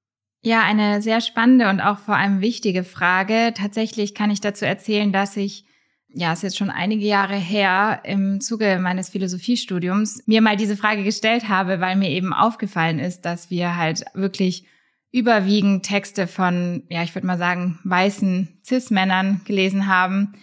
Ja, 0.41 0.63
eine 0.63 1.01
sehr 1.01 1.21
spannende 1.21 1.69
und 1.69 1.81
auch 1.81 1.99
vor 1.99 2.15
allem 2.15 2.41
wichtige 2.41 2.83
Frage. 2.83 3.53
Tatsächlich 3.55 4.15
kann 4.15 4.31
ich 4.31 4.39
dazu 4.39 4.65
erzählen, 4.65 5.11
dass 5.11 5.35
ich 5.35 5.65
ja, 6.13 6.33
ist 6.33 6.43
jetzt 6.43 6.57
schon 6.57 6.69
einige 6.69 7.05
Jahre 7.05 7.35
her, 7.35 8.01
im 8.03 8.41
Zuge 8.41 8.79
meines 8.81 9.09
Philosophiestudiums 9.09 10.23
mir 10.25 10.41
mal 10.41 10.57
diese 10.57 10.75
Frage 10.75 11.03
gestellt 11.03 11.49
habe, 11.49 11.79
weil 11.79 11.95
mir 11.95 12.09
eben 12.09 12.33
aufgefallen 12.33 12.99
ist, 12.99 13.25
dass 13.25 13.49
wir 13.49 13.75
halt 13.75 14.05
wirklich 14.13 14.65
überwiegend 15.11 15.85
Texte 15.85 16.27
von, 16.27 16.83
ja, 16.89 17.03
ich 17.03 17.13
würde 17.15 17.27
mal 17.27 17.37
sagen, 17.37 17.79
weißen 17.83 18.59
Cis-Männern 18.63 19.41
gelesen 19.45 19.87
haben. 19.87 20.33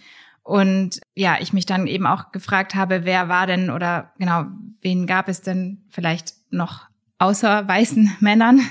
Und 0.43 1.01
ja, 1.13 1.37
ich 1.41 1.51
mich 1.51 1.65
dann 1.65 1.87
eben 1.87 2.07
auch 2.07 2.31
gefragt 2.31 2.75
habe, 2.75 3.03
wer 3.03 3.27
war 3.27 3.47
denn 3.47 3.69
oder 3.69 4.13
genau, 4.17 4.45
wen 4.81 5.05
gab 5.05 5.27
es 5.27 5.41
denn 5.41 5.83
vielleicht 5.89 6.33
noch 6.49 6.87
außer 7.19 7.67
weißen 7.67 8.15
Männern? 8.21 8.61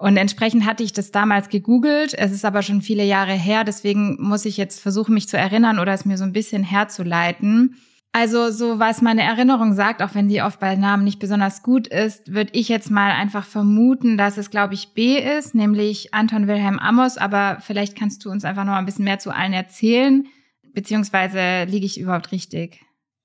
Und 0.00 0.16
entsprechend 0.16 0.64
hatte 0.64 0.82
ich 0.82 0.94
das 0.94 1.12
damals 1.12 1.50
gegoogelt. 1.50 2.14
Es 2.14 2.32
ist 2.32 2.46
aber 2.46 2.62
schon 2.62 2.80
viele 2.80 3.04
Jahre 3.04 3.34
her. 3.34 3.64
Deswegen 3.64 4.16
muss 4.18 4.46
ich 4.46 4.56
jetzt 4.56 4.80
versuchen, 4.80 5.12
mich 5.12 5.28
zu 5.28 5.36
erinnern 5.36 5.78
oder 5.78 5.92
es 5.92 6.06
mir 6.06 6.16
so 6.16 6.24
ein 6.24 6.32
bisschen 6.32 6.64
herzuleiten. 6.64 7.76
Also 8.10 8.50
so 8.50 8.78
was 8.78 9.02
meine 9.02 9.22
Erinnerung 9.22 9.74
sagt, 9.74 10.02
auch 10.02 10.14
wenn 10.14 10.26
die 10.26 10.40
oft 10.40 10.58
bei 10.58 10.74
Namen 10.74 11.04
nicht 11.04 11.18
besonders 11.18 11.62
gut 11.62 11.86
ist, 11.86 12.32
würde 12.32 12.52
ich 12.54 12.70
jetzt 12.70 12.90
mal 12.90 13.10
einfach 13.10 13.44
vermuten, 13.44 14.16
dass 14.16 14.38
es, 14.38 14.48
glaube 14.48 14.72
ich, 14.72 14.94
B 14.94 15.18
ist, 15.18 15.54
nämlich 15.54 16.14
Anton 16.14 16.48
Wilhelm 16.48 16.78
Amos. 16.78 17.18
Aber 17.18 17.58
vielleicht 17.60 17.94
kannst 17.94 18.24
du 18.24 18.30
uns 18.30 18.46
einfach 18.46 18.64
noch 18.64 18.72
ein 18.72 18.86
bisschen 18.86 19.04
mehr 19.04 19.18
zu 19.18 19.34
allen 19.34 19.52
erzählen, 19.52 20.26
beziehungsweise 20.72 21.70
liege 21.70 21.84
ich 21.84 22.00
überhaupt 22.00 22.32
richtig? 22.32 22.80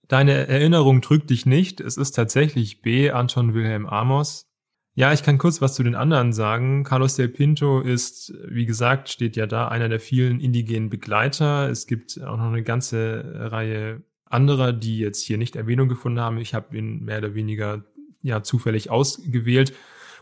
Deine 0.10 0.48
Erinnerung 0.50 1.02
trügt 1.02 1.30
dich 1.30 1.46
nicht. 1.46 1.80
Es 1.80 1.96
ist 1.96 2.12
tatsächlich 2.12 2.82
B, 2.82 3.12
Anton 3.12 3.54
Wilhelm 3.54 3.88
Amos. 3.88 4.46
Ja, 4.98 5.12
ich 5.12 5.24
kann 5.24 5.38
kurz 5.38 5.62
was 5.62 5.76
zu 5.76 5.84
den 5.84 5.94
anderen 5.94 6.32
sagen. 6.32 6.86
Carlos 6.86 7.18
del 7.18 7.28
Pinto 7.28 7.82
ist, 7.82 8.34
wie 8.48 8.66
gesagt, 8.66 9.10
steht 9.10 9.36
ja 9.36 9.46
da, 9.46 9.68
einer 9.68 9.90
der 9.90 10.00
vielen 10.00 10.40
indigenen 10.40 10.90
Begleiter. 10.90 11.70
Es 11.70 11.86
gibt 11.86 12.22
auch 12.24 12.38
noch 12.38 12.48
eine 12.48 12.64
ganze 12.64 13.52
Reihe 13.52 14.04
anderer, 14.24 14.72
die 14.72 15.00
jetzt 15.00 15.22
hier 15.22 15.38
nicht 15.38 15.58
Erwähnung 15.58 15.90
gefunden 15.90 16.22
haben. 16.22 16.38
Ich 16.38 16.54
habe 16.54 16.78
ihn 16.78 17.04
mehr 17.04 17.18
oder 17.18 17.36
weniger 17.36 17.84
ja 18.22 18.42
zufällig 18.42 18.90
ausgewählt. 18.90 19.74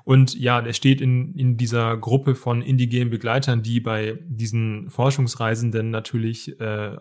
Und 0.05 0.37
ja, 0.37 0.59
er 0.59 0.73
steht 0.73 1.01
in, 1.01 1.35
in 1.35 1.55
dieser 1.55 1.95
Gruppe 1.95 2.33
von 2.33 2.63
indigenen 2.63 3.11
Begleitern, 3.11 3.61
die 3.61 3.79
bei 3.79 4.17
diesen 4.27 4.89
Forschungsreisenden 4.89 5.91
natürlich 5.91 6.59
äh, 6.59 6.97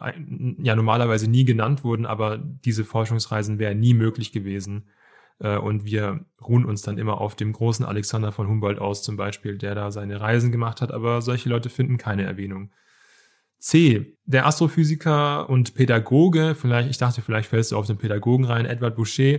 ja 0.62 0.76
normalerweise 0.76 1.28
nie 1.28 1.46
genannt 1.46 1.84
wurden, 1.84 2.04
aber 2.04 2.36
diese 2.36 2.84
Forschungsreisen 2.84 3.58
wären 3.58 3.80
nie 3.80 3.94
möglich 3.94 4.30
gewesen 4.30 4.84
und 5.38 5.84
wir 5.84 6.24
ruhen 6.40 6.64
uns 6.64 6.82
dann 6.82 6.98
immer 6.98 7.20
auf 7.20 7.34
dem 7.34 7.52
großen 7.52 7.84
Alexander 7.84 8.32
von 8.32 8.48
Humboldt 8.48 8.78
aus, 8.78 9.02
zum 9.02 9.16
Beispiel, 9.16 9.58
der 9.58 9.74
da 9.74 9.90
seine 9.90 10.20
Reisen 10.20 10.52
gemacht 10.52 10.80
hat, 10.80 10.92
aber 10.92 11.20
solche 11.22 11.48
Leute 11.48 11.68
finden 11.68 11.98
keine 11.98 12.24
Erwähnung. 12.24 12.70
C. 13.58 14.18
Der 14.24 14.46
Astrophysiker 14.46 15.48
und 15.48 15.74
Pädagoge, 15.74 16.56
vielleicht, 16.56 16.90
ich 16.90 16.98
dachte, 16.98 17.22
vielleicht 17.22 17.48
fällst 17.48 17.70
du 17.70 17.76
auf 17.76 17.86
den 17.86 17.96
Pädagogen 17.96 18.44
rein, 18.44 18.66
Edward 18.66 18.96
Boucher, 18.96 19.38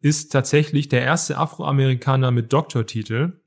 ist 0.00 0.32
tatsächlich 0.32 0.88
der 0.88 1.02
erste 1.02 1.36
Afroamerikaner 1.36 2.30
mit 2.30 2.52
Doktortitel. 2.52 3.40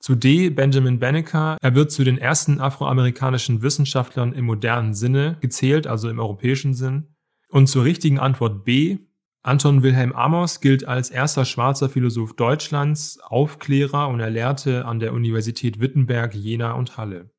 Zu 0.00 0.16
D. 0.16 0.50
Benjamin 0.50 0.98
Banneker. 0.98 1.56
Er 1.62 1.74
wird 1.74 1.90
zu 1.90 2.04
den 2.04 2.18
ersten 2.18 2.60
afroamerikanischen 2.60 3.62
Wissenschaftlern 3.62 4.34
im 4.34 4.44
modernen 4.44 4.92
Sinne 4.92 5.38
gezählt, 5.40 5.86
also 5.86 6.10
im 6.10 6.18
europäischen 6.18 6.74
Sinn. 6.74 7.14
Und 7.48 7.68
zur 7.68 7.84
richtigen 7.84 8.18
Antwort 8.18 8.64
B. 8.64 8.98
Anton 9.46 9.82
Wilhelm 9.82 10.14
Amos 10.14 10.60
gilt 10.60 10.88
als 10.88 11.10
erster 11.10 11.44
schwarzer 11.44 11.90
Philosoph 11.90 12.32
Deutschlands, 12.34 13.18
Aufklärer 13.20 14.08
und 14.08 14.18
er 14.18 14.30
lehrte 14.30 14.86
an 14.86 15.00
der 15.00 15.12
Universität 15.12 15.80
Wittenberg, 15.80 16.34
Jena 16.34 16.72
und 16.72 16.96
Halle. 16.96 17.30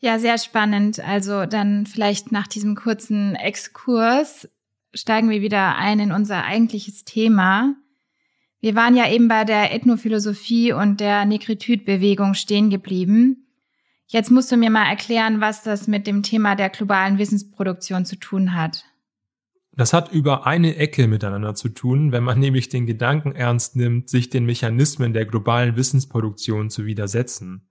Ja, 0.00 0.18
sehr 0.18 0.38
spannend. 0.38 0.98
Also 0.98 1.46
dann 1.46 1.86
vielleicht 1.86 2.32
nach 2.32 2.48
diesem 2.48 2.74
kurzen 2.74 3.36
Exkurs 3.36 4.48
steigen 4.92 5.30
wir 5.30 5.40
wieder 5.40 5.76
ein 5.76 6.00
in 6.00 6.10
unser 6.10 6.44
eigentliches 6.44 7.04
Thema. 7.04 7.76
Wir 8.60 8.74
waren 8.74 8.96
ja 8.96 9.08
eben 9.08 9.28
bei 9.28 9.44
der 9.44 9.72
Ethnophilosophie 9.72 10.72
und 10.72 10.98
der 10.98 11.26
Negritude-Bewegung 11.26 12.34
stehen 12.34 12.70
geblieben. 12.70 13.45
Jetzt 14.08 14.30
musst 14.30 14.52
du 14.52 14.56
mir 14.56 14.70
mal 14.70 14.88
erklären, 14.88 15.40
was 15.40 15.62
das 15.62 15.88
mit 15.88 16.06
dem 16.06 16.22
Thema 16.22 16.54
der 16.54 16.70
globalen 16.70 17.18
Wissensproduktion 17.18 18.04
zu 18.04 18.16
tun 18.16 18.54
hat. 18.54 18.84
Das 19.72 19.92
hat 19.92 20.10
über 20.10 20.46
eine 20.46 20.76
Ecke 20.76 21.06
miteinander 21.06 21.54
zu 21.54 21.68
tun, 21.68 22.10
wenn 22.12 22.24
man 22.24 22.38
nämlich 22.38 22.68
den 22.68 22.86
Gedanken 22.86 23.32
ernst 23.32 23.76
nimmt, 23.76 24.08
sich 24.08 24.30
den 24.30 24.46
Mechanismen 24.46 25.12
der 25.12 25.26
globalen 25.26 25.76
Wissensproduktion 25.76 26.70
zu 26.70 26.86
widersetzen. 26.86 27.68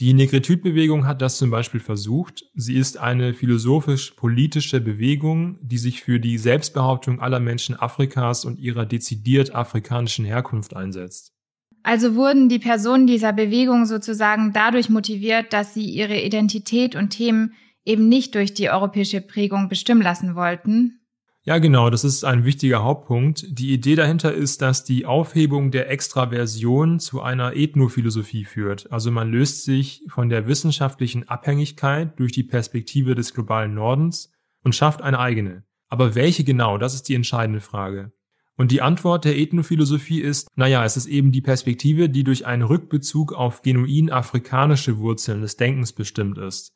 Die 0.00 0.12
Negritude-Bewegung 0.12 1.06
hat 1.06 1.22
das 1.22 1.38
zum 1.38 1.50
Beispiel 1.50 1.80
versucht. 1.80 2.44
Sie 2.54 2.76
ist 2.76 2.98
eine 2.98 3.32
philosophisch-politische 3.32 4.80
Bewegung, 4.80 5.58
die 5.62 5.78
sich 5.78 6.02
für 6.02 6.18
die 6.18 6.38
Selbstbehauptung 6.38 7.20
aller 7.20 7.40
Menschen 7.40 7.78
Afrikas 7.78 8.44
und 8.44 8.58
ihrer 8.58 8.86
dezidiert 8.86 9.54
afrikanischen 9.54 10.24
Herkunft 10.24 10.74
einsetzt. 10.74 11.34
Also 11.82 12.14
wurden 12.14 12.48
die 12.48 12.58
Personen 12.58 13.06
dieser 13.06 13.32
Bewegung 13.32 13.86
sozusagen 13.86 14.52
dadurch 14.52 14.90
motiviert, 14.90 15.52
dass 15.52 15.74
sie 15.74 15.84
ihre 15.84 16.20
Identität 16.20 16.94
und 16.94 17.10
Themen 17.10 17.54
eben 17.84 18.08
nicht 18.08 18.34
durch 18.34 18.54
die 18.54 18.70
europäische 18.70 19.20
Prägung 19.20 19.68
bestimmen 19.68 20.02
lassen 20.02 20.34
wollten? 20.34 21.00
Ja, 21.42 21.56
genau, 21.58 21.88
das 21.88 22.04
ist 22.04 22.22
ein 22.22 22.44
wichtiger 22.44 22.84
Hauptpunkt. 22.84 23.46
Die 23.48 23.72
Idee 23.72 23.94
dahinter 23.94 24.34
ist, 24.34 24.60
dass 24.60 24.84
die 24.84 25.06
Aufhebung 25.06 25.70
der 25.70 25.90
Extraversion 25.90 27.00
zu 27.00 27.22
einer 27.22 27.56
Ethnophilosophie 27.56 28.44
führt. 28.44 28.92
Also 28.92 29.10
man 29.10 29.30
löst 29.30 29.64
sich 29.64 30.02
von 30.08 30.28
der 30.28 30.46
wissenschaftlichen 30.46 31.28
Abhängigkeit 31.28 32.18
durch 32.18 32.32
die 32.32 32.42
Perspektive 32.42 33.14
des 33.14 33.32
globalen 33.32 33.72
Nordens 33.72 34.30
und 34.62 34.74
schafft 34.74 35.00
eine 35.00 35.18
eigene. 35.18 35.64
Aber 35.88 36.14
welche 36.14 36.44
genau, 36.44 36.76
das 36.76 36.94
ist 36.94 37.08
die 37.08 37.14
entscheidende 37.14 37.60
Frage. 37.60 38.12
Und 38.60 38.72
die 38.72 38.82
Antwort 38.82 39.24
der 39.24 39.38
Ethnophilosophie 39.38 40.20
ist, 40.20 40.48
naja, 40.54 40.84
es 40.84 40.98
ist 40.98 41.06
eben 41.06 41.32
die 41.32 41.40
Perspektive, 41.40 42.10
die 42.10 42.24
durch 42.24 42.44
einen 42.44 42.60
Rückbezug 42.60 43.32
auf 43.32 43.62
genuin 43.62 44.10
afrikanische 44.10 44.98
Wurzeln 44.98 45.40
des 45.40 45.56
Denkens 45.56 45.94
bestimmt 45.94 46.36
ist. 46.36 46.74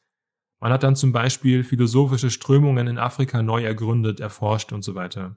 Man 0.62 0.72
hat 0.72 0.82
dann 0.82 0.96
zum 0.96 1.12
Beispiel 1.12 1.62
philosophische 1.62 2.30
Strömungen 2.30 2.86
in 2.86 2.96
Afrika 2.96 3.42
neu 3.42 3.64
ergründet, 3.64 4.18
erforscht 4.18 4.72
und 4.72 4.82
so 4.82 4.94
weiter. 4.94 5.36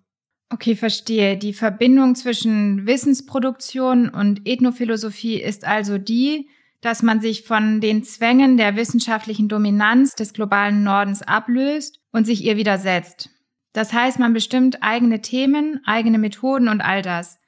Okay, 0.49 0.77
verstehe. 0.77 1.36
Die 1.36 1.51
Verbindung 1.51 2.15
zwischen 2.15 2.88
Wissensproduktion 2.88 4.07
und 4.07 4.47
Ethnophilosophie 4.47 5.41
ist 5.41 5.67
also 5.67 5.97
die, 5.97 6.47
dass 6.79 7.03
man 7.03 7.19
sich 7.19 7.43
von 7.43 7.81
den 7.81 8.05
Zwängen 8.05 8.55
der 8.55 8.77
wissenschaftlichen 8.77 9.49
Dominanz 9.49 10.15
des 10.15 10.31
globalen 10.31 10.83
Nordens 10.83 11.23
ablöst 11.23 11.99
und 12.13 12.25
sich 12.25 12.45
ihr 12.45 12.55
widersetzt. 12.55 13.31
Das 13.77 13.93
heißt, 13.93 14.17
man 14.17 14.33
bestimmt 14.33 14.81
eigene 14.81 15.21
Themen, 15.21 15.81
eigene 15.85 16.17
Methoden 16.17 16.67
und 16.67 16.81
all 16.81 17.03
das. 17.03 17.39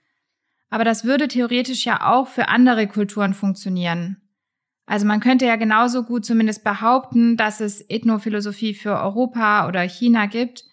Aber 0.69 0.83
das 0.83 1.03
würde 1.03 1.27
theoretisch 1.27 1.85
ja 1.85 2.07
auch 2.07 2.27
für 2.27 2.49
andere 2.49 2.85
Kulturen 2.85 3.33
funktionieren. 3.33 4.21
Also 4.85 5.07
man 5.07 5.21
könnte 5.21 5.47
ja 5.47 5.55
genauso 5.55 6.03
gut 6.03 6.25
zumindest 6.25 6.63
behaupten, 6.63 7.35
dass 7.35 7.61
es 7.61 7.81
Ethnophilosophie 7.81 8.75
für 8.75 8.99
Europa 8.99 9.67
oder 9.67 9.81
China 9.81 10.27
gibt. 10.27 10.65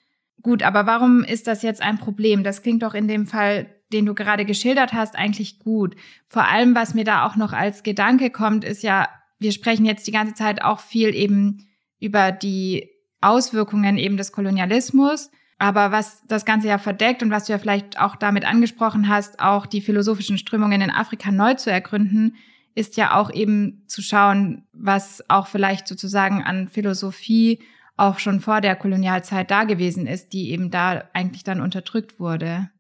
Gut, 0.42 0.62
aber 0.62 0.84
warum 0.84 1.24
ist 1.24 1.46
das 1.46 1.62
jetzt 1.62 1.80
ein 1.80 1.96
Problem? 1.96 2.44
Das 2.44 2.60
klingt 2.60 2.82
doch 2.82 2.92
in 2.92 3.08
dem 3.08 3.26
Fall, 3.26 3.66
den 3.94 4.04
du 4.04 4.12
gerade 4.12 4.44
geschildert 4.44 4.92
hast, 4.92 5.16
eigentlich 5.16 5.58
gut. 5.58 5.96
Vor 6.28 6.46
allem, 6.46 6.74
was 6.74 6.92
mir 6.92 7.04
da 7.04 7.24
auch 7.24 7.36
noch 7.36 7.54
als 7.54 7.82
Gedanke 7.82 8.28
kommt, 8.28 8.62
ist 8.62 8.82
ja, 8.82 9.08
wir 9.38 9.52
sprechen 9.52 9.86
jetzt 9.86 10.06
die 10.06 10.12
ganze 10.12 10.34
Zeit 10.34 10.60
auch 10.60 10.80
viel 10.80 11.14
eben 11.14 11.66
über 11.98 12.30
die 12.30 12.90
Auswirkungen 13.22 13.96
eben 13.96 14.18
des 14.18 14.32
Kolonialismus. 14.32 15.30
Aber 15.58 15.90
was 15.90 16.22
das 16.26 16.44
Ganze 16.44 16.68
ja 16.68 16.78
verdeckt 16.78 17.22
und 17.22 17.30
was 17.30 17.46
du 17.46 17.52
ja 17.52 17.58
vielleicht 17.58 17.98
auch 17.98 18.16
damit 18.16 18.44
angesprochen 18.44 19.08
hast, 19.08 19.40
auch 19.40 19.66
die 19.66 19.80
philosophischen 19.80 20.38
Strömungen 20.38 20.82
in 20.82 20.90
Afrika 20.90 21.30
neu 21.30 21.54
zu 21.54 21.70
ergründen, 21.70 22.36
ist 22.74 22.98
ja 22.98 23.14
auch 23.18 23.32
eben 23.32 23.82
zu 23.86 24.02
schauen, 24.02 24.66
was 24.72 25.24
auch 25.30 25.46
vielleicht 25.46 25.88
sozusagen 25.88 26.42
an 26.42 26.68
Philosophie 26.68 27.60
auch 27.96 28.18
schon 28.18 28.40
vor 28.40 28.60
der 28.60 28.76
Kolonialzeit 28.76 29.50
da 29.50 29.64
gewesen 29.64 30.07
ist, 30.07 30.34
die 30.34 30.50
eben 30.50 30.70
da 30.70 31.04
eigentlich 31.14 31.42
dann 31.42 31.62
unterdrückt 31.62 32.20
wurde. 32.20 32.70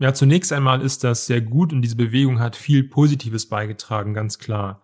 Ja, 0.00 0.12
zunächst 0.12 0.52
einmal 0.52 0.82
ist 0.82 1.04
das 1.04 1.26
sehr 1.26 1.40
gut 1.40 1.72
und 1.72 1.82
diese 1.82 1.96
Bewegung 1.96 2.40
hat 2.40 2.56
viel 2.56 2.82
Positives 2.84 3.48
beigetragen, 3.48 4.14
ganz 4.14 4.38
klar. 4.38 4.82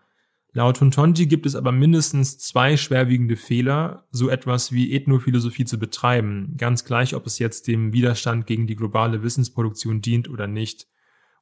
Laut 0.56 0.80
Huntonji 0.80 1.26
gibt 1.26 1.46
es 1.46 1.56
aber 1.56 1.72
mindestens 1.72 2.38
zwei 2.38 2.76
schwerwiegende 2.76 3.34
Fehler, 3.34 4.06
so 4.12 4.28
etwas 4.28 4.70
wie 4.70 4.94
Ethnophilosophie 4.94 5.64
zu 5.64 5.80
betreiben, 5.80 6.54
ganz 6.56 6.84
gleich, 6.84 7.16
ob 7.16 7.26
es 7.26 7.40
jetzt 7.40 7.66
dem 7.66 7.92
Widerstand 7.92 8.46
gegen 8.46 8.68
die 8.68 8.76
globale 8.76 9.24
Wissensproduktion 9.24 10.00
dient 10.00 10.30
oder 10.30 10.46
nicht. 10.46 10.86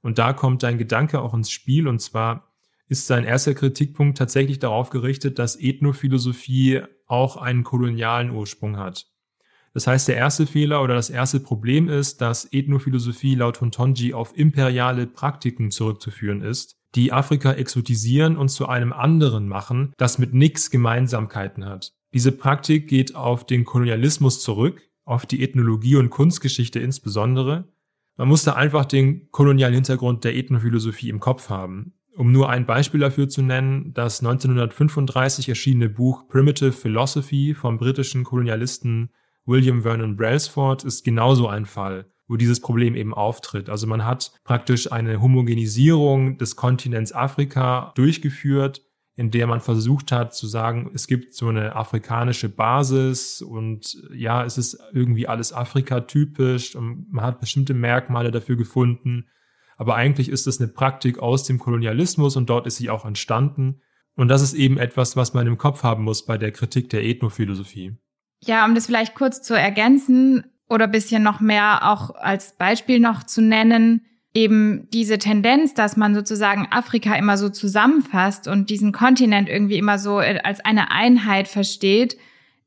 Und 0.00 0.16
da 0.16 0.32
kommt 0.32 0.62
dein 0.62 0.78
Gedanke 0.78 1.20
auch 1.20 1.34
ins 1.34 1.50
Spiel, 1.50 1.88
und 1.88 1.98
zwar 1.98 2.54
ist 2.88 3.06
sein 3.06 3.24
erster 3.24 3.52
Kritikpunkt 3.52 4.16
tatsächlich 4.16 4.60
darauf 4.60 4.88
gerichtet, 4.88 5.38
dass 5.38 5.56
Ethnophilosophie 5.56 6.80
auch 7.06 7.36
einen 7.36 7.64
kolonialen 7.64 8.30
Ursprung 8.30 8.78
hat. 8.78 9.08
Das 9.74 9.86
heißt, 9.86 10.08
der 10.08 10.16
erste 10.16 10.46
Fehler 10.46 10.82
oder 10.82 10.94
das 10.94 11.10
erste 11.10 11.38
Problem 11.38 11.90
ist, 11.90 12.22
dass 12.22 12.46
Ethnophilosophie 12.50 13.34
laut 13.34 13.60
Huntonji 13.60 14.14
auf 14.14 14.34
imperiale 14.34 15.06
Praktiken 15.06 15.70
zurückzuführen 15.70 16.40
ist 16.40 16.81
die 16.94 17.12
Afrika 17.12 17.52
exotisieren 17.52 18.36
und 18.36 18.48
zu 18.48 18.68
einem 18.68 18.92
anderen 18.92 19.48
machen, 19.48 19.92
das 19.96 20.18
mit 20.18 20.34
nix 20.34 20.70
Gemeinsamkeiten 20.70 21.64
hat. 21.64 21.92
Diese 22.12 22.32
Praktik 22.32 22.88
geht 22.88 23.14
auf 23.14 23.46
den 23.46 23.64
Kolonialismus 23.64 24.40
zurück, 24.40 24.82
auf 25.04 25.26
die 25.26 25.42
Ethnologie 25.42 25.96
und 25.96 26.10
Kunstgeschichte 26.10 26.78
insbesondere. 26.78 27.68
Man 28.16 28.28
muss 28.28 28.44
da 28.44 28.52
einfach 28.52 28.84
den 28.84 29.30
kolonialen 29.30 29.74
Hintergrund 29.74 30.24
der 30.24 30.36
Ethnophilosophie 30.36 31.08
im 31.08 31.20
Kopf 31.20 31.48
haben. 31.48 31.94
Um 32.14 32.30
nur 32.30 32.50
ein 32.50 32.66
Beispiel 32.66 33.00
dafür 33.00 33.28
zu 33.30 33.40
nennen, 33.40 33.94
das 33.94 34.20
1935 34.20 35.48
erschienene 35.48 35.88
Buch 35.88 36.28
Primitive 36.28 36.72
Philosophy 36.72 37.54
vom 37.54 37.78
britischen 37.78 38.24
Kolonialisten 38.24 39.10
William 39.46 39.82
Vernon 39.82 40.16
Brailsford 40.16 40.84
ist 40.84 41.04
genauso 41.04 41.48
ein 41.48 41.66
Fall, 41.66 42.11
wo 42.32 42.36
dieses 42.36 42.60
Problem 42.60 42.94
eben 42.94 43.14
auftritt. 43.14 43.68
Also 43.68 43.86
man 43.86 44.04
hat 44.04 44.32
praktisch 44.42 44.90
eine 44.90 45.20
Homogenisierung 45.20 46.38
des 46.38 46.56
Kontinents 46.56 47.12
Afrika 47.12 47.92
durchgeführt, 47.94 48.82
in 49.14 49.30
der 49.30 49.46
man 49.46 49.60
versucht 49.60 50.10
hat 50.10 50.34
zu 50.34 50.46
sagen, 50.46 50.90
es 50.94 51.06
gibt 51.06 51.34
so 51.34 51.48
eine 51.48 51.76
afrikanische 51.76 52.48
Basis 52.48 53.42
und 53.42 53.96
ja, 54.14 54.44
es 54.44 54.58
ist 54.58 54.80
irgendwie 54.92 55.28
alles 55.28 55.52
Afrika-typisch 55.52 56.74
und 56.74 57.12
man 57.12 57.24
hat 57.24 57.40
bestimmte 57.40 57.74
Merkmale 57.74 58.30
dafür 58.30 58.56
gefunden 58.56 59.26
aber 59.82 59.96
eigentlich 59.96 60.28
ist 60.28 60.46
es 60.46 60.60
eine 60.60 60.68
Praktik 60.68 61.18
aus 61.18 61.42
dem 61.42 61.58
Kolonialismus 61.58 62.36
und 62.36 62.48
dort 62.48 62.68
ist 62.68 62.76
sie 62.76 62.88
auch 62.88 63.04
entstanden. 63.04 63.80
Und 64.14 64.28
das 64.28 64.40
ist 64.40 64.54
eben 64.54 64.78
etwas, 64.78 65.16
was 65.16 65.34
man 65.34 65.46
im 65.48 65.58
Kopf 65.58 65.82
haben 65.82 66.04
muss 66.04 66.24
bei 66.24 66.38
der 66.38 66.52
Kritik 66.52 66.88
der 66.90 67.04
Ethnophilosophie. 67.04 67.96
Ja, 68.44 68.64
um 68.64 68.76
das 68.76 68.86
vielleicht 68.86 69.16
kurz 69.16 69.42
zu 69.42 69.54
ergänzen 69.54 70.44
oder 70.68 70.86
bisschen 70.88 71.22
noch 71.22 71.40
mehr 71.40 71.90
auch 71.90 72.14
als 72.14 72.56
Beispiel 72.56 73.00
noch 73.00 73.24
zu 73.24 73.42
nennen, 73.42 74.06
eben 74.34 74.88
diese 74.92 75.18
Tendenz, 75.18 75.74
dass 75.74 75.96
man 75.96 76.14
sozusagen 76.14 76.66
Afrika 76.70 77.14
immer 77.14 77.36
so 77.36 77.48
zusammenfasst 77.48 78.48
und 78.48 78.70
diesen 78.70 78.92
Kontinent 78.92 79.48
irgendwie 79.48 79.76
immer 79.76 79.98
so 79.98 80.18
als 80.18 80.60
eine 80.64 80.90
Einheit 80.90 81.48
versteht, 81.48 82.16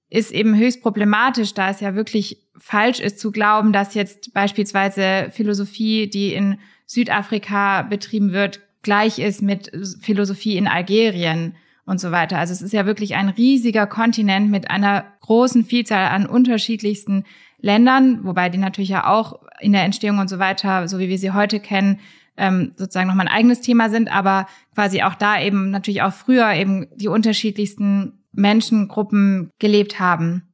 ist 0.10 0.32
eben 0.32 0.56
höchst 0.56 0.82
problematisch, 0.82 1.54
da 1.54 1.70
es 1.70 1.80
ja 1.80 1.96
wirklich 1.96 2.38
falsch 2.58 3.00
ist 3.00 3.20
zu 3.20 3.32
glauben, 3.32 3.74
dass 3.74 3.96
jetzt 3.96 4.34
beispielsweise 4.34 5.30
Philosophie, 5.32 6.08
die 6.08 6.34
in 6.34 6.60
Südafrika 6.86 7.82
betrieben 7.82 8.32
wird, 8.32 8.62
gleich 8.84 9.18
ist 9.18 9.41
mit 9.41 9.72
Philosophie 10.02 10.58
in 10.58 10.68
Algerien 10.68 11.56
und 11.86 12.00
so 12.00 12.12
weiter. 12.12 12.38
Also 12.38 12.54
es 12.54 12.62
ist 12.62 12.74
ja 12.74 12.86
wirklich 12.86 13.16
ein 13.16 13.30
riesiger 13.30 13.88
Kontinent 13.88 14.50
mit 14.50 14.70
einer 14.70 15.06
großen 15.22 15.66
Vielzahl 15.66 16.08
an 16.10 16.28
unterschiedlichsten 16.28 17.26
Ländern, 17.60 18.24
wobei 18.24 18.49
die 18.49 18.58
natürlich 18.58 18.89
ja 18.89 19.08
auch 19.08 19.41
in 19.60 19.72
der 19.72 19.84
Entstehung 19.84 20.20
und 20.20 20.30
so 20.30 20.39
weiter, 20.39 20.88
so 20.88 20.99
wie 20.99 21.10
wir 21.10 21.18
sie 21.18 21.32
heute 21.32 21.60
kennen, 21.60 21.99
ähm, 22.38 22.74
sozusagen 22.76 23.08
nochmal 23.08 23.28
ein 23.28 23.34
eigenes 23.34 23.62
Thema 23.62 23.89
sind, 23.89 24.12
aber 24.12 24.47
quasi 24.74 25.01
auch 25.03 25.16
da 25.16 25.41
eben 25.41 25.72
natürlich 25.72 26.01
auch 26.01 26.14
früher 26.14 26.51
eben 26.53 26.88
die 26.95 27.08
unterschiedlichsten 27.08 28.24
Menschengruppen 28.34 29.51
gelebt 29.60 29.99
haben. 29.99 30.53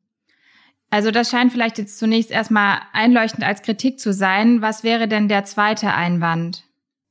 Also 0.91 1.09
das 1.09 1.31
scheint 1.31 1.53
vielleicht 1.53 1.77
jetzt 1.77 1.97
zunächst 1.97 2.31
erstmal 2.31 2.79
einleuchtend 2.91 3.43
als 3.43 3.61
Kritik 3.61 3.99
zu 3.99 4.13
sein. 4.13 4.61
Was 4.61 4.83
wäre 4.83 5.07
denn 5.07 5.29
der 5.29 5.45
zweite 5.45 5.93
Einwand? 5.93 6.65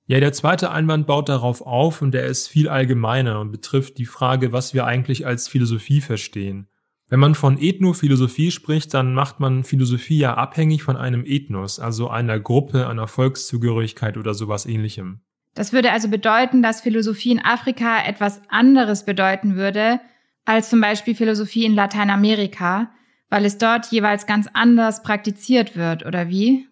Ja, 0.06 0.20
der 0.20 0.32
zweite 0.32 0.70
Einwand 0.70 1.06
baut 1.06 1.28
darauf 1.28 1.62
auf 1.62 2.02
und 2.02 2.12
der 2.12 2.26
ist 2.26 2.48
viel 2.48 2.68
allgemeiner 2.68 3.40
und 3.40 3.52
betrifft 3.52 3.96
die 3.96 4.06
Frage, 4.06 4.52
was 4.52 4.74
wir 4.74 4.84
eigentlich 4.84 5.24
als 5.24 5.48
Philosophie 5.48 6.00
verstehen. 6.00 6.66
Wenn 7.10 7.18
man 7.18 7.34
von 7.34 7.58
Ethnophilosophie 7.60 8.52
spricht, 8.52 8.94
dann 8.94 9.14
macht 9.14 9.40
man 9.40 9.64
Philosophie 9.64 10.18
ja 10.18 10.34
abhängig 10.34 10.84
von 10.84 10.96
einem 10.96 11.24
Ethnos, 11.26 11.80
also 11.80 12.08
einer 12.08 12.38
Gruppe, 12.38 12.88
einer 12.88 13.08
Volkszugehörigkeit 13.08 14.16
oder 14.16 14.32
sowas 14.32 14.64
ähnlichem. 14.64 15.20
Das 15.54 15.72
würde 15.72 15.90
also 15.90 16.08
bedeuten, 16.08 16.62
dass 16.62 16.80
Philosophie 16.80 17.32
in 17.32 17.44
Afrika 17.44 18.00
etwas 18.04 18.40
anderes 18.48 19.04
bedeuten 19.04 19.56
würde 19.56 19.98
als 20.44 20.70
zum 20.70 20.80
Beispiel 20.80 21.16
Philosophie 21.16 21.64
in 21.64 21.74
Lateinamerika, 21.74 22.92
weil 23.28 23.44
es 23.44 23.58
dort 23.58 23.86
jeweils 23.90 24.26
ganz 24.26 24.48
anders 24.52 25.02
praktiziert 25.02 25.74
wird, 25.76 26.06
oder 26.06 26.28
wie? 26.28 26.68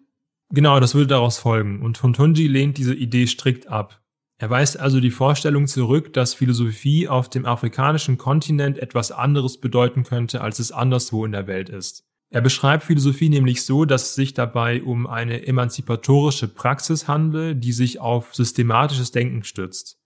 Genau, 0.51 0.79
das 0.79 0.95
würde 0.95 1.07
daraus 1.07 1.37
folgen. 1.37 1.81
Und 1.81 2.01
Hontunji 2.01 2.47
lehnt 2.47 2.77
diese 2.77 2.95
Idee 2.95 3.27
strikt 3.27 3.67
ab. 3.67 4.01
Er 4.41 4.49
weist 4.49 4.79
also 4.79 5.01
die 5.01 5.11
Vorstellung 5.11 5.67
zurück, 5.67 6.13
dass 6.13 6.33
Philosophie 6.33 7.09
auf 7.09 7.29
dem 7.29 7.45
afrikanischen 7.45 8.17
Kontinent 8.17 8.79
etwas 8.79 9.11
anderes 9.11 9.59
bedeuten 9.59 10.03
könnte, 10.03 10.39
als 10.39 10.59
es 10.59 10.71
anderswo 10.71 11.25
in 11.25 11.33
der 11.33 11.45
Welt 11.45 11.67
ist. 11.67 12.05
Er 12.29 12.39
beschreibt 12.39 12.85
Philosophie 12.85 13.27
nämlich 13.27 13.65
so, 13.65 13.83
dass 13.83 14.03
es 14.03 14.15
sich 14.15 14.33
dabei 14.33 14.81
um 14.81 15.07
eine 15.07 15.45
emanzipatorische 15.45 16.47
Praxis 16.47 17.09
handle, 17.09 17.53
die 17.53 17.73
sich 17.73 17.99
auf 17.99 18.33
systematisches 18.33 19.11
Denken 19.11 19.43
stützt. 19.43 19.97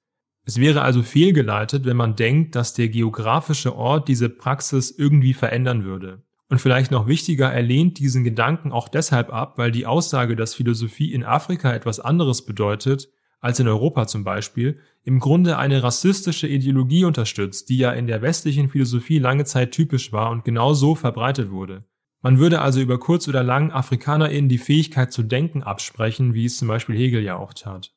Es 0.45 0.59
wäre 0.59 0.81
also 0.81 1.03
fehlgeleitet, 1.03 1.85
wenn 1.85 1.97
man 1.97 2.15
denkt, 2.15 2.55
dass 2.55 2.73
der 2.73 2.89
geografische 2.89 3.75
Ort 3.75 4.07
diese 4.07 4.29
Praxis 4.29 4.89
irgendwie 4.89 5.33
verändern 5.35 5.83
würde. 5.83 6.23
Und 6.49 6.59
vielleicht 6.59 6.89
noch 6.89 7.05
wichtiger, 7.05 7.53
er 7.53 7.61
lehnt 7.61 7.99
diesen 7.99 8.23
Gedanken 8.23 8.71
auch 8.71 8.89
deshalb 8.89 9.31
ab, 9.31 9.59
weil 9.59 9.71
die 9.71 9.85
Aussage, 9.85 10.35
dass 10.35 10.55
Philosophie 10.55 11.13
in 11.13 11.23
Afrika 11.23 11.71
etwas 11.71 11.99
anderes 11.99 12.45
bedeutet, 12.45 13.09
als 13.43 13.59
in 13.59 13.67
Europa 13.67 14.07
zum 14.07 14.23
Beispiel, 14.23 14.79
im 15.03 15.19
Grunde 15.19 15.57
eine 15.57 15.83
rassistische 15.83 16.47
Ideologie 16.47 17.03
unterstützt, 17.03 17.67
die 17.67 17.77
ja 17.77 17.91
in 17.91 18.07
der 18.07 18.21
westlichen 18.21 18.69
Philosophie 18.69 19.19
lange 19.19 19.43
Zeit 19.43 19.71
typisch 19.71 20.13
war 20.13 20.31
und 20.31 20.45
genau 20.45 20.73
so 20.73 20.95
verbreitet 20.95 21.51
wurde. 21.51 21.83
Man 22.21 22.39
würde 22.39 22.61
also 22.61 22.79
über 22.79 22.99
kurz 22.99 23.27
oder 23.27 23.43
lang 23.43 23.69
AfrikanerInnen 23.73 24.47
die 24.47 24.57
Fähigkeit 24.57 25.11
zu 25.11 25.23
denken 25.23 25.61
absprechen, 25.61 26.33
wie 26.33 26.45
es 26.45 26.57
zum 26.57 26.69
Beispiel 26.69 26.95
Hegel 26.95 27.21
ja 27.21 27.35
auch 27.35 27.53
tat. 27.53 27.93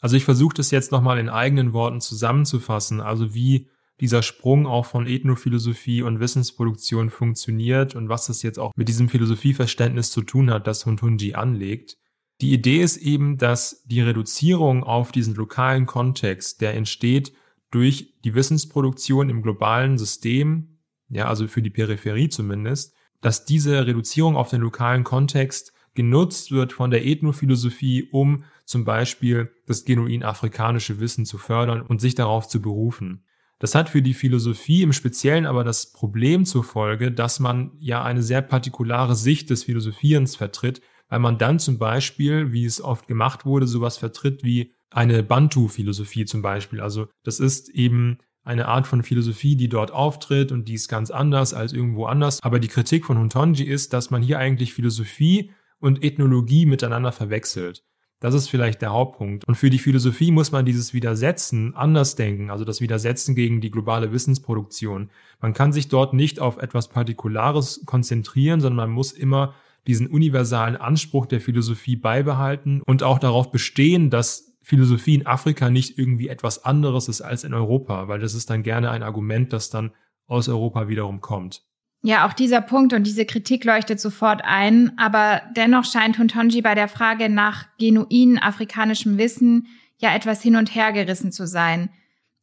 Also 0.00 0.16
ich 0.16 0.24
versuche 0.24 0.56
das 0.56 0.72
jetzt 0.72 0.90
nochmal 0.90 1.20
in 1.20 1.28
eigenen 1.28 1.72
Worten 1.72 2.00
zusammenzufassen, 2.00 3.00
also 3.00 3.36
wie 3.36 3.68
dieser 4.02 4.22
Sprung 4.24 4.66
auch 4.66 4.84
von 4.84 5.06
Ethnophilosophie 5.06 6.02
und 6.02 6.18
Wissensproduktion 6.18 7.08
funktioniert 7.08 7.94
und 7.94 8.08
was 8.08 8.26
das 8.26 8.42
jetzt 8.42 8.58
auch 8.58 8.72
mit 8.74 8.88
diesem 8.88 9.08
Philosophieverständnis 9.08 10.10
zu 10.10 10.22
tun 10.22 10.50
hat, 10.50 10.66
das 10.66 10.84
Huntunji 10.84 11.34
anlegt. 11.34 11.98
Die 12.40 12.52
Idee 12.52 12.82
ist 12.82 12.96
eben, 12.96 13.38
dass 13.38 13.84
die 13.84 14.00
Reduzierung 14.00 14.82
auf 14.82 15.12
diesen 15.12 15.36
lokalen 15.36 15.86
Kontext, 15.86 16.60
der 16.60 16.74
entsteht 16.74 17.32
durch 17.70 18.14
die 18.24 18.34
Wissensproduktion 18.34 19.30
im 19.30 19.40
globalen 19.40 19.96
System, 19.98 20.80
ja, 21.08 21.28
also 21.28 21.46
für 21.46 21.62
die 21.62 21.70
Peripherie 21.70 22.28
zumindest, 22.28 22.96
dass 23.20 23.44
diese 23.44 23.86
Reduzierung 23.86 24.34
auf 24.34 24.50
den 24.50 24.62
lokalen 24.62 25.04
Kontext 25.04 25.72
genutzt 25.94 26.50
wird 26.50 26.72
von 26.72 26.90
der 26.90 27.06
Ethnophilosophie, 27.06 28.08
um 28.10 28.42
zum 28.64 28.84
Beispiel 28.84 29.52
das 29.66 29.84
genuin 29.84 30.24
afrikanische 30.24 30.98
Wissen 30.98 31.24
zu 31.24 31.38
fördern 31.38 31.82
und 31.82 32.00
sich 32.00 32.16
darauf 32.16 32.48
zu 32.48 32.60
berufen. 32.60 33.22
Das 33.62 33.76
hat 33.76 33.90
für 33.90 34.02
die 34.02 34.12
Philosophie 34.12 34.82
im 34.82 34.92
Speziellen 34.92 35.46
aber 35.46 35.62
das 35.62 35.92
Problem 35.92 36.44
zur 36.44 36.64
Folge, 36.64 37.12
dass 37.12 37.38
man 37.38 37.70
ja 37.78 38.02
eine 38.02 38.24
sehr 38.24 38.42
partikulare 38.42 39.14
Sicht 39.14 39.50
des 39.50 39.62
Philosophierens 39.62 40.34
vertritt, 40.34 40.80
weil 41.08 41.20
man 41.20 41.38
dann 41.38 41.60
zum 41.60 41.78
Beispiel, 41.78 42.50
wie 42.50 42.64
es 42.64 42.82
oft 42.82 43.06
gemacht 43.06 43.46
wurde, 43.46 43.68
sowas 43.68 43.98
vertritt 43.98 44.42
wie 44.42 44.74
eine 44.90 45.22
Bantu-Philosophie 45.22 46.24
zum 46.24 46.42
Beispiel. 46.42 46.80
Also 46.80 47.06
das 47.22 47.38
ist 47.38 47.68
eben 47.68 48.18
eine 48.42 48.66
Art 48.66 48.88
von 48.88 49.04
Philosophie, 49.04 49.54
die 49.54 49.68
dort 49.68 49.92
auftritt 49.92 50.50
und 50.50 50.66
die 50.66 50.74
ist 50.74 50.88
ganz 50.88 51.12
anders 51.12 51.54
als 51.54 51.72
irgendwo 51.72 52.06
anders. 52.06 52.42
Aber 52.42 52.58
die 52.58 52.66
Kritik 52.66 53.06
von 53.06 53.16
Huntonji 53.16 53.62
ist, 53.62 53.92
dass 53.92 54.10
man 54.10 54.22
hier 54.22 54.40
eigentlich 54.40 54.74
Philosophie 54.74 55.52
und 55.78 56.02
Ethnologie 56.02 56.66
miteinander 56.66 57.12
verwechselt. 57.12 57.84
Das 58.22 58.34
ist 58.34 58.48
vielleicht 58.48 58.82
der 58.82 58.92
Hauptpunkt. 58.92 59.44
Und 59.48 59.56
für 59.56 59.68
die 59.68 59.80
Philosophie 59.80 60.30
muss 60.30 60.52
man 60.52 60.64
dieses 60.64 60.94
Widersetzen 60.94 61.74
anders 61.74 62.14
denken, 62.14 62.50
also 62.50 62.64
das 62.64 62.80
Widersetzen 62.80 63.34
gegen 63.34 63.60
die 63.60 63.72
globale 63.72 64.12
Wissensproduktion. 64.12 65.10
Man 65.40 65.54
kann 65.54 65.72
sich 65.72 65.88
dort 65.88 66.14
nicht 66.14 66.38
auf 66.38 66.56
etwas 66.58 66.88
Partikulares 66.88 67.82
konzentrieren, 67.84 68.60
sondern 68.60 68.76
man 68.76 68.90
muss 68.90 69.10
immer 69.10 69.54
diesen 69.88 70.06
universalen 70.06 70.76
Anspruch 70.76 71.26
der 71.26 71.40
Philosophie 71.40 71.96
beibehalten 71.96 72.80
und 72.82 73.02
auch 73.02 73.18
darauf 73.18 73.50
bestehen, 73.50 74.08
dass 74.08 74.54
Philosophie 74.62 75.16
in 75.16 75.26
Afrika 75.26 75.68
nicht 75.68 75.98
irgendwie 75.98 76.28
etwas 76.28 76.64
anderes 76.64 77.08
ist 77.08 77.22
als 77.22 77.42
in 77.42 77.54
Europa, 77.54 78.06
weil 78.06 78.20
das 78.20 78.34
ist 78.34 78.50
dann 78.50 78.62
gerne 78.62 78.92
ein 78.92 79.02
Argument, 79.02 79.52
das 79.52 79.68
dann 79.68 79.90
aus 80.28 80.48
Europa 80.48 80.86
wiederum 80.86 81.20
kommt. 81.20 81.64
Ja, 82.04 82.26
auch 82.26 82.32
dieser 82.32 82.60
Punkt 82.60 82.92
und 82.92 83.06
diese 83.06 83.24
Kritik 83.24 83.64
leuchtet 83.64 84.00
sofort 84.00 84.42
ein, 84.44 84.92
aber 84.98 85.42
dennoch 85.56 85.84
scheint 85.84 86.18
Huntonji 86.18 86.60
bei 86.60 86.74
der 86.74 86.88
Frage 86.88 87.28
nach 87.28 87.66
genuinen 87.78 88.38
afrikanischem 88.38 89.18
Wissen 89.18 89.68
ja 89.98 90.12
etwas 90.14 90.42
hin 90.42 90.56
und 90.56 90.74
her 90.74 90.92
gerissen 90.92 91.30
zu 91.30 91.46
sein. 91.46 91.90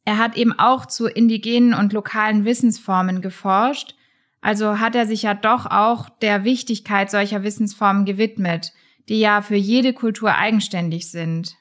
Er 0.06 0.16
hat 0.16 0.36
eben 0.36 0.58
auch 0.58 0.86
zu 0.86 1.06
indigenen 1.06 1.74
und 1.74 1.92
lokalen 1.92 2.46
Wissensformen 2.46 3.20
geforscht, 3.20 3.94
also 4.40 4.80
hat 4.80 4.94
er 4.94 5.06
sich 5.06 5.22
ja 5.22 5.34
doch 5.34 5.66
auch 5.66 6.08
der 6.08 6.44
Wichtigkeit 6.44 7.10
solcher 7.10 7.42
Wissensformen 7.42 8.06
gewidmet, 8.06 8.72
die 9.10 9.20
ja 9.20 9.42
für 9.42 9.56
jede 9.56 9.92
Kultur 9.92 10.34
eigenständig 10.34 11.10
sind. 11.10 11.56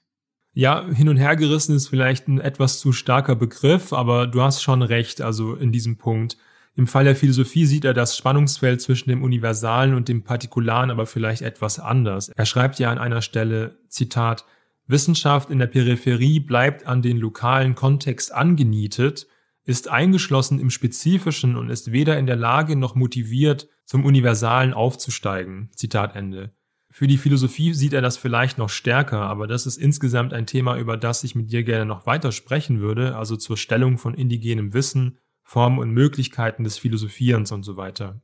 Ja, 0.54 0.88
hin 0.88 1.10
und 1.10 1.18
her 1.18 1.36
gerissen 1.36 1.76
ist 1.76 1.90
vielleicht 1.90 2.30
ein 2.30 2.40
etwas 2.40 2.80
zu 2.80 2.94
starker 2.94 3.36
Begriff, 3.36 3.92
aber 3.92 4.26
du 4.26 4.42
hast 4.42 4.62
schon 4.62 4.82
recht, 4.82 5.22
also 5.22 5.56
in 5.56 5.74
diesem 5.74 5.98
Punkt. 5.98 6.38
Im 6.80 6.88
Fall 6.88 7.04
der 7.04 7.18
Philosophie 7.18 7.66
sieht 7.66 7.84
er 7.84 7.94
das 7.94 8.16
Spannungsfeld 8.16 8.80
zwischen 8.80 9.10
dem 9.10 9.22
Universalen 9.22 9.96
und 9.96 10.08
dem 10.08 10.24
Partikularen 10.24 10.92
aber 10.92 11.06
vielleicht 11.06 11.42
etwas 11.42 11.78
anders. 11.78 12.30
Er 12.30 12.46
schreibt 12.46 12.80
ja 12.80 12.90
an 12.90 12.98
einer 12.98 13.22
Stelle, 13.22 13.76
Zitat, 13.90 14.46
Wissenschaft 14.88 15.50
in 15.50 15.60
der 15.60 15.68
Peripherie 15.68 16.40
bleibt 16.40 16.88
an 16.88 17.02
den 17.02 17.18
lokalen 17.18 17.76
Kontext 17.76 18.34
angenietet, 18.34 19.28
ist 19.66 19.90
eingeschlossen 19.90 20.58
im 20.58 20.70
Spezifischen 20.70 21.58
und 21.58 21.70
ist 21.70 21.92
weder 21.92 22.18
in 22.18 22.28
der 22.28 22.38
Lage 22.38 22.78
noch 22.78 22.96
motiviert, 22.96 23.68
zum 23.84 24.06
Universalen 24.06 24.74
aufzusteigen. 24.74 25.72
Zitat 25.76 26.16
Ende. 26.16 26.54
Für 26.90 27.08
die 27.08 27.18
Philosophie 27.18 27.74
sieht 27.74 27.92
er 27.92 28.02
das 28.02 28.16
vielleicht 28.16 28.58
noch 28.58 28.70
stärker, 28.70 29.20
aber 29.20 29.48
das 29.48 29.66
ist 29.66 29.76
insgesamt 29.76 30.32
ein 30.32 30.46
Thema, 30.46 30.78
über 30.78 30.96
das 30.96 31.26
ich 31.26 31.36
mit 31.36 31.52
dir 31.52 31.64
gerne 31.64 31.86
noch 31.86 32.06
weiter 32.06 32.32
sprechen 32.32 32.80
würde, 32.80 33.18
also 33.18 33.36
zur 33.36 33.58
Stellung 33.58 33.98
von 33.98 34.14
indigenem 34.14 34.74
Wissen, 34.74 35.18
Formen 35.50 35.80
und 35.80 35.90
Möglichkeiten 35.90 36.64
des 36.64 36.78
Philosophierens 36.78 37.52
und 37.52 37.64
so 37.64 37.76
weiter. 37.76 38.22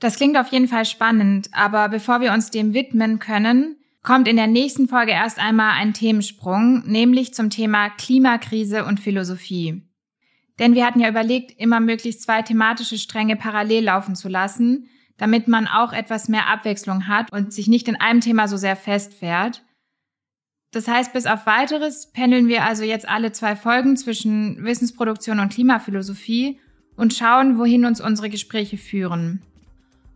Das 0.00 0.16
klingt 0.16 0.36
auf 0.36 0.48
jeden 0.48 0.66
Fall 0.66 0.84
spannend, 0.84 1.48
aber 1.52 1.88
bevor 1.88 2.20
wir 2.20 2.32
uns 2.32 2.50
dem 2.50 2.74
widmen 2.74 3.20
können, 3.20 3.76
kommt 4.02 4.26
in 4.26 4.34
der 4.34 4.48
nächsten 4.48 4.88
Folge 4.88 5.12
erst 5.12 5.38
einmal 5.38 5.74
ein 5.74 5.94
Themensprung, 5.94 6.82
nämlich 6.86 7.34
zum 7.34 7.50
Thema 7.50 7.88
Klimakrise 7.90 8.84
und 8.84 8.98
Philosophie. 8.98 9.82
Denn 10.58 10.74
wir 10.74 10.84
hatten 10.84 10.98
ja 10.98 11.08
überlegt, 11.08 11.52
immer 11.56 11.78
möglichst 11.78 12.22
zwei 12.22 12.42
thematische 12.42 12.98
Stränge 12.98 13.36
parallel 13.36 13.84
laufen 13.84 14.16
zu 14.16 14.28
lassen, 14.28 14.88
damit 15.18 15.46
man 15.46 15.68
auch 15.68 15.92
etwas 15.92 16.28
mehr 16.28 16.48
Abwechslung 16.48 17.06
hat 17.06 17.30
und 17.30 17.52
sich 17.52 17.68
nicht 17.68 17.86
in 17.86 17.94
einem 17.94 18.20
Thema 18.20 18.48
so 18.48 18.56
sehr 18.56 18.74
festfährt. 18.74 19.62
Das 20.72 20.86
heißt, 20.86 21.12
bis 21.12 21.26
auf 21.26 21.46
weiteres 21.46 22.06
pendeln 22.12 22.46
wir 22.46 22.64
also 22.64 22.84
jetzt 22.84 23.08
alle 23.08 23.32
zwei 23.32 23.56
Folgen 23.56 23.96
zwischen 23.96 24.62
Wissensproduktion 24.64 25.40
und 25.40 25.52
Klimaphilosophie 25.52 26.60
und 26.96 27.12
schauen, 27.12 27.58
wohin 27.58 27.84
uns 27.84 28.00
unsere 28.00 28.30
Gespräche 28.30 28.78
führen. 28.78 29.42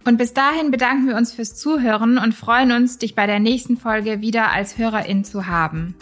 Und 0.04 0.16
bis 0.16 0.32
dahin 0.32 0.70
bedanken 0.70 1.08
wir 1.08 1.16
uns 1.16 1.32
fürs 1.32 1.56
Zuhören 1.56 2.18
und 2.18 2.34
freuen 2.34 2.70
uns, 2.72 2.98
dich 2.98 3.14
bei 3.14 3.26
der 3.26 3.40
nächsten 3.40 3.76
Folge 3.76 4.20
wieder 4.20 4.52
als 4.52 4.78
Hörerin 4.78 5.24
zu 5.24 5.46
haben. 5.46 5.96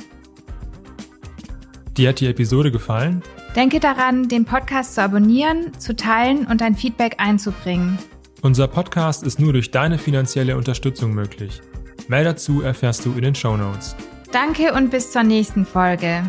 Dir 1.96 2.10
hat 2.10 2.20
die 2.20 2.26
Episode 2.26 2.70
gefallen? 2.72 3.22
Denke 3.54 3.80
daran, 3.80 4.28
den 4.28 4.44
Podcast 4.44 4.96
zu 4.96 5.02
abonnieren, 5.02 5.78
zu 5.78 5.94
teilen 5.94 6.46
und 6.46 6.60
dein 6.60 6.74
Feedback 6.74 7.14
einzubringen. 7.18 7.98
Unser 8.42 8.66
Podcast 8.66 9.22
ist 9.22 9.38
nur 9.38 9.52
durch 9.52 9.70
deine 9.70 9.98
finanzielle 9.98 10.56
Unterstützung 10.56 11.14
möglich. 11.14 11.62
Mehr 12.08 12.24
dazu 12.24 12.62
erfährst 12.62 13.06
du 13.06 13.12
in 13.12 13.22
den 13.22 13.34
Show 13.34 13.56
Notes. 13.56 13.94
Danke 14.32 14.72
und 14.72 14.90
bis 14.90 15.12
zur 15.12 15.22
nächsten 15.24 15.66
Folge. 15.66 16.24